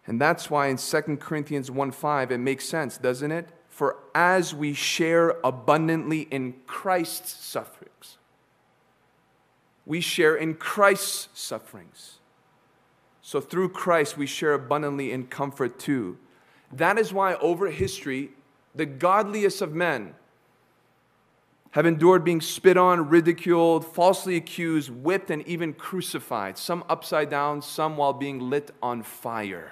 And 0.08 0.22
that's 0.22 0.50
why 0.50 0.68
in 0.68 0.78
2 0.78 1.02
Corinthians 1.18 1.70
1 1.70 1.92
5, 1.92 2.32
it 2.32 2.38
makes 2.38 2.64
sense, 2.64 2.98
doesn't 2.98 3.32
it? 3.34 3.50
For 3.80 3.96
as 4.14 4.54
we 4.54 4.74
share 4.74 5.38
abundantly 5.42 6.24
in 6.24 6.54
Christ's 6.68 7.32
sufferings, 7.32 8.18
we 9.86 10.02
share 10.02 10.36
in 10.36 10.56
Christ's 10.56 11.30
sufferings. 11.34 12.20
So 13.22 13.40
through 13.40 13.70
Christ, 13.70 14.18
we 14.18 14.26
share 14.26 14.52
abundantly 14.52 15.14
in 15.14 15.28
comfort 15.28 15.80
too. 15.80 16.18
That 16.74 17.00
is 17.00 17.14
why 17.14 17.36
over 17.36 17.72
history, 17.72 18.32
the 18.76 18.86
godliest 18.86 19.62
of 19.62 19.74
men 19.74 20.14
have 21.72 21.86
endured 21.86 22.26
being 22.26 22.42
spit 22.42 22.76
on, 22.76 23.08
ridiculed, 23.08 23.86
falsely 23.86 24.36
accused, 24.36 24.90
whipped, 24.90 25.32
and 25.32 25.48
even 25.48 25.72
crucified, 25.72 26.58
some 26.58 26.84
upside 26.90 27.30
down, 27.30 27.62
some 27.62 27.96
while 27.96 28.12
being 28.12 28.42
lit 28.42 28.72
on 28.84 29.04
fire. 29.04 29.72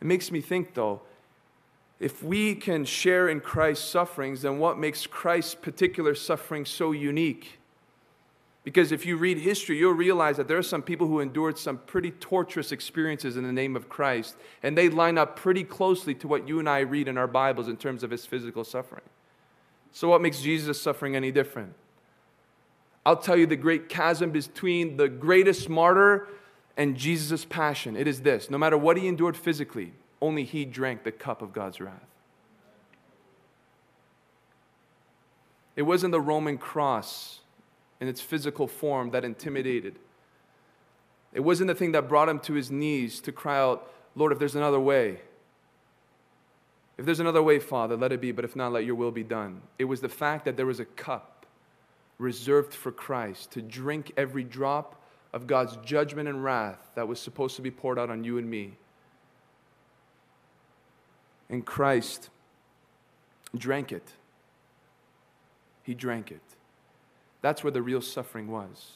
It 0.00 0.08
makes 0.08 0.32
me 0.32 0.40
think, 0.40 0.74
though, 0.74 1.02
if 2.00 2.22
we 2.22 2.54
can 2.54 2.84
share 2.84 3.28
in 3.28 3.40
Christ's 3.40 3.88
sufferings, 3.88 4.42
then 4.42 4.58
what 4.58 4.78
makes 4.78 5.06
Christ's 5.06 5.54
particular 5.54 6.14
suffering 6.14 6.64
so 6.64 6.92
unique? 6.92 7.58
Because 8.62 8.92
if 8.92 9.06
you 9.06 9.16
read 9.16 9.38
history, 9.38 9.78
you'll 9.78 9.94
realize 9.94 10.36
that 10.36 10.46
there 10.46 10.58
are 10.58 10.62
some 10.62 10.82
people 10.82 11.06
who 11.06 11.20
endured 11.20 11.58
some 11.58 11.78
pretty 11.78 12.10
torturous 12.10 12.70
experiences 12.70 13.36
in 13.36 13.44
the 13.44 13.52
name 13.52 13.74
of 13.74 13.88
Christ, 13.88 14.36
and 14.62 14.76
they 14.76 14.88
line 14.88 15.16
up 15.16 15.36
pretty 15.36 15.64
closely 15.64 16.14
to 16.16 16.28
what 16.28 16.46
you 16.46 16.58
and 16.58 16.68
I 16.68 16.80
read 16.80 17.08
in 17.08 17.16
our 17.16 17.26
Bibles 17.26 17.66
in 17.66 17.76
terms 17.76 18.02
of 18.02 18.10
his 18.10 18.26
physical 18.26 18.64
suffering. 18.64 19.04
So, 19.90 20.08
what 20.08 20.20
makes 20.20 20.42
Jesus' 20.42 20.80
suffering 20.80 21.16
any 21.16 21.32
different? 21.32 21.72
I'll 23.06 23.16
tell 23.16 23.36
you 23.36 23.46
the 23.46 23.56
great 23.56 23.88
chasm 23.88 24.32
between 24.32 24.98
the 24.98 25.08
greatest 25.08 25.70
martyr 25.70 26.28
and 26.76 26.94
Jesus' 26.94 27.46
passion. 27.46 27.96
It 27.96 28.06
is 28.06 28.20
this 28.20 28.50
no 28.50 28.58
matter 28.58 28.76
what 28.76 28.98
he 28.98 29.08
endured 29.08 29.36
physically, 29.36 29.94
only 30.20 30.44
he 30.44 30.64
drank 30.64 31.04
the 31.04 31.12
cup 31.12 31.42
of 31.42 31.52
God's 31.52 31.80
wrath. 31.80 32.08
It 35.76 35.82
wasn't 35.82 36.12
the 36.12 36.20
Roman 36.20 36.58
cross 36.58 37.40
in 38.00 38.08
its 38.08 38.20
physical 38.20 38.66
form 38.66 39.10
that 39.10 39.24
intimidated. 39.24 39.96
It 41.32 41.40
wasn't 41.40 41.68
the 41.68 41.74
thing 41.74 41.92
that 41.92 42.08
brought 42.08 42.28
him 42.28 42.40
to 42.40 42.54
his 42.54 42.70
knees 42.70 43.20
to 43.20 43.32
cry 43.32 43.58
out, 43.58 43.90
Lord, 44.16 44.32
if 44.32 44.38
there's 44.38 44.56
another 44.56 44.80
way, 44.80 45.20
if 46.96 47.04
there's 47.04 47.20
another 47.20 47.42
way, 47.42 47.60
Father, 47.60 47.96
let 47.96 48.10
it 48.10 48.20
be, 48.20 48.32
but 48.32 48.44
if 48.44 48.56
not, 48.56 48.72
let 48.72 48.84
your 48.84 48.96
will 48.96 49.12
be 49.12 49.22
done. 49.22 49.62
It 49.78 49.84
was 49.84 50.00
the 50.00 50.08
fact 50.08 50.44
that 50.46 50.56
there 50.56 50.66
was 50.66 50.80
a 50.80 50.84
cup 50.84 51.46
reserved 52.18 52.74
for 52.74 52.90
Christ 52.90 53.52
to 53.52 53.62
drink 53.62 54.10
every 54.16 54.42
drop 54.42 55.00
of 55.32 55.46
God's 55.46 55.76
judgment 55.84 56.28
and 56.28 56.42
wrath 56.42 56.90
that 56.96 57.06
was 57.06 57.20
supposed 57.20 57.54
to 57.54 57.62
be 57.62 57.70
poured 57.70 57.98
out 57.98 58.10
on 58.10 58.24
you 58.24 58.38
and 58.38 58.50
me. 58.50 58.72
And 61.50 61.64
Christ 61.64 62.30
drank 63.56 63.92
it. 63.92 64.12
He 65.82 65.94
drank 65.94 66.30
it. 66.30 66.42
That's 67.40 67.64
where 67.64 67.70
the 67.70 67.82
real 67.82 68.02
suffering 68.02 68.48
was. 68.48 68.92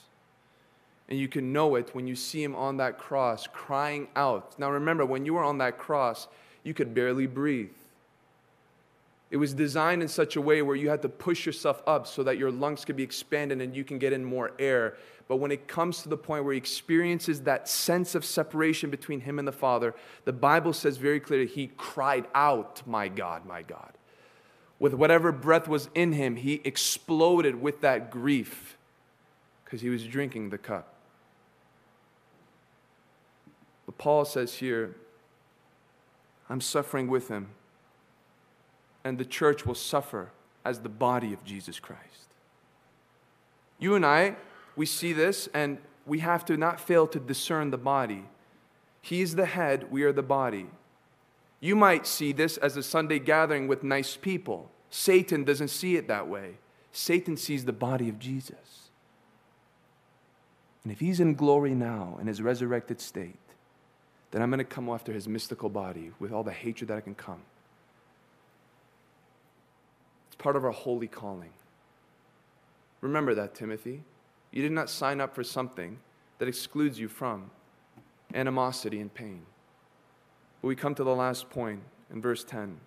And 1.09 1.19
you 1.19 1.29
can 1.29 1.53
know 1.53 1.75
it 1.75 1.95
when 1.95 2.07
you 2.07 2.17
see 2.17 2.43
him 2.43 2.55
on 2.55 2.79
that 2.79 2.99
cross 2.99 3.47
crying 3.47 4.09
out. 4.17 4.59
Now 4.59 4.71
remember, 4.71 5.05
when 5.05 5.25
you 5.25 5.35
were 5.35 5.45
on 5.45 5.59
that 5.59 5.79
cross, 5.79 6.29
you 6.65 6.75
could 6.75 6.95
barely 6.95 7.27
breathe. 7.27 7.71
It 9.31 9.39
was 9.39 9.55
designed 9.55 10.03
in 10.03 10.09
such 10.09 10.37
a 10.37 10.41
way 10.43 10.61
where 10.61 10.77
you 10.77 10.91
had 10.91 11.01
to 11.03 11.09
push 11.09 11.47
yourself 11.47 11.83
up 11.87 12.07
so 12.07 12.23
that 12.23 12.37
your 12.37 12.51
lungs 12.51 12.85
could 12.85 12.97
be 12.97 13.03
expanded 13.03 13.63
and 13.63 13.75
you 13.75 13.83
can 13.83 13.99
get 13.99 14.13
in 14.13 14.23
more 14.23 14.53
air. 14.59 14.99
But 15.33 15.39
when 15.39 15.51
it 15.51 15.67
comes 15.67 16.03
to 16.03 16.11
the 16.11 16.17
point 16.19 16.45
where 16.45 16.53
he 16.53 16.59
experiences 16.59 17.41
that 17.45 17.67
sense 17.67 18.15
of 18.15 18.23
separation 18.23 18.91
between 18.91 19.21
him 19.21 19.39
and 19.39 19.49
the 19.49 19.51
Father, 19.51 19.95
the 20.27 20.33
Bible 20.35 20.75
says 20.75 20.99
very 20.99 21.21
clearly, 21.21 21.47
he 21.47 21.69
cried 21.79 22.27
out, 22.35 22.87
My 22.87 23.09
God, 23.09 23.47
my 23.47 23.63
God. 23.63 23.95
With 24.79 24.93
whatever 24.93 25.33
breath 25.33 25.69
was 25.69 25.89
in 25.95 26.13
him, 26.13 26.37
he 26.37 26.61
exploded 26.65 27.63
with 27.63 27.81
that 27.81 28.11
grief 28.11 28.77
because 29.65 29.81
he 29.81 29.89
was 29.89 30.05
drinking 30.05 30.51
the 30.51 30.59
cup. 30.59 30.93
But 33.87 33.97
Paul 33.97 34.27
says 34.27 34.57
here, 34.57 34.97
I'm 36.51 36.61
suffering 36.61 37.09
with 37.09 37.29
him 37.29 37.49
and 39.03 39.17
the 39.17 39.25
church 39.25 39.65
will 39.65 39.75
suffer 39.75 40.31
as 40.63 40.81
the 40.81 40.91
body 40.91 41.33
of 41.33 41.43
Jesus 41.43 41.81
Christ. 41.81 42.03
You 43.79 43.95
and 43.95 44.05
I, 44.05 44.37
we 44.77 44.87
see 44.87 45.13
this, 45.13 45.49
and 45.53 45.79
we 46.07 46.21
have 46.21 46.45
to 46.47 46.57
not 46.57 46.81
fail 46.81 47.07
to 47.09 47.21
discern 47.21 47.71
the 47.71 47.79
body. 47.79 48.25
He's 49.01 49.35
the 49.35 49.47
head, 49.47 49.91
we 49.91 50.03
are 50.05 50.13
the 50.13 50.23
body. 50.23 50.67
You 51.61 51.77
might 51.77 52.07
see 52.07 52.33
this 52.33 52.57
as 52.57 52.77
a 52.77 52.83
Sunday 52.83 53.19
gathering 53.19 53.69
with 53.69 53.85
nice 53.85 54.17
people. 54.17 54.71
Satan 54.91 55.45
doesn't 55.45 55.69
see 55.69 55.97
it 55.97 56.09
that 56.09 56.29
way. 56.29 56.59
Satan 56.93 57.37
sees 57.37 57.65
the 57.65 57.73
body 57.73 58.09
of 58.09 58.19
Jesus. 58.19 58.91
And 60.83 60.93
if 60.93 61.01
he's 61.01 61.21
in 61.21 61.35
glory 61.35 61.75
now 61.75 62.19
in 62.21 62.27
his 62.27 62.43
resurrected 62.43 63.01
state, 63.01 63.39
then 64.33 64.43
I'm 64.43 64.51
going 64.51 64.59
to 64.59 64.65
come 64.65 64.89
after 64.89 65.13
his 65.13 65.29
mystical 65.29 65.69
body 65.69 66.11
with 66.19 66.33
all 66.33 66.43
the 66.43 66.53
hatred 66.53 66.89
that 66.89 66.97
I 66.97 67.01
can 67.01 67.15
come 67.15 67.43
It's 70.27 70.37
part 70.37 70.57
of 70.57 70.65
our 70.65 70.73
holy 70.73 71.07
calling. 71.07 71.51
Remember 73.01 73.35
that, 73.35 73.55
Timothy. 73.55 74.03
You 74.53 74.63
did 74.63 74.73
not 74.73 74.91
sign 74.91 75.21
up 75.21 75.35
for 75.35 75.43
something 75.43 75.99
that 76.39 76.47
excludes 76.47 76.99
you 76.99 77.09
from 77.09 77.51
animosity 78.35 79.01
and 79.01 79.13
pain. 79.13 79.43
But 80.61 80.69
we 80.69 80.77
come 80.77 80.95
to 80.95 81.05
the 81.05 81.15
last 81.15 81.51
point 81.51 81.81
in 82.13 82.21
verse 82.21 82.45
10. 82.45 82.79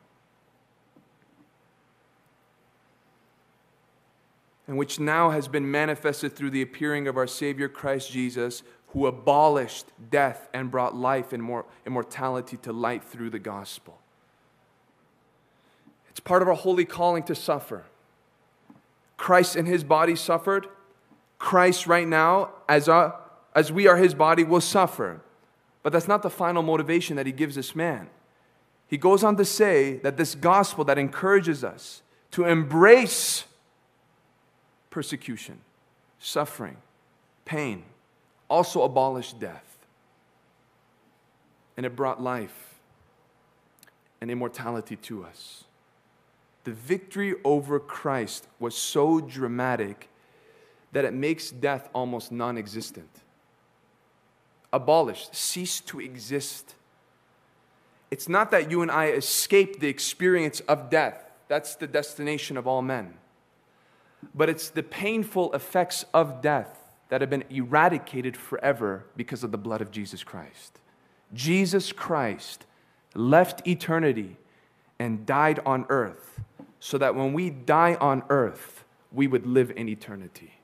And 4.68 4.78
which 4.78 5.00
now 5.00 5.30
has 5.32 5.48
been 5.48 5.70
manifested 5.70 6.36
through 6.36 6.52
the 6.52 6.62
appearing 6.62 7.08
of 7.08 7.18
our 7.18 7.28
Savior 7.28 7.68
Christ 7.68 8.12
Jesus, 8.12 8.64
who 8.90 9.08
abolished 9.08 9.88
death 10.10 10.48
and 10.54 10.72
brought 10.72 10.96
life 10.96 11.34
and 11.34 11.64
immortality 11.86 12.58
to 12.58 12.72
light 12.72 13.04
through 13.04 13.30
the 13.30 13.40
gospel. 13.40 14.00
It's 16.10 16.20
part 16.20 16.42
of 16.42 16.48
our 16.48 16.56
holy 16.56 16.86
calling 16.86 17.24
to 17.24 17.36
suffer. 17.36 17.84
Christ 19.18 19.56
in 19.56 19.66
his 19.66 19.84
body 19.84 20.16
suffered. 20.16 20.68
Christ, 21.38 21.88
right 21.88 22.08
now, 22.08 22.50
as, 22.68 22.88
a, 22.88 23.16
as 23.54 23.72
we 23.72 23.88
are 23.88 23.98
his 23.98 24.14
body, 24.14 24.44
will 24.44 24.62
suffer. 24.62 25.22
But 25.84 25.94
that's 25.94 26.08
not 26.08 26.24
the 26.24 26.30
final 26.30 26.64
motivation 26.64 27.16
that 27.18 27.26
he 27.26 27.32
gives 27.32 27.56
this 27.56 27.76
man. 27.76 28.10
He 28.88 28.98
goes 28.98 29.24
on 29.24 29.36
to 29.38 29.46
say 29.46 29.98
that 29.98 30.18
this 30.18 30.36
gospel 30.36 30.84
that 30.86 30.98
encourages 30.98 31.64
us 31.64 32.02
to 32.32 32.46
embrace 32.46 33.46
persecution, 34.90 35.60
suffering, 36.20 36.78
pain, 37.44 37.84
also 38.50 38.84
abolished 38.84 39.40
death. 39.40 39.78
And 41.78 41.86
it 41.86 41.96
brought 41.96 42.22
life 42.22 42.76
and 44.22 44.32
immortality 44.32 44.96
to 44.96 45.26
us 45.26 45.66
the 46.66 46.74
victory 46.74 47.36
over 47.46 47.80
Christ 47.80 48.48
was 48.60 48.76
so 48.76 49.22
dramatic 49.22 50.10
that 50.96 51.04
it 51.04 51.14
makes 51.14 51.52
death 51.52 51.90
almost 51.94 52.32
non 52.32 52.58
existent. 52.58 53.10
Abolished, 54.72 55.36
ceased 55.36 55.90
to 55.90 56.00
exist. 56.00 56.74
It's 58.10 58.30
not 58.30 58.50
that 58.52 58.72
you 58.72 58.82
and 58.82 58.90
I 58.90 59.08
escape 59.08 59.82
the 59.82 59.90
experience 59.90 60.62
of 60.62 60.90
death, 60.90 61.30
that's 61.50 61.76
the 61.76 61.86
destination 61.86 62.56
of 62.56 62.66
all 62.66 62.82
men. 62.82 63.16
But 64.34 64.48
it's 64.48 64.70
the 64.70 64.84
painful 64.84 65.52
effects 65.52 66.06
of 66.14 66.42
death 66.42 66.80
that 67.10 67.20
have 67.20 67.30
been 67.30 67.44
eradicated 67.50 68.38
forever 68.38 69.04
because 69.18 69.44
of 69.44 69.52
the 69.52 69.58
blood 69.58 69.82
of 69.82 69.92
Jesus 69.92 70.24
Christ. 70.24 70.80
Jesus 71.34 71.92
Christ 71.92 72.66
left 73.14 73.68
eternity 73.68 74.38
and 74.98 75.26
died 75.26 75.60
on 75.66 75.88
earth 75.90 76.40
so 76.80 76.98
that 76.98 77.16
when 77.16 77.34
we 77.34 77.50
die 77.50 77.96
on 77.96 78.24
earth, 78.30 78.86
we 79.12 79.28
would 79.28 79.46
live 79.46 79.74
in 79.76 79.90
eternity. 79.90 80.55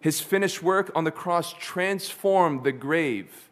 His 0.00 0.20
finished 0.20 0.62
work 0.62 0.90
on 0.94 1.04
the 1.04 1.10
cross 1.10 1.52
transformed 1.52 2.64
the 2.64 2.72
grave 2.72 3.50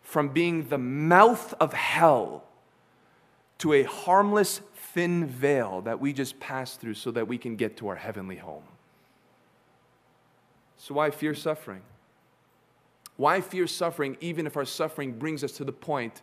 from 0.00 0.28
being 0.28 0.68
the 0.68 0.78
mouth 0.78 1.54
of 1.60 1.72
hell 1.72 2.44
to 3.58 3.72
a 3.74 3.82
harmless, 3.84 4.60
thin 4.74 5.26
veil 5.26 5.82
that 5.82 6.00
we 6.00 6.12
just 6.12 6.40
pass 6.40 6.76
through 6.76 6.94
so 6.94 7.10
that 7.10 7.28
we 7.28 7.38
can 7.38 7.56
get 7.56 7.76
to 7.76 7.88
our 7.88 7.96
heavenly 7.96 8.36
home. 8.36 8.64
So, 10.78 10.94
why 10.94 11.10
fear 11.10 11.34
suffering? 11.34 11.82
Why 13.16 13.40
fear 13.40 13.66
suffering 13.66 14.16
even 14.20 14.46
if 14.46 14.56
our 14.56 14.64
suffering 14.64 15.18
brings 15.18 15.44
us 15.44 15.52
to 15.52 15.64
the 15.64 15.72
point 15.72 16.22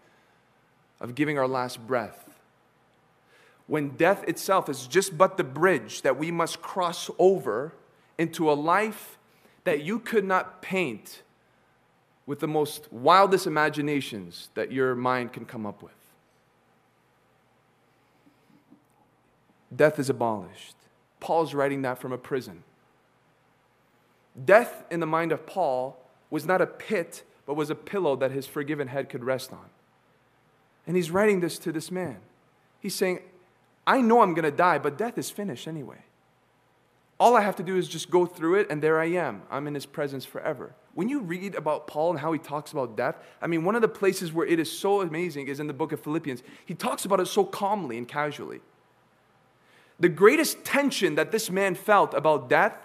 of 0.99 1.15
giving 1.15 1.37
our 1.37 1.47
last 1.47 1.85
breath? 1.87 2.29
when 3.69 3.89
death 3.89 4.27
itself 4.27 4.67
is 4.67 4.87
just 4.87 5.15
but 5.15 5.37
the 5.37 5.43
bridge 5.43 6.01
that 6.01 6.17
we 6.17 6.31
must 6.31 6.59
cross 6.59 7.09
over 7.19 7.71
into 8.17 8.51
a 8.51 8.53
life 8.53 9.18
that 9.63 9.83
you 9.83 9.99
could 9.99 10.25
not 10.25 10.61
paint 10.61 11.21
with 12.25 12.39
the 12.39 12.47
most 12.47 12.91
wildest 12.91 13.47
imaginations 13.47 14.49
that 14.53 14.71
your 14.71 14.95
mind 14.95 15.33
can 15.33 15.45
come 15.45 15.65
up 15.65 15.81
with. 15.81 15.91
Death 19.75 19.99
is 19.99 20.09
abolished. 20.09 20.75
Paul's 21.19 21.53
writing 21.53 21.81
that 21.83 21.99
from 21.99 22.11
a 22.11 22.17
prison. 22.17 22.63
Death, 24.45 24.83
in 24.89 24.99
the 24.99 25.05
mind 25.05 25.31
of 25.31 25.45
Paul, 25.45 25.97
was 26.29 26.45
not 26.45 26.61
a 26.61 26.67
pit, 26.67 27.23
but 27.45 27.55
was 27.55 27.69
a 27.69 27.75
pillow 27.75 28.15
that 28.15 28.31
his 28.31 28.45
forgiven 28.45 28.87
head 28.87 29.09
could 29.09 29.23
rest 29.23 29.51
on. 29.51 29.65
And 30.87 30.95
he's 30.95 31.11
writing 31.11 31.39
this 31.39 31.59
to 31.59 31.71
this 31.71 31.91
man. 31.91 32.17
He's 32.79 32.95
saying, 32.95 33.19
I 33.85 34.01
know 34.01 34.21
I'm 34.21 34.33
going 34.33 34.49
to 34.49 34.55
die, 34.55 34.77
but 34.77 34.97
death 34.97 35.17
is 35.17 35.29
finished 35.29 35.67
anyway. 35.67 36.03
All 37.19 37.35
I 37.35 37.41
have 37.41 37.57
to 37.57 37.63
do 37.63 37.75
is 37.75 37.87
just 37.87 38.09
go 38.09 38.25
through 38.25 38.55
it, 38.55 38.67
and 38.69 38.81
there 38.81 38.99
I 38.99 39.07
am. 39.07 39.41
I'm 39.51 39.67
in 39.67 39.73
his 39.73 39.85
presence 39.85 40.23
forever. 40.23 40.73
When 40.93 41.09
you 41.09 41.19
read 41.19 41.53
about 41.55 41.85
Paul 41.85 42.11
and 42.11 42.19
how 42.19 42.31
he 42.31 42.39
talks 42.39 42.71
about 42.71 42.95
death, 42.95 43.17
I 43.41 43.47
mean, 43.47 43.65
one 43.65 43.75
of 43.75 43.81
the 43.81 43.89
places 43.89 44.31
where 44.31 44.47
it 44.47 44.59
is 44.59 44.71
so 44.71 45.01
amazing 45.01 45.47
is 45.47 45.59
in 45.59 45.67
the 45.67 45.73
book 45.73 45.91
of 45.91 45.99
Philippians. 45.99 46.43
He 46.65 46.73
talks 46.73 47.03
about 47.03 47.19
it 47.19 47.27
so 47.27 47.43
calmly 47.43 47.97
and 47.97 48.07
casually. 48.07 48.61
The 49.99 50.09
greatest 50.09 50.63
tension 50.63 51.15
that 51.15 51.31
this 51.31 51.49
man 51.49 51.75
felt 51.75 52.13
about 52.13 52.49
death 52.49 52.77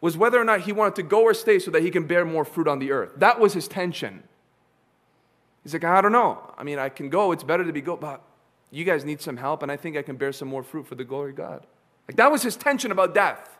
was 0.00 0.16
whether 0.16 0.40
or 0.40 0.44
not 0.44 0.60
he 0.60 0.72
wanted 0.72 0.94
to 0.96 1.02
go 1.02 1.22
or 1.22 1.34
stay 1.34 1.58
so 1.58 1.72
that 1.72 1.82
he 1.82 1.90
can 1.90 2.06
bear 2.06 2.24
more 2.24 2.44
fruit 2.44 2.68
on 2.68 2.78
the 2.78 2.92
earth. 2.92 3.12
That 3.16 3.40
was 3.40 3.52
his 3.54 3.66
tension. 3.66 4.22
He's 5.64 5.72
like, 5.72 5.84
I 5.84 6.00
don't 6.00 6.12
know. 6.12 6.54
I 6.56 6.62
mean, 6.62 6.78
I 6.78 6.88
can 6.88 7.10
go. 7.10 7.32
It's 7.32 7.44
better 7.44 7.64
to 7.64 7.72
be 7.72 7.80
go, 7.80 7.96
but 7.96 8.22
you 8.70 8.84
guys 8.84 9.04
need 9.04 9.20
some 9.20 9.36
help, 9.36 9.62
and 9.62 9.70
I 9.70 9.76
think 9.76 9.96
I 9.96 10.02
can 10.02 10.16
bear 10.16 10.32
some 10.32 10.48
more 10.48 10.62
fruit 10.62 10.86
for 10.86 10.94
the 10.94 11.04
glory 11.04 11.30
of 11.30 11.36
God. 11.36 11.66
Like 12.08 12.16
that 12.16 12.30
was 12.30 12.42
his 12.42 12.56
tension 12.56 12.90
about 12.90 13.14
death. 13.14 13.58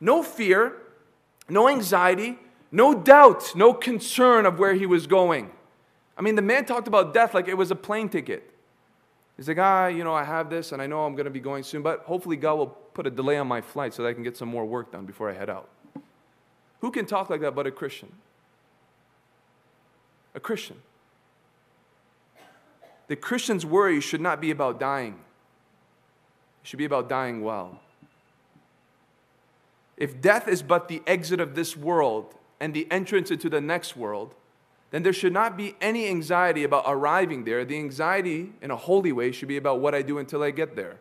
No 0.00 0.22
fear, 0.22 0.74
no 1.48 1.68
anxiety, 1.68 2.38
no 2.70 2.94
doubt, 2.94 3.54
no 3.54 3.72
concern 3.72 4.46
of 4.46 4.58
where 4.58 4.74
he 4.74 4.86
was 4.86 5.06
going. 5.06 5.50
I 6.16 6.22
mean, 6.22 6.34
the 6.34 6.42
man 6.42 6.64
talked 6.64 6.88
about 6.88 7.14
death 7.14 7.34
like 7.34 7.48
it 7.48 7.54
was 7.54 7.70
a 7.70 7.76
plane 7.76 8.08
ticket. 8.08 8.50
He's 9.36 9.48
like, 9.48 9.58
ah, 9.58 9.86
you 9.86 10.04
know, 10.04 10.14
I 10.14 10.24
have 10.24 10.48
this 10.48 10.72
and 10.72 10.80
I 10.80 10.86
know 10.86 11.04
I'm 11.04 11.14
going 11.14 11.24
to 11.24 11.30
be 11.30 11.40
going 11.40 11.64
soon, 11.64 11.82
but 11.82 12.00
hopefully 12.00 12.36
God 12.36 12.54
will 12.54 12.66
put 12.66 13.06
a 13.06 13.10
delay 13.10 13.36
on 13.36 13.48
my 13.48 13.60
flight 13.60 13.94
so 13.94 14.02
that 14.02 14.08
I 14.10 14.12
can 14.12 14.22
get 14.22 14.36
some 14.36 14.48
more 14.48 14.64
work 14.64 14.92
done 14.92 15.06
before 15.06 15.30
I 15.30 15.34
head 15.34 15.50
out. 15.50 15.68
Who 16.80 16.90
can 16.90 17.06
talk 17.06 17.30
like 17.30 17.40
that 17.40 17.54
but 17.54 17.66
a 17.66 17.70
Christian? 17.70 18.12
A 20.34 20.40
Christian. 20.40 20.76
The 23.08 23.16
Christian's 23.16 23.66
worry 23.66 24.00
should 24.00 24.20
not 24.20 24.40
be 24.40 24.50
about 24.50 24.78
dying, 24.78 25.16
it 26.64 26.68
should 26.68 26.78
be 26.78 26.86
about 26.86 27.10
dying 27.10 27.42
well. 27.42 27.78
If 29.98 30.18
death 30.22 30.48
is 30.48 30.62
but 30.62 30.88
the 30.88 31.02
exit 31.06 31.38
of 31.38 31.54
this 31.54 31.76
world 31.76 32.34
and 32.58 32.72
the 32.72 32.88
entrance 32.90 33.30
into 33.30 33.50
the 33.50 33.60
next 33.60 33.96
world, 33.96 34.34
then 34.90 35.02
there 35.02 35.12
should 35.12 35.34
not 35.34 35.58
be 35.58 35.76
any 35.82 36.08
anxiety 36.08 36.64
about 36.64 36.84
arriving 36.86 37.44
there. 37.44 37.66
The 37.66 37.76
anxiety, 37.76 38.54
in 38.62 38.70
a 38.70 38.76
holy 38.76 39.12
way, 39.12 39.30
should 39.30 39.48
be 39.48 39.58
about 39.58 39.80
what 39.80 39.94
I 39.94 40.00
do 40.00 40.16
until 40.16 40.42
I 40.42 40.52
get 40.52 40.74
there. 40.74 40.96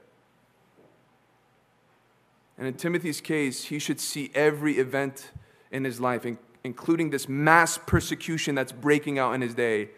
And 2.57 2.68
in 2.68 2.74
Timothy's 2.74 3.22
case, 3.22 3.66
he 3.66 3.80
should 3.80 4.01
see 4.01 4.32
every 4.36 4.80
event 4.80 5.32
in 5.72 5.86
his 5.86 6.01
life, 6.01 6.26
including 6.66 7.09
this 7.09 7.30
mass 7.30 7.78
persecution 7.78 8.53
that's 8.53 8.74
breaking 8.74 9.18
out 9.18 9.34
in 9.34 9.39
his 9.39 9.55
day, 9.55 9.91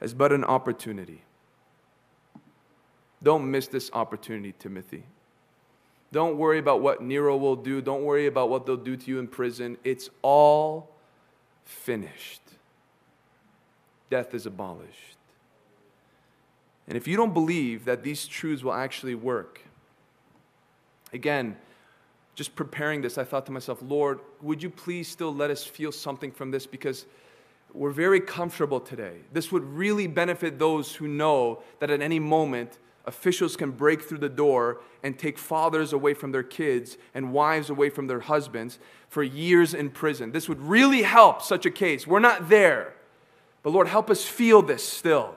as 0.00 0.14
but 0.14 0.32
an 0.32 0.44
opportunity. 0.44 1.24
Don't 3.22 3.50
miss 3.50 3.66
this 3.66 3.90
opportunity, 3.92 4.54
Timothy. 4.58 5.04
Don't 6.12 6.38
worry 6.38 6.58
about 6.58 6.80
what 6.80 7.02
Nero 7.02 7.36
will 7.36 7.56
do. 7.56 7.80
Don't 7.82 8.04
worry 8.04 8.26
about 8.26 8.48
what 8.48 8.64
they'll 8.64 8.76
do 8.76 8.96
to 8.96 9.10
you 9.10 9.18
in 9.18 9.26
prison. 9.26 9.76
It's 9.84 10.08
all 10.22 10.90
finished 11.64 12.40
death 14.10 14.34
is 14.34 14.46
abolished. 14.46 15.16
And 16.86 16.96
if 16.96 17.06
you 17.06 17.16
don't 17.16 17.34
believe 17.34 17.84
that 17.84 18.02
these 18.02 18.26
truths 18.26 18.62
will 18.62 18.72
actually 18.72 19.14
work, 19.14 19.60
again, 21.12 21.56
just 22.34 22.54
preparing 22.54 23.02
this, 23.02 23.18
I 23.18 23.24
thought 23.24 23.46
to 23.46 23.52
myself, 23.52 23.78
Lord, 23.82 24.20
would 24.40 24.62
you 24.62 24.70
please 24.70 25.08
still 25.08 25.34
let 25.34 25.50
us 25.50 25.64
feel 25.64 25.92
something 25.92 26.30
from 26.30 26.50
this? 26.50 26.66
Because 26.66 27.04
we're 27.74 27.90
very 27.90 28.20
comfortable 28.20 28.80
today. 28.80 29.16
This 29.32 29.52
would 29.52 29.64
really 29.64 30.06
benefit 30.06 30.58
those 30.58 30.94
who 30.94 31.08
know 31.08 31.62
that 31.80 31.90
at 31.90 32.00
any 32.00 32.18
moment, 32.18 32.78
officials 33.08 33.56
can 33.56 33.72
break 33.72 34.02
through 34.02 34.18
the 34.18 34.28
door 34.28 34.80
and 35.02 35.18
take 35.18 35.38
fathers 35.38 35.92
away 35.92 36.14
from 36.14 36.30
their 36.30 36.42
kids 36.42 36.98
and 37.14 37.32
wives 37.32 37.70
away 37.70 37.88
from 37.88 38.06
their 38.06 38.20
husbands 38.20 38.78
for 39.08 39.22
years 39.22 39.74
in 39.74 39.90
prison. 39.90 40.30
This 40.30 40.48
would 40.48 40.60
really 40.60 41.02
help 41.02 41.42
such 41.42 41.66
a 41.66 41.70
case. 41.70 42.06
We're 42.06 42.20
not 42.20 42.48
there. 42.48 42.94
But 43.62 43.70
Lord, 43.70 43.88
help 43.88 44.10
us 44.10 44.24
feel 44.24 44.62
this 44.62 44.86
still. 44.86 45.34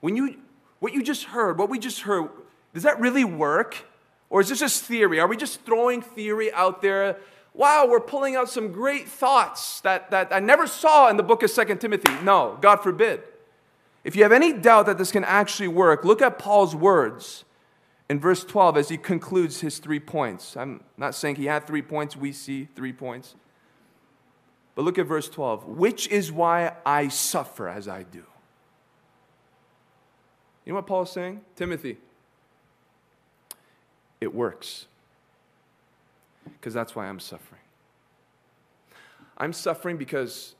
When 0.00 0.16
you, 0.16 0.36
what 0.80 0.92
you 0.92 1.02
just 1.02 1.24
heard, 1.24 1.58
what 1.58 1.70
we 1.70 1.78
just 1.78 2.00
heard, 2.00 2.28
does 2.74 2.82
that 2.82 3.00
really 3.00 3.24
work? 3.24 3.76
Or 4.28 4.40
is 4.40 4.48
this 4.48 4.58
just 4.58 4.84
theory? 4.84 5.20
Are 5.20 5.28
we 5.28 5.36
just 5.36 5.62
throwing 5.62 6.02
theory 6.02 6.52
out 6.52 6.82
there? 6.82 7.16
Wow, 7.54 7.86
we're 7.88 8.00
pulling 8.00 8.34
out 8.34 8.50
some 8.50 8.72
great 8.72 9.08
thoughts 9.08 9.80
that, 9.80 10.10
that 10.10 10.32
I 10.32 10.40
never 10.40 10.66
saw 10.66 11.08
in 11.08 11.16
the 11.16 11.22
book 11.22 11.42
of 11.42 11.50
Second 11.50 11.80
Timothy. 11.80 12.12
No, 12.22 12.58
God 12.60 12.82
forbid. 12.82 13.22
If 14.06 14.14
you 14.14 14.22
have 14.22 14.30
any 14.30 14.52
doubt 14.52 14.86
that 14.86 14.98
this 14.98 15.10
can 15.10 15.24
actually 15.24 15.66
work, 15.66 16.04
look 16.04 16.22
at 16.22 16.38
Paul's 16.38 16.76
words 16.76 17.44
in 18.08 18.20
verse 18.20 18.44
12 18.44 18.76
as 18.76 18.88
he 18.88 18.96
concludes 18.96 19.62
his 19.62 19.80
three 19.80 19.98
points. 19.98 20.56
I'm 20.56 20.84
not 20.96 21.16
saying 21.16 21.34
he 21.34 21.46
had 21.46 21.66
three 21.66 21.82
points, 21.82 22.16
we 22.16 22.30
see 22.30 22.68
three 22.76 22.92
points. 22.92 23.34
But 24.76 24.84
look 24.84 24.96
at 24.96 25.06
verse 25.06 25.28
12. 25.28 25.64
Which 25.64 26.06
is 26.06 26.30
why 26.30 26.74
I 26.86 27.08
suffer 27.08 27.68
as 27.68 27.88
I 27.88 28.04
do. 28.04 28.22
You 30.64 30.72
know 30.72 30.76
what 30.76 30.86
Paul 30.86 31.02
is 31.02 31.10
saying? 31.10 31.40
Timothy, 31.56 31.96
it 34.20 34.32
works. 34.32 34.86
Because 36.44 36.72
that's 36.72 36.94
why 36.94 37.08
I'm 37.08 37.18
suffering. 37.18 37.60
I'm 39.36 39.52
suffering 39.52 39.96
because 39.96 40.55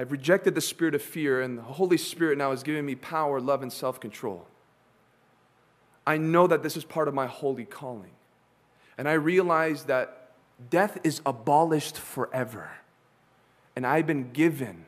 I've 0.00 0.12
rejected 0.12 0.54
the 0.54 0.60
spirit 0.62 0.94
of 0.94 1.02
fear, 1.02 1.42
and 1.42 1.58
the 1.58 1.62
Holy 1.62 1.98
Spirit 1.98 2.38
now 2.38 2.50
has 2.50 2.62
given 2.62 2.86
me 2.86 2.94
power, 2.94 3.40
love, 3.40 3.62
and 3.62 3.70
self 3.72 4.00
control. 4.00 4.46
I 6.06 6.16
know 6.16 6.46
that 6.46 6.62
this 6.62 6.76
is 6.76 6.84
part 6.84 7.06
of 7.06 7.12
my 7.12 7.26
holy 7.26 7.66
calling. 7.66 8.12
And 8.96 9.06
I 9.08 9.12
realize 9.12 9.84
that 9.84 10.32
death 10.70 10.98
is 11.04 11.20
abolished 11.26 11.96
forever 11.96 12.70
and 13.76 13.86
I've 13.86 14.06
been 14.06 14.32
given 14.32 14.84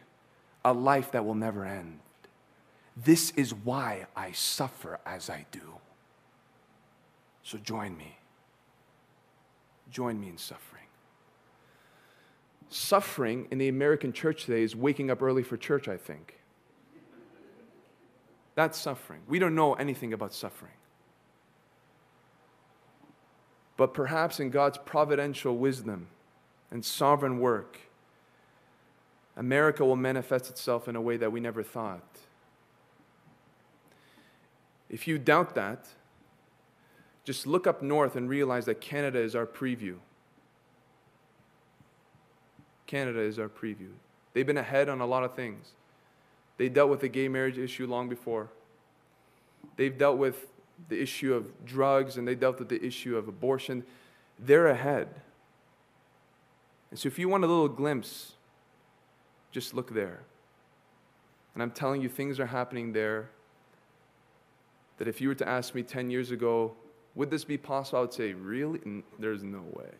a 0.64 0.72
life 0.72 1.12
that 1.12 1.24
will 1.24 1.34
never 1.34 1.64
end. 1.64 2.00
This 2.96 3.30
is 3.32 3.54
why 3.54 4.06
I 4.14 4.32
suffer 4.32 5.00
as 5.06 5.30
I 5.30 5.46
do. 5.50 5.78
So 7.42 7.58
join 7.58 7.96
me. 7.96 8.18
Join 9.90 10.20
me 10.20 10.28
in 10.28 10.38
suffering. 10.38 10.81
Suffering 12.72 13.48
in 13.50 13.58
the 13.58 13.68
American 13.68 14.14
church 14.14 14.46
today 14.46 14.62
is 14.62 14.74
waking 14.74 15.10
up 15.10 15.20
early 15.20 15.42
for 15.42 15.58
church, 15.58 15.88
I 15.88 15.98
think. 15.98 16.38
That's 18.54 18.78
suffering. 18.78 19.20
We 19.28 19.38
don't 19.38 19.54
know 19.54 19.74
anything 19.74 20.14
about 20.14 20.32
suffering. 20.32 20.72
But 23.76 23.92
perhaps 23.92 24.40
in 24.40 24.48
God's 24.48 24.78
providential 24.78 25.58
wisdom 25.58 26.06
and 26.70 26.82
sovereign 26.82 27.40
work, 27.40 27.78
America 29.36 29.84
will 29.84 29.96
manifest 29.96 30.48
itself 30.48 30.88
in 30.88 30.96
a 30.96 31.00
way 31.00 31.18
that 31.18 31.30
we 31.30 31.40
never 31.40 31.62
thought. 31.62 32.20
If 34.88 35.06
you 35.06 35.18
doubt 35.18 35.54
that, 35.56 35.88
just 37.24 37.46
look 37.46 37.66
up 37.66 37.82
north 37.82 38.16
and 38.16 38.30
realize 38.30 38.64
that 38.64 38.80
Canada 38.80 39.18
is 39.18 39.36
our 39.36 39.46
preview. 39.46 39.96
Canada 42.92 43.20
is 43.20 43.38
our 43.38 43.48
preview. 43.48 43.88
They've 44.34 44.46
been 44.46 44.58
ahead 44.58 44.90
on 44.90 45.00
a 45.00 45.06
lot 45.06 45.24
of 45.24 45.34
things. 45.34 45.68
They 46.58 46.68
dealt 46.68 46.90
with 46.90 47.00
the 47.00 47.08
gay 47.08 47.26
marriage 47.26 47.56
issue 47.56 47.86
long 47.86 48.10
before. 48.10 48.50
They've 49.76 49.96
dealt 49.96 50.18
with 50.18 50.36
the 50.90 51.00
issue 51.00 51.32
of 51.32 51.64
drugs 51.64 52.18
and 52.18 52.28
they 52.28 52.34
dealt 52.34 52.58
with 52.58 52.68
the 52.68 52.84
issue 52.84 53.16
of 53.16 53.28
abortion. 53.28 53.84
They're 54.38 54.66
ahead. 54.66 55.08
And 56.90 56.98
so, 56.98 57.06
if 57.06 57.18
you 57.18 57.30
want 57.30 57.44
a 57.44 57.46
little 57.46 57.66
glimpse 57.66 58.32
just 59.52 59.72
look 59.72 59.94
there. 59.94 60.20
And 61.54 61.62
I'm 61.62 61.70
telling 61.70 62.02
you, 62.02 62.10
things 62.10 62.38
are 62.38 62.46
happening 62.46 62.92
there 62.92 63.30
that 64.98 65.08
if 65.08 65.18
you 65.22 65.28
were 65.28 65.34
to 65.36 65.48
ask 65.48 65.74
me 65.74 65.82
10 65.82 66.10
years 66.10 66.30
ago, 66.30 66.74
would 67.14 67.30
this 67.30 67.44
be 67.44 67.56
possible? 67.56 68.00
I 68.00 68.02
would 68.02 68.12
say, 68.12 68.34
really? 68.34 69.02
There's 69.18 69.42
no 69.42 69.62
way. 69.72 69.92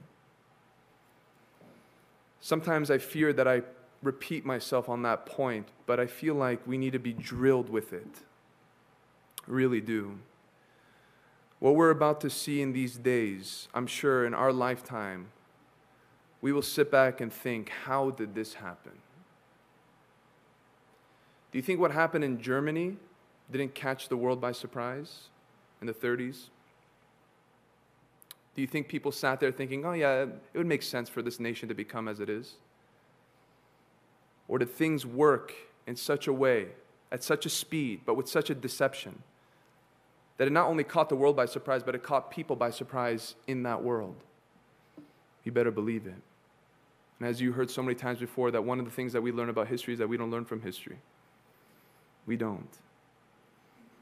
Sometimes 2.42 2.90
I 2.90 2.98
fear 2.98 3.32
that 3.32 3.46
I 3.46 3.62
repeat 4.02 4.44
myself 4.44 4.88
on 4.88 5.02
that 5.02 5.26
point, 5.26 5.68
but 5.86 6.00
I 6.00 6.06
feel 6.06 6.34
like 6.34 6.66
we 6.66 6.76
need 6.76 6.92
to 6.92 6.98
be 6.98 7.12
drilled 7.12 7.70
with 7.70 7.92
it. 7.92 8.08
Really 9.46 9.80
do. 9.80 10.18
What 11.60 11.76
we're 11.76 11.90
about 11.90 12.20
to 12.22 12.28
see 12.28 12.60
in 12.60 12.72
these 12.72 12.96
days, 12.96 13.68
I'm 13.72 13.86
sure 13.86 14.26
in 14.26 14.34
our 14.34 14.52
lifetime, 14.52 15.28
we 16.40 16.52
will 16.52 16.62
sit 16.62 16.90
back 16.90 17.20
and 17.20 17.32
think, 17.32 17.70
how 17.84 18.10
did 18.10 18.34
this 18.34 18.54
happen? 18.54 18.92
Do 21.52 21.58
you 21.58 21.62
think 21.62 21.78
what 21.78 21.92
happened 21.92 22.24
in 22.24 22.42
Germany 22.42 22.96
didn't 23.52 23.76
catch 23.76 24.08
the 24.08 24.16
world 24.16 24.40
by 24.40 24.50
surprise 24.50 25.28
in 25.80 25.86
the 25.86 25.94
30s? 25.94 26.48
Do 28.54 28.60
you 28.60 28.66
think 28.66 28.88
people 28.88 29.12
sat 29.12 29.40
there 29.40 29.50
thinking, 29.50 29.84
oh, 29.86 29.92
yeah, 29.92 30.22
it 30.22 30.58
would 30.58 30.66
make 30.66 30.82
sense 30.82 31.08
for 31.08 31.22
this 31.22 31.40
nation 31.40 31.68
to 31.68 31.74
become 31.74 32.06
as 32.06 32.20
it 32.20 32.28
is? 32.28 32.54
Or 34.48 34.58
did 34.58 34.70
things 34.70 35.06
work 35.06 35.54
in 35.86 35.96
such 35.96 36.26
a 36.26 36.32
way, 36.32 36.68
at 37.10 37.24
such 37.24 37.46
a 37.46 37.48
speed, 37.48 38.02
but 38.04 38.14
with 38.14 38.28
such 38.28 38.50
a 38.50 38.54
deception, 38.54 39.22
that 40.36 40.46
it 40.46 40.52
not 40.52 40.68
only 40.68 40.84
caught 40.84 41.08
the 41.08 41.16
world 41.16 41.36
by 41.36 41.46
surprise, 41.46 41.82
but 41.82 41.94
it 41.94 42.02
caught 42.02 42.30
people 42.30 42.56
by 42.56 42.70
surprise 42.70 43.34
in 43.46 43.62
that 43.62 43.82
world? 43.82 44.16
You 45.44 45.52
better 45.52 45.70
believe 45.70 46.06
it. 46.06 46.20
And 47.18 47.28
as 47.28 47.40
you 47.40 47.52
heard 47.52 47.70
so 47.70 47.82
many 47.82 47.94
times 47.94 48.18
before, 48.18 48.50
that 48.50 48.64
one 48.64 48.78
of 48.78 48.84
the 48.84 48.90
things 48.90 49.12
that 49.12 49.22
we 49.22 49.32
learn 49.32 49.48
about 49.48 49.68
history 49.68 49.94
is 49.94 49.98
that 49.98 50.08
we 50.08 50.16
don't 50.16 50.30
learn 50.30 50.44
from 50.44 50.60
history. 50.60 50.98
We 52.26 52.36
don't. 52.36 52.78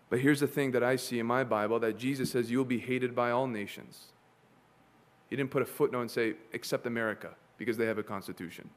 But 0.08 0.20
here's 0.20 0.40
the 0.40 0.46
thing 0.46 0.72
that 0.72 0.82
I 0.82 0.96
see 0.96 1.18
in 1.18 1.26
my 1.26 1.44
Bible 1.44 1.78
that 1.80 1.96
Jesus 1.96 2.32
says, 2.32 2.50
You'll 2.50 2.64
be 2.64 2.78
hated 2.78 3.14
by 3.14 3.30
all 3.30 3.46
nations. 3.46 4.06
He 5.30 5.36
didn't 5.36 5.50
put 5.50 5.62
a 5.62 5.66
footnote 5.66 6.02
and 6.02 6.10
say, 6.10 6.34
Except 6.52 6.86
America, 6.86 7.30
because 7.56 7.76
they 7.76 7.86
have 7.86 7.98
a 7.98 8.02
constitution. 8.02 8.68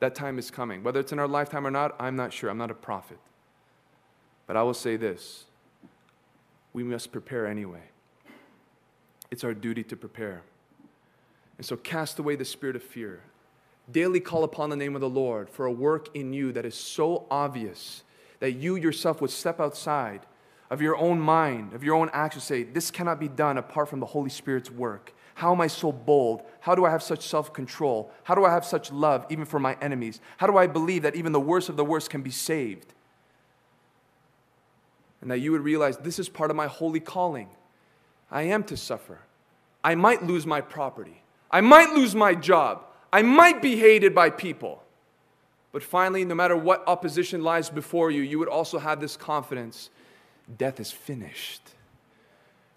That 0.00 0.14
time 0.14 0.38
is 0.38 0.50
coming. 0.50 0.82
Whether 0.82 1.00
it's 1.00 1.12
in 1.12 1.18
our 1.18 1.28
lifetime 1.28 1.66
or 1.66 1.70
not, 1.70 1.94
I'm 2.00 2.16
not 2.16 2.32
sure. 2.32 2.50
I'm 2.50 2.58
not 2.58 2.70
a 2.70 2.74
prophet. 2.74 3.18
But 4.46 4.56
I 4.56 4.62
will 4.62 4.74
say 4.74 4.96
this 4.96 5.44
we 6.72 6.82
must 6.82 7.12
prepare 7.12 7.46
anyway. 7.46 7.82
It's 9.30 9.44
our 9.44 9.54
duty 9.54 9.84
to 9.84 9.96
prepare. 9.96 10.42
And 11.56 11.64
so 11.64 11.76
cast 11.76 12.18
away 12.18 12.36
the 12.36 12.44
spirit 12.44 12.76
of 12.76 12.82
fear. 12.82 13.20
Daily 13.90 14.20
call 14.20 14.44
upon 14.44 14.70
the 14.70 14.76
name 14.76 14.94
of 14.94 15.00
the 15.00 15.08
Lord 15.08 15.48
for 15.48 15.66
a 15.66 15.72
work 15.72 16.08
in 16.14 16.32
you 16.32 16.52
that 16.52 16.64
is 16.64 16.74
so 16.74 17.26
obvious 17.30 18.02
that 18.40 18.52
you 18.52 18.76
yourself 18.76 19.20
would 19.20 19.30
step 19.30 19.60
outside 19.60 20.20
of 20.70 20.80
your 20.80 20.96
own 20.96 21.20
mind, 21.20 21.72
of 21.72 21.84
your 21.84 21.94
own 21.94 22.10
actions, 22.12 22.44
say, 22.44 22.62
This 22.62 22.90
cannot 22.90 23.20
be 23.20 23.28
done 23.28 23.58
apart 23.58 23.88
from 23.88 24.00
the 24.00 24.06
Holy 24.06 24.30
Spirit's 24.30 24.70
work. 24.70 25.14
How 25.34 25.52
am 25.52 25.60
I 25.60 25.66
so 25.66 25.90
bold? 25.92 26.42
How 26.60 26.74
do 26.74 26.84
I 26.84 26.90
have 26.90 27.02
such 27.02 27.26
self 27.26 27.52
control? 27.52 28.10
How 28.22 28.34
do 28.34 28.44
I 28.44 28.50
have 28.50 28.64
such 28.64 28.92
love 28.92 29.26
even 29.28 29.44
for 29.44 29.58
my 29.58 29.76
enemies? 29.80 30.20
How 30.36 30.46
do 30.46 30.56
I 30.56 30.66
believe 30.66 31.02
that 31.02 31.16
even 31.16 31.32
the 31.32 31.40
worst 31.40 31.68
of 31.68 31.76
the 31.76 31.84
worst 31.84 32.08
can 32.10 32.22
be 32.22 32.30
saved? 32.30 32.92
And 35.20 35.30
that 35.30 35.38
you 35.38 35.52
would 35.52 35.62
realize 35.62 35.96
this 35.96 36.18
is 36.18 36.28
part 36.28 36.50
of 36.50 36.56
my 36.56 36.66
holy 36.66 37.00
calling. 37.00 37.48
I 38.30 38.42
am 38.42 38.62
to 38.64 38.76
suffer. 38.76 39.20
I 39.82 39.94
might 39.94 40.22
lose 40.22 40.46
my 40.46 40.60
property. 40.60 41.22
I 41.50 41.60
might 41.60 41.90
lose 41.94 42.14
my 42.14 42.34
job. 42.34 42.84
I 43.12 43.22
might 43.22 43.62
be 43.62 43.76
hated 43.76 44.14
by 44.14 44.30
people. 44.30 44.82
But 45.72 45.82
finally, 45.82 46.24
no 46.24 46.34
matter 46.34 46.56
what 46.56 46.84
opposition 46.86 47.42
lies 47.42 47.68
before 47.68 48.10
you, 48.10 48.22
you 48.22 48.38
would 48.38 48.48
also 48.48 48.78
have 48.78 49.00
this 49.00 49.16
confidence 49.16 49.90
death 50.56 50.80
is 50.80 50.90
finished. 50.90 51.62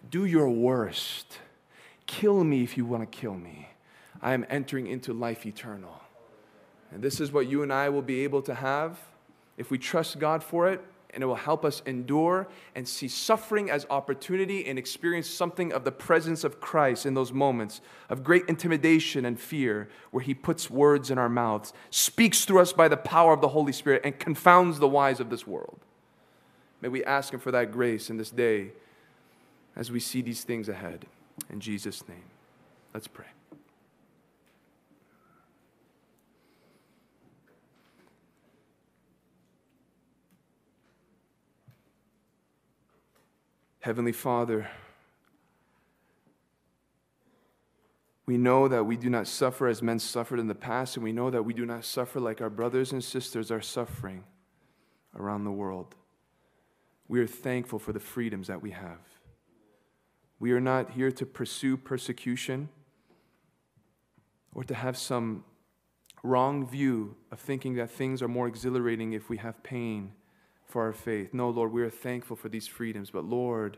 Do 0.09 0.25
your 0.25 0.49
worst. 0.49 1.39
Kill 2.05 2.43
me 2.43 2.63
if 2.63 2.77
you 2.77 2.85
want 2.85 3.09
to 3.09 3.17
kill 3.17 3.35
me. 3.35 3.69
I 4.21 4.33
am 4.33 4.45
entering 4.49 4.87
into 4.87 5.13
life 5.13 5.45
eternal. 5.45 6.01
And 6.91 7.03
this 7.03 7.19
is 7.19 7.31
what 7.31 7.47
you 7.47 7.63
and 7.63 7.73
I 7.73 7.89
will 7.89 8.01
be 8.01 8.23
able 8.23 8.41
to 8.43 8.55
have 8.55 8.97
if 9.57 9.71
we 9.71 9.77
trust 9.77 10.19
God 10.19 10.43
for 10.43 10.69
it, 10.69 10.81
and 11.13 11.23
it 11.23 11.25
will 11.25 11.35
help 11.35 11.65
us 11.65 11.81
endure 11.87 12.47
and 12.75 12.87
see 12.87 13.07
suffering 13.07 13.71
as 13.71 13.87
opportunity 13.89 14.67
and 14.67 14.77
experience 14.77 15.27
something 15.27 15.73
of 15.73 15.83
the 15.83 15.91
presence 15.91 16.43
of 16.43 16.59
Christ 16.59 17.07
in 17.07 17.15
those 17.15 17.33
moments 17.33 17.81
of 18.09 18.23
great 18.23 18.47
intimidation 18.47 19.25
and 19.25 19.39
fear, 19.39 19.89
where 20.11 20.23
He 20.23 20.35
puts 20.35 20.69
words 20.69 21.09
in 21.09 21.17
our 21.17 21.29
mouths, 21.29 21.73
speaks 21.89 22.45
through 22.45 22.59
us 22.59 22.71
by 22.71 22.87
the 22.87 22.97
power 22.97 23.33
of 23.33 23.41
the 23.41 23.47
Holy 23.47 23.71
Spirit, 23.71 24.01
and 24.03 24.19
confounds 24.19 24.77
the 24.77 24.87
wise 24.87 25.19
of 25.19 25.31
this 25.31 25.47
world. 25.47 25.79
May 26.81 26.89
we 26.89 27.03
ask 27.03 27.33
Him 27.33 27.39
for 27.39 27.51
that 27.51 27.71
grace 27.71 28.09
in 28.09 28.17
this 28.17 28.31
day 28.31 28.71
as 29.75 29.91
we 29.91 29.99
see 29.99 30.21
these 30.21 30.43
things 30.43 30.69
ahead. 30.69 31.05
In 31.49 31.59
Jesus' 31.59 32.07
name, 32.07 32.23
let's 32.93 33.07
pray. 33.07 33.25
Heavenly 43.79 44.11
Father, 44.11 44.67
we 48.25 48.37
know 48.37 48.67
that 48.67 48.83
we 48.83 48.97
do 48.97 49.09
not 49.09 49.27
suffer 49.27 49.67
as 49.67 49.81
men 49.81 49.97
suffered 49.97 50.39
in 50.41 50.47
the 50.47 50.55
past, 50.55 50.97
and 50.97 51.03
we 51.05 51.13
know 51.13 51.29
that 51.29 51.43
we 51.43 51.53
do 51.53 51.65
not 51.65 51.85
suffer 51.85 52.19
like 52.19 52.41
our 52.41 52.49
brothers 52.49 52.91
and 52.91 53.01
sisters 53.01 53.49
are 53.49 53.61
suffering 53.61 54.25
around 55.15 55.45
the 55.45 55.51
world. 55.51 55.95
We 57.07 57.19
are 57.19 57.27
thankful 57.27 57.79
for 57.79 57.93
the 57.93 57.99
freedoms 57.99 58.47
that 58.47 58.61
we 58.61 58.71
have. 58.71 58.99
We 60.39 60.51
are 60.51 60.59
not 60.59 60.91
here 60.91 61.11
to 61.11 61.25
pursue 61.25 61.77
persecution 61.77 62.69
or 64.53 64.63
to 64.63 64.73
have 64.73 64.97
some 64.97 65.43
wrong 66.23 66.67
view 66.67 67.15
of 67.31 67.39
thinking 67.39 67.75
that 67.75 67.89
things 67.89 68.21
are 68.21 68.27
more 68.27 68.47
exhilarating 68.47 69.13
if 69.13 69.29
we 69.29 69.37
have 69.37 69.63
pain 69.63 70.11
for 70.65 70.83
our 70.83 70.93
faith. 70.93 71.33
No, 71.33 71.49
Lord, 71.49 71.71
we 71.71 71.81
are 71.81 71.89
thankful 71.89 72.35
for 72.35 72.49
these 72.49 72.67
freedoms, 72.67 73.09
but 73.09 73.23
Lord, 73.23 73.77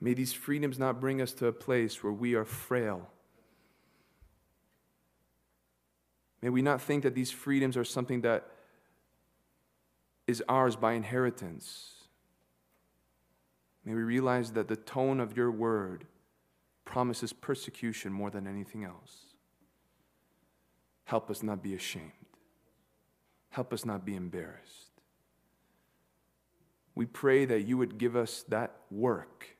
may 0.00 0.14
these 0.14 0.32
freedoms 0.32 0.78
not 0.78 1.00
bring 1.00 1.20
us 1.20 1.32
to 1.34 1.46
a 1.46 1.52
place 1.52 2.02
where 2.02 2.12
we 2.12 2.34
are 2.34 2.44
frail. 2.44 3.08
May 6.40 6.50
we 6.50 6.62
not 6.62 6.80
think 6.80 7.02
that 7.02 7.14
these 7.14 7.30
freedoms 7.30 7.76
are 7.76 7.84
something 7.84 8.20
that 8.20 8.46
is 10.26 10.42
ours 10.48 10.76
by 10.76 10.92
inheritance. 10.92 11.93
May 13.84 13.94
we 13.94 14.02
realize 14.02 14.52
that 14.52 14.68
the 14.68 14.76
tone 14.76 15.20
of 15.20 15.36
your 15.36 15.50
word 15.50 16.06
promises 16.84 17.32
persecution 17.32 18.12
more 18.12 18.30
than 18.30 18.46
anything 18.46 18.84
else. 18.84 19.34
Help 21.04 21.30
us 21.30 21.42
not 21.42 21.62
be 21.62 21.74
ashamed. 21.74 22.12
Help 23.50 23.72
us 23.72 23.84
not 23.84 24.04
be 24.04 24.16
embarrassed. 24.16 24.90
We 26.94 27.06
pray 27.06 27.44
that 27.44 27.62
you 27.62 27.76
would 27.76 27.98
give 27.98 28.16
us 28.16 28.44
that 28.48 28.76
work 28.90 29.56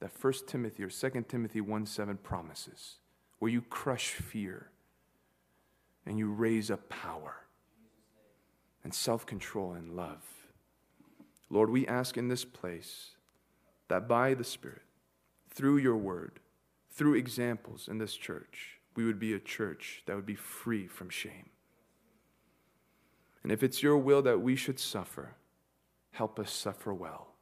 that 0.00 0.10
1 0.20 0.32
Timothy 0.48 0.82
or 0.82 0.90
2 0.90 1.24
Timothy 1.28 1.60
1 1.60 1.86
7 1.86 2.16
promises, 2.18 2.96
where 3.38 3.50
you 3.50 3.62
crush 3.62 4.10
fear 4.10 4.70
and 6.04 6.18
you 6.18 6.28
raise 6.28 6.72
up 6.72 6.88
power 6.88 7.36
and 8.82 8.92
self 8.92 9.24
control 9.24 9.72
and 9.74 9.94
love. 9.94 10.24
Lord, 11.48 11.70
we 11.70 11.86
ask 11.86 12.16
in 12.16 12.26
this 12.26 12.44
place 12.44 13.10
that 13.92 14.08
by 14.08 14.32
the 14.32 14.42
Spirit, 14.42 14.80
through 15.50 15.76
your 15.76 15.98
word, 15.98 16.40
through 16.92 17.12
examples 17.12 17.88
in 17.88 17.98
this 17.98 18.14
church, 18.14 18.78
we 18.96 19.04
would 19.04 19.18
be 19.18 19.34
a 19.34 19.38
church 19.38 20.02
that 20.06 20.16
would 20.16 20.24
be 20.24 20.34
free 20.34 20.86
from 20.86 21.10
shame. 21.10 21.50
And 23.42 23.52
if 23.52 23.62
it's 23.62 23.82
your 23.82 23.98
will 23.98 24.22
that 24.22 24.40
we 24.40 24.56
should 24.56 24.80
suffer, 24.80 25.34
help 26.12 26.38
us 26.38 26.50
suffer 26.50 26.94
well. 26.94 27.34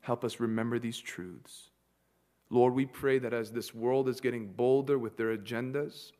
Help 0.00 0.24
us 0.24 0.40
remember 0.40 0.78
these 0.78 0.96
truths. 0.96 1.68
Lord, 2.48 2.72
we 2.72 2.86
pray 2.86 3.18
that 3.18 3.34
as 3.34 3.50
this 3.50 3.74
world 3.74 4.08
is 4.08 4.18
getting 4.18 4.46
bolder 4.46 4.98
with 4.98 5.18
their 5.18 5.36
agendas, 5.36 6.12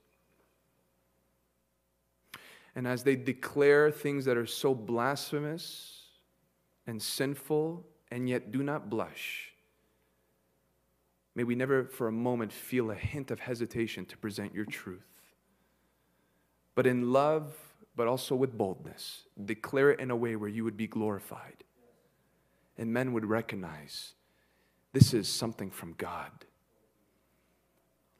and 2.75 2.87
as 2.87 3.05
they 3.05 3.17
declare 3.17 3.91
things 3.91 4.27
that 4.27 4.37
are 4.37 4.45
so 4.45 4.75
blasphemous 4.75 6.03
and 6.87 7.01
sinful 7.01 7.87
and 8.11 8.29
yet 8.29 8.53
do 8.53 8.63
not 8.63 8.89
blush, 8.89 9.53
may 11.35 11.45
we 11.45 11.55
never 11.55 11.85
for 11.85 12.09
a 12.09 12.13
moment 12.13 12.53
feel 12.53 12.91
a 12.91 12.95
hint 12.95 13.31
of 13.31 13.41
hesitation 13.41 14.05
to 14.07 14.17
present 14.17 14.55
your 14.55 14.65
truth. 14.65 15.07
But 16.75 16.87
in 16.87 17.13
love, 17.13 17.55
but 17.97 18.07
also 18.07 18.35
with 18.35 18.57
boldness, 18.57 19.23
declare 19.43 19.91
it 19.91 20.01
in 20.01 20.11
a 20.11 20.17
way 20.17 20.37
where 20.37 20.49
you 20.49 20.65
would 20.65 20.77
be 20.77 20.87
glorified 20.87 21.65
and 22.79 22.93
men 22.93 23.13
would 23.13 23.25
recognize 23.25 24.13
this 24.93 25.15
is 25.15 25.29
something 25.29 25.71
from 25.71 25.95
God. 25.99 26.31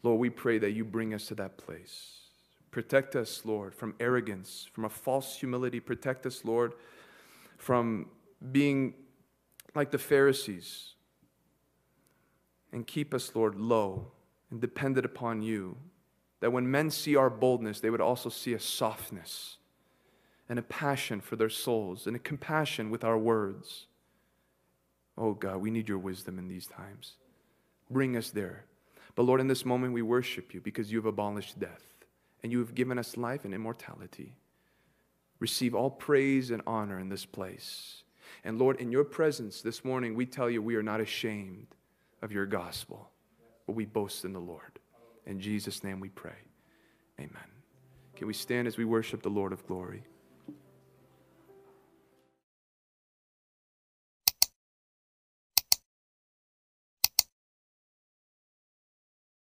Lord, 0.03 0.21
we 0.21 0.31
pray 0.31 0.59
that 0.59 0.73
you 0.73 0.85
bring 0.85 1.15
us 1.15 1.27
to 1.29 1.35
that 1.37 1.59
place. 1.59 2.21
Protect 2.71 3.17
us, 3.17 3.43
Lord, 3.45 3.75
from 3.75 3.95
arrogance, 3.99 4.69
from 4.73 4.85
a 4.85 4.89
false 4.89 5.37
humility. 5.37 5.81
Protect 5.81 6.27
us, 6.27 6.45
Lord, 6.45 6.75
from 7.57 8.07
being 8.53 8.95
like 9.77 9.91
the 9.91 9.99
Pharisees. 9.99 10.95
And 12.73 12.87
keep 12.87 13.15
us, 13.15 13.33
Lord, 13.35 13.55
low 13.55 14.13
and 14.51 14.61
dependent 14.61 15.07
upon 15.07 15.43
you. 15.43 15.77
That 16.41 16.53
when 16.53 16.71
men 16.71 16.91
see 16.91 17.17
our 17.17 17.31
boldness, 17.31 17.81
they 17.81 17.91
would 17.91 18.01
also 18.01 18.29
see 18.29 18.53
a 18.53 18.61
softness 18.61 19.57
and 20.49 20.59
a 20.59 20.63
passion 20.63 21.21
for 21.21 21.37
their 21.37 21.49
souls 21.49 22.07
and 22.07 22.15
a 22.15 22.21
compassion 22.21 22.91
with 22.91 23.05
our 23.05 23.19
words. 23.19 23.87
Oh 25.17 25.33
God, 25.33 25.59
we 25.59 25.71
need 25.71 25.89
your 25.89 25.99
wisdom 25.99 26.39
in 26.39 26.49
these 26.49 26.67
times. 26.67 27.15
Bring 27.91 28.17
us 28.17 28.31
there. 28.31 28.65
But 29.15 29.23
Lord, 29.23 29.41
in 29.41 29.49
this 29.49 29.65
moment, 29.65 29.95
we 29.95 30.03
worship 30.03 30.53
you 30.53 30.61
because 30.61 30.93
you 30.93 30.99
have 30.99 31.07
abolished 31.07 31.59
death 31.59 31.83
and 32.43 32.53
you 32.53 32.59
have 32.59 32.75
given 32.75 32.99
us 32.99 33.17
life 33.17 33.45
and 33.45 33.55
immortality. 33.55 34.35
Receive 35.41 35.75
all 35.75 35.91
praise 35.91 36.51
and 36.51 36.63
honor 36.67 36.99
in 36.99 37.09
this 37.09 37.25
place. 37.25 38.03
And 38.45 38.59
Lord, 38.59 38.81
in 38.81 38.93
your 38.93 39.05
presence 39.05 39.63
this 39.63 39.85
morning, 39.85 40.15
we 40.15 40.27
tell 40.27 40.49
you 40.49 40.63
we 40.63 40.77
are 40.77 40.83
not 40.83 41.01
ashamed 41.01 41.67
of 42.23 42.33
your 42.33 42.47
gospel, 42.47 43.11
but 43.67 43.75
we 43.75 43.85
boast 43.85 44.25
in 44.25 44.33
the 44.33 44.41
Lord. 44.41 44.79
In 45.27 45.41
Jesus' 45.41 45.83
name 45.83 46.01
we 46.01 46.09
pray. 46.09 46.39
Amen. 47.19 47.51
Can 48.15 48.27
we 48.27 48.33
stand 48.33 48.69
as 48.69 48.77
we 48.77 48.85
worship 48.85 49.23
the 49.23 49.29
Lord 49.29 49.53
of 49.53 49.67
glory? 49.67 50.05